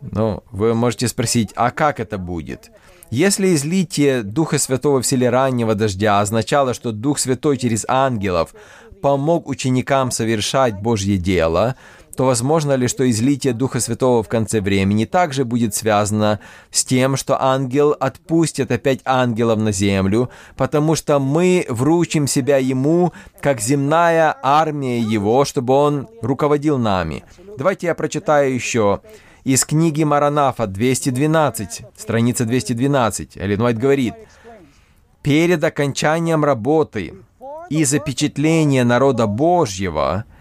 Ну, 0.00 0.42
вы 0.50 0.74
можете 0.74 1.08
спросить, 1.08 1.52
а 1.54 1.70
как 1.70 2.00
это 2.00 2.18
будет? 2.18 2.70
Если 3.10 3.54
излитие 3.54 4.22
Духа 4.22 4.58
Святого 4.58 5.00
в 5.00 5.06
силе 5.06 5.30
раннего 5.30 5.74
дождя 5.74 6.20
означало, 6.20 6.74
что 6.74 6.92
Дух 6.92 7.18
Святой 7.18 7.56
через 7.56 7.84
ангелов 7.88 8.54
помог 9.02 9.48
ученикам 9.48 10.10
совершать 10.10 10.80
Божье 10.80 11.16
дело, 11.16 11.76
то 12.16 12.24
возможно 12.24 12.74
ли, 12.74 12.88
что 12.88 13.08
излитие 13.08 13.52
Духа 13.52 13.80
Святого 13.80 14.22
в 14.22 14.28
конце 14.28 14.60
времени 14.60 15.04
также 15.04 15.44
будет 15.44 15.74
связано 15.74 16.40
с 16.70 16.84
тем, 16.84 17.16
что 17.16 17.40
ангел 17.42 17.90
отпустит 17.98 18.70
опять 18.70 19.00
ангелов 19.04 19.58
на 19.58 19.72
землю, 19.72 20.30
потому 20.56 20.94
что 20.94 21.18
мы 21.18 21.66
вручим 21.68 22.26
себя 22.26 22.58
ему, 22.58 23.12
как 23.40 23.60
земная 23.60 24.36
армия 24.42 25.00
его, 25.00 25.44
чтобы 25.44 25.74
он 25.74 26.08
руководил 26.22 26.78
нами. 26.78 27.24
Давайте 27.58 27.88
я 27.88 27.94
прочитаю 27.94 28.54
еще 28.54 29.00
из 29.44 29.64
книги 29.64 30.02
Маранафа 30.02 30.66
212, 30.66 31.82
страница 31.96 32.44
212. 32.44 33.36
Эллен 33.36 33.60
Уайт 33.60 33.78
говорит, 33.78 34.14
«Перед 35.22 35.62
окончанием 35.62 36.44
работы 36.44 37.14
и 37.70 37.84
запечатления 37.84 38.84
народа 38.84 39.26
Божьего– 39.26 40.24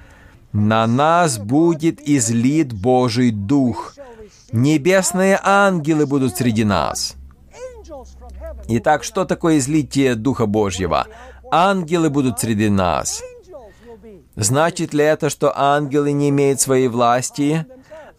на 0.53 0.85
нас 0.85 1.39
будет 1.39 1.99
излит 2.07 2.73
Божий 2.73 3.31
Дух. 3.31 3.95
Небесные 4.51 5.39
ангелы 5.43 6.05
будут 6.05 6.37
среди 6.37 6.63
нас. 6.63 7.15
Итак, 8.67 9.03
что 9.03 9.25
такое 9.25 9.57
излитие 9.57 10.13
Духа 10.13 10.45
Божьего? 10.45 11.07
Ангелы 11.51 12.11
будут 12.11 12.39
среди 12.39 12.69
нас. 12.69 13.23
Значит 14.35 14.93
ли 14.93 15.03
это, 15.03 15.31
что 15.31 15.57
ангелы 15.57 16.11
не 16.11 16.29
имеют 16.29 16.61
своей 16.61 16.87
власти? 16.87 17.65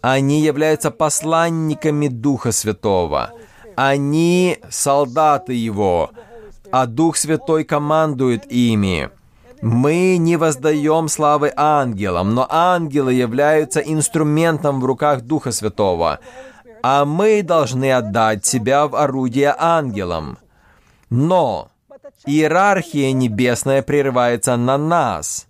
Они 0.07 0.43
являются 0.43 0.91
посланниками 0.91 2.09
Духа 2.09 2.53
Святого. 2.53 3.31
Они 3.75 4.59
солдаты 4.69 5.55
Его, 5.55 6.11
а 6.71 6.85
Дух 6.85 7.17
Святой 7.17 7.65
командует 7.65 8.45
ими. 8.53 9.09
Мы 9.63 10.19
не 10.19 10.37
воздаем 10.37 11.09
славы 11.09 11.55
ангелам, 11.57 12.35
но 12.35 12.47
ангелы 12.51 13.15
являются 13.15 13.81
инструментом 13.81 14.79
в 14.79 14.85
руках 14.85 15.23
Духа 15.23 15.53
Святого, 15.53 16.19
а 16.83 17.07
мы 17.07 17.43
должны 17.43 17.91
отдать 17.91 18.45
себя 18.45 18.87
в 18.87 18.97
орудие 18.97 19.55
ангелам. 19.59 20.37
Но 21.09 21.71
иерархия 22.27 23.11
небесная 23.13 23.81
прерывается 23.81 24.59
на 24.59 24.77
нас. 24.77 25.47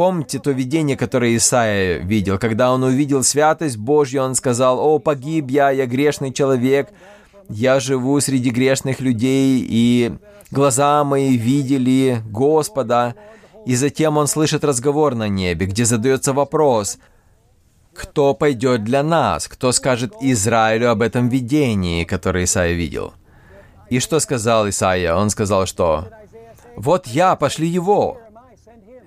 Помните 0.00 0.38
то 0.38 0.50
видение, 0.52 0.96
которое 0.96 1.36
Исаия 1.36 1.98
видел? 1.98 2.38
Когда 2.38 2.72
он 2.72 2.82
увидел 2.84 3.22
святость 3.22 3.76
Божью, 3.76 4.22
он 4.22 4.34
сказал, 4.34 4.80
«О, 4.80 4.98
погиб 4.98 5.50
я, 5.50 5.70
я 5.70 5.84
грешный 5.84 6.32
человек, 6.32 6.88
я 7.50 7.80
живу 7.80 8.18
среди 8.20 8.48
грешных 8.48 9.00
людей, 9.00 9.62
и 9.68 10.14
глаза 10.50 11.04
мои 11.04 11.36
видели 11.36 12.22
Господа». 12.24 13.14
И 13.66 13.74
затем 13.74 14.16
он 14.16 14.26
слышит 14.26 14.64
разговор 14.64 15.14
на 15.14 15.28
небе, 15.28 15.66
где 15.66 15.84
задается 15.84 16.32
вопрос, 16.32 16.96
кто 17.92 18.32
пойдет 18.32 18.84
для 18.84 19.02
нас, 19.02 19.48
кто 19.48 19.70
скажет 19.70 20.14
Израилю 20.22 20.92
об 20.92 21.02
этом 21.02 21.28
видении, 21.28 22.04
которое 22.04 22.44
Исаия 22.44 22.72
видел. 22.72 23.12
И 23.90 24.00
что 24.00 24.18
сказал 24.18 24.66
Исаия? 24.66 25.14
Он 25.14 25.28
сказал, 25.28 25.66
что 25.66 26.08
«Вот 26.74 27.06
я, 27.06 27.36
пошли 27.36 27.68
его». 27.68 28.18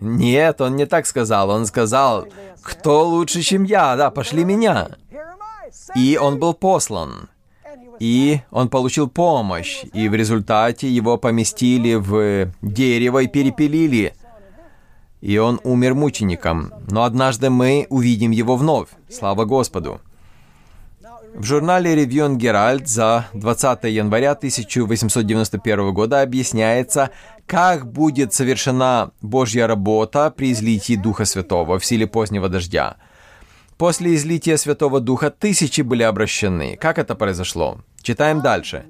Нет, 0.04 0.62
он 0.62 0.76
не 0.76 0.86
так 0.86 1.06
сказал. 1.06 1.50
Он 1.50 1.66
сказал, 1.66 2.28
«Кто 2.62 3.08
лучше, 3.08 3.42
чем 3.42 3.64
я? 3.64 3.96
Да, 3.96 4.12
пошли 4.12 4.44
меня». 4.44 4.90
И 5.96 6.18
он 6.22 6.40
был 6.40 6.54
послан. 6.54 7.30
И 8.00 8.42
он 8.52 8.70
получил 8.70 9.08
помощь, 9.08 9.84
и 9.94 10.10
в 10.10 10.16
результате 10.16 10.90
его 10.90 11.18
поместили 11.18 11.96
в 11.96 12.52
дерево 12.62 13.20
и 13.20 13.28
перепилили– 13.28 14.14
и 15.24 15.38
он 15.38 15.62
умер 15.64 15.94
мучеником, 15.94 16.74
но 16.90 17.06
однажды 17.06 17.50
мы 17.50 17.88
увидим 17.90 18.32
его 18.32 18.58
вновь. 18.58 18.90
Слава 19.10 19.46
Господу! 19.46 20.02
В 21.36 21.44
журнале 21.44 21.96
Review 21.96 22.36
Геральт 22.36 22.88
за 22.88 23.26
20 23.34 23.86
января 23.86 24.32
1891 24.32 25.94
года 25.94 26.22
объясняется, 26.22 27.10
как 27.48 27.92
будет 27.92 28.34
совершена 28.34 29.12
Божья 29.22 29.66
работа 29.66 30.30
при 30.30 30.52
излитии 30.52 30.96
Духа 30.96 31.26
Святого 31.26 31.80
в 31.80 31.86
силе 31.86 32.06
позднего 32.06 32.50
дождя. 32.50 32.98
После 33.78 34.16
излития 34.16 34.58
Святого 34.58 35.00
Духа 35.00 35.32
тысячи 35.32 35.82
были 35.82 36.04
обращены. 36.04 36.78
Как 36.78 37.00
это 37.00 37.16
произошло? 37.16 37.80
Читаем 38.04 38.42
дальше. 38.42 38.86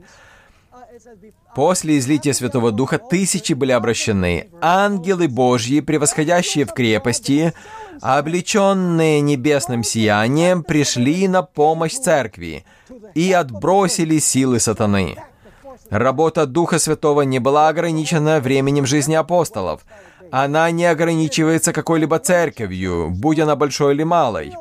После 1.56 1.98
излития 2.00 2.34
Святого 2.34 2.72
Духа 2.72 2.98
тысячи 2.98 3.54
были 3.54 3.72
обращены. 3.72 4.50
Ангелы 4.60 5.28
Божьи, 5.28 5.80
превосходящие 5.80 6.66
в 6.66 6.74
крепости, 6.74 7.54
облеченные 8.02 9.22
небесным 9.22 9.84
сиянием, 9.84 10.64
пришли 10.64 11.28
на 11.28 11.44
помощь 11.44 11.94
церкви 11.94 12.66
и 13.14 13.32
отбросили 13.32 14.20
силы 14.20 14.60
сатаны. 14.60 15.18
Работа 15.90 16.46
Духа 16.46 16.80
Святого 16.80 17.22
не 17.22 17.40
была 17.40 17.68
ограничена 17.68 18.40
временем 18.40 18.86
жизни 18.86 19.14
апостолов. 19.14 19.86
Она 20.32 20.72
не 20.72 20.86
ограничивается 20.86 21.74
какой-либо 21.74 22.18
церковью, 22.18 23.12
будь 23.12 23.40
она 23.40 23.56
большой 23.56 23.94
или 23.94 24.04
малой. 24.04 24.54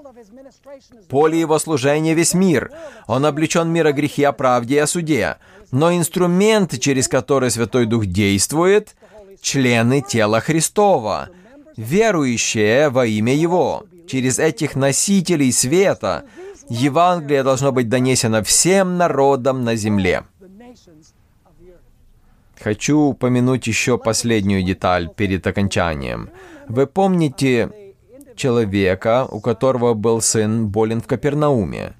Поле 1.09 1.41
его 1.41 1.59
служения 1.59 2.15
весь 2.15 2.35
мир. 2.35 2.71
Он 3.07 3.25
облечен 3.25 3.69
мир 3.69 3.87
о 3.87 3.93
грехе, 3.93 4.29
о 4.29 4.33
правде 4.33 4.77
и 4.77 4.79
о 4.79 4.87
суде. 4.87 5.37
Но 5.71 5.95
инструменты, 5.95 6.79
через 6.79 7.09
которые 7.09 7.51
Святой 7.51 7.87
Дух 7.87 8.07
действует, 8.07 8.95
члены 9.41 10.03
тела 10.03 10.41
Христова, 10.41 11.31
верующие 11.77 12.89
во 12.89 13.07
имя 13.07 13.35
Его. 13.35 13.85
Через 14.07 14.39
этих 14.39 14.77
носителей 14.77 15.53
света 15.53 16.25
Евангелие 16.69 17.43
должно 17.43 17.73
быть 17.73 17.89
донесено 17.89 18.43
всем 18.43 18.97
народам 18.97 19.65
на 19.65 19.77
земле. 19.77 20.25
Хочу 22.61 22.99
упомянуть 22.99 23.67
еще 23.67 23.99
последнюю 23.99 24.63
деталь 24.63 25.09
перед 25.09 25.47
окончанием. 25.47 26.31
Вы 26.69 26.87
помните 26.87 27.71
человека, 28.37 29.27
у 29.31 29.41
которого 29.41 29.95
был 29.95 30.21
сын 30.21 30.69
болен 30.69 31.01
в 31.01 31.07
Капернауме? 31.07 31.95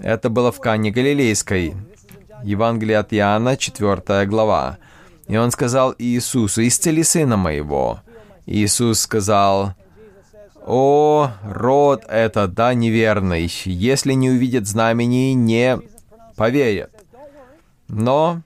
Это 0.00 0.30
было 0.30 0.52
в 0.52 0.60
Кане 0.60 0.90
Галилейской. 0.90 1.74
Евангелие 2.44 2.98
от 2.98 3.12
Иоанна, 3.12 3.56
4 3.56 4.26
глава. 4.26 4.78
И 5.28 5.36
он 5.36 5.50
сказал 5.50 5.94
Иисусу, 5.98 6.66
«Исцели 6.66 7.02
сына 7.02 7.36
моего». 7.36 8.00
Иисус 8.46 9.00
сказал, 9.00 9.74
«О, 10.66 11.30
род 11.44 12.04
это, 12.08 12.48
да, 12.48 12.74
неверный, 12.74 13.50
если 13.64 14.12
не 14.14 14.30
увидит 14.30 14.66
знамени, 14.66 15.32
не 15.32 15.78
поверят». 16.36 16.90
Но 17.88 18.42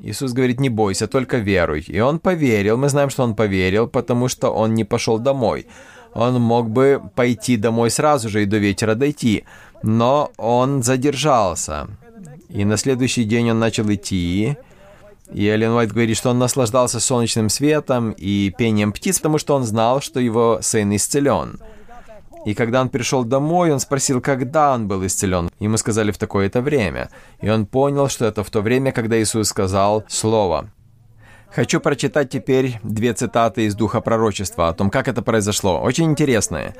Иисус 0.00 0.32
говорит, 0.32 0.60
не 0.60 0.68
бойся, 0.68 1.08
только 1.08 1.38
веруй. 1.38 1.84
И 1.86 2.00
он 2.00 2.18
поверил, 2.18 2.76
мы 2.76 2.88
знаем, 2.88 3.10
что 3.10 3.24
он 3.24 3.34
поверил, 3.34 3.88
потому 3.88 4.28
что 4.28 4.50
он 4.50 4.74
не 4.74 4.84
пошел 4.84 5.18
домой. 5.18 5.66
Он 6.14 6.40
мог 6.40 6.70
бы 6.70 7.02
пойти 7.14 7.56
домой 7.56 7.90
сразу 7.90 8.28
же 8.28 8.42
и 8.42 8.46
до 8.46 8.58
вечера 8.58 8.94
дойти, 8.94 9.44
но 9.82 10.30
он 10.36 10.82
задержался. 10.82 11.88
И 12.48 12.64
на 12.64 12.76
следующий 12.76 13.24
день 13.24 13.50
он 13.50 13.58
начал 13.58 13.92
идти, 13.92 14.56
и 15.32 15.46
Эллен 15.46 15.72
Уайт 15.72 15.92
говорит, 15.92 16.16
что 16.16 16.30
он 16.30 16.38
наслаждался 16.38 17.00
солнечным 17.00 17.48
светом 17.48 18.12
и 18.12 18.52
пением 18.56 18.92
птиц, 18.92 19.18
потому 19.18 19.38
что 19.38 19.54
он 19.54 19.64
знал, 19.64 20.00
что 20.00 20.20
его 20.20 20.58
сын 20.62 20.94
исцелен. 20.96 21.60
И 22.46 22.54
когда 22.54 22.80
он 22.80 22.88
пришел 22.88 23.24
домой, 23.24 23.72
он 23.72 23.80
спросил, 23.80 24.20
когда 24.20 24.72
он 24.72 24.88
был 24.88 25.04
исцелен. 25.04 25.50
Ему 25.58 25.76
сказали 25.76 26.12
в 26.12 26.18
такое-то 26.18 26.62
время. 26.62 27.10
И 27.40 27.50
он 27.50 27.66
понял, 27.66 28.08
что 28.08 28.24
это 28.24 28.42
в 28.42 28.50
то 28.50 28.62
время, 28.62 28.92
когда 28.92 29.20
Иисус 29.20 29.48
сказал 29.48 30.04
слово. 30.08 30.70
Хочу 31.50 31.80
прочитать 31.80 32.30
теперь 32.30 32.78
две 32.82 33.12
цитаты 33.12 33.66
из 33.66 33.74
Духа 33.74 34.00
пророчества 34.00 34.68
о 34.68 34.74
том, 34.74 34.90
как 34.90 35.08
это 35.08 35.22
произошло. 35.22 35.80
Очень 35.80 36.10
интересное. 36.10 36.74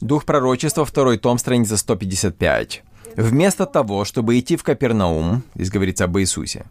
Дух 0.00 0.24
пророчества, 0.24 0.84
второй 0.84 1.18
том, 1.18 1.38
страница 1.38 1.76
155. 1.76 2.82
Вместо 3.16 3.66
того, 3.66 4.04
чтобы 4.04 4.38
идти 4.38 4.56
в 4.56 4.62
Капернаум, 4.62 5.42
здесь 5.54 5.70
говорится 5.70 6.04
об 6.04 6.18
Иисусе, 6.18 6.64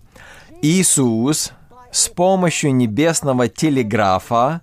Иисус 0.64 1.54
с 1.92 2.08
помощью 2.08 2.76
небесного 2.76 3.48
телеграфа 3.48 4.62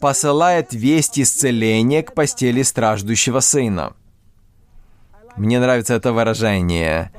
посылает 0.00 0.72
весть 0.72 1.18
исцеления 1.18 2.02
к 2.02 2.14
постели 2.14 2.62
страждущего 2.62 3.40
сына. 3.40 3.92
Мне 5.36 5.60
нравится 5.60 5.94
это 5.94 6.14
выражение. 6.14 7.12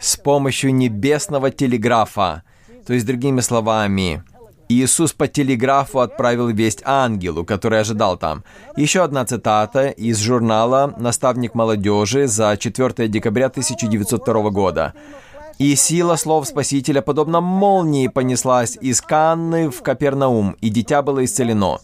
С 0.00 0.16
помощью 0.16 0.74
небесного 0.74 1.50
телеграфа. 1.50 2.44
То 2.86 2.94
есть, 2.94 3.04
другими 3.04 3.40
словами, 3.40 4.24
Иисус 4.70 5.12
по 5.12 5.28
телеграфу 5.28 5.98
отправил 5.98 6.48
весть 6.48 6.80
ангелу, 6.84 7.44
который 7.44 7.80
ожидал 7.80 8.16
там. 8.16 8.42
Еще 8.76 9.02
одна 9.02 9.26
цитата 9.26 9.88
из 9.88 10.18
журнала 10.18 10.94
«Наставник 10.96 11.54
молодежи» 11.54 12.26
за 12.26 12.56
4 12.56 13.08
декабря 13.08 13.46
1902 13.46 14.50
года. 14.50 14.94
«И 15.60 15.76
сила 15.76 16.16
слов 16.16 16.48
Спасителя, 16.48 17.02
подобно 17.02 17.40
молнии, 17.40 18.08
понеслась 18.08 18.76
из 18.80 19.00
Канны 19.00 19.70
в 19.70 19.82
Капернаум, 19.82 20.56
и 20.60 20.70
дитя 20.70 21.02
было 21.02 21.24
исцелено 21.24 21.78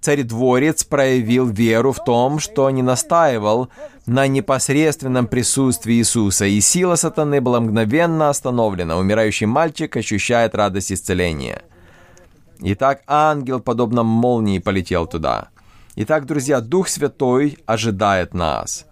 царедворец 0.00 0.84
проявил 0.84 1.48
веру 1.48 1.92
в 1.92 2.02
том, 2.02 2.38
что 2.38 2.68
не 2.70 2.82
настаивал 2.82 3.68
на 4.06 4.26
непосредственном 4.26 5.26
присутствии 5.26 5.94
Иисуса, 5.94 6.46
и 6.46 6.60
сила 6.60 6.96
сатаны 6.96 7.40
была 7.40 7.60
мгновенно 7.60 8.30
остановлена. 8.30 8.96
Умирающий 8.96 9.46
мальчик 9.46 9.96
ощущает 9.96 10.54
радость 10.54 10.92
исцеления. 10.92 11.62
Итак, 12.60 13.02
ангел, 13.06 13.60
подобно 13.60 14.02
молнии, 14.02 14.58
полетел 14.58 15.06
туда. 15.06 15.48
Итак, 15.96 16.26
друзья, 16.26 16.60
Дух 16.60 16.88
Святой 16.88 17.58
ожидает 17.66 18.34
нас. 18.34 18.86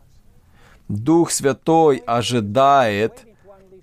Дух 0.89 1.31
Святой 1.31 2.03
ожидает 2.07 3.28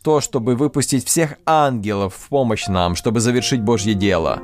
то, 0.06 0.22
чтобы 0.22 0.56
выпустить 0.56 1.06
всех 1.06 1.36
ангелов 1.46 2.14
в 2.14 2.30
помощь 2.30 2.68
нам, 2.68 2.96
чтобы 2.96 3.20
завершить 3.20 3.62
Божье 3.62 3.94
дело. 3.94 4.40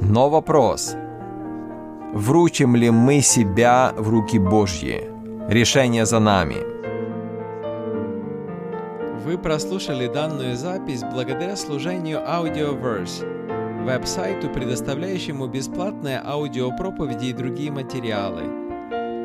Но 0.00 0.28
вопрос– 0.28 0.96
Вручим 2.16 2.76
ли 2.76 2.88
мы 2.88 3.20
себя 3.20 3.92
в 3.94 4.08
руки 4.08 4.38
Божьи? 4.38 5.04
Решение 5.50 6.06
за 6.06 6.18
нами. 6.18 6.56
Вы 9.22 9.36
прослушали 9.36 10.06
данную 10.06 10.56
запись 10.56 11.02
благодаря 11.02 11.56
служению 11.56 12.20
Audioverse, 12.20 13.84
веб-сайту, 13.84 14.48
предоставляющему 14.48 15.46
бесплатные 15.46 16.22
аудиопроповеди 16.24 17.26
и 17.26 17.32
другие 17.34 17.70
материалы. 17.70 18.44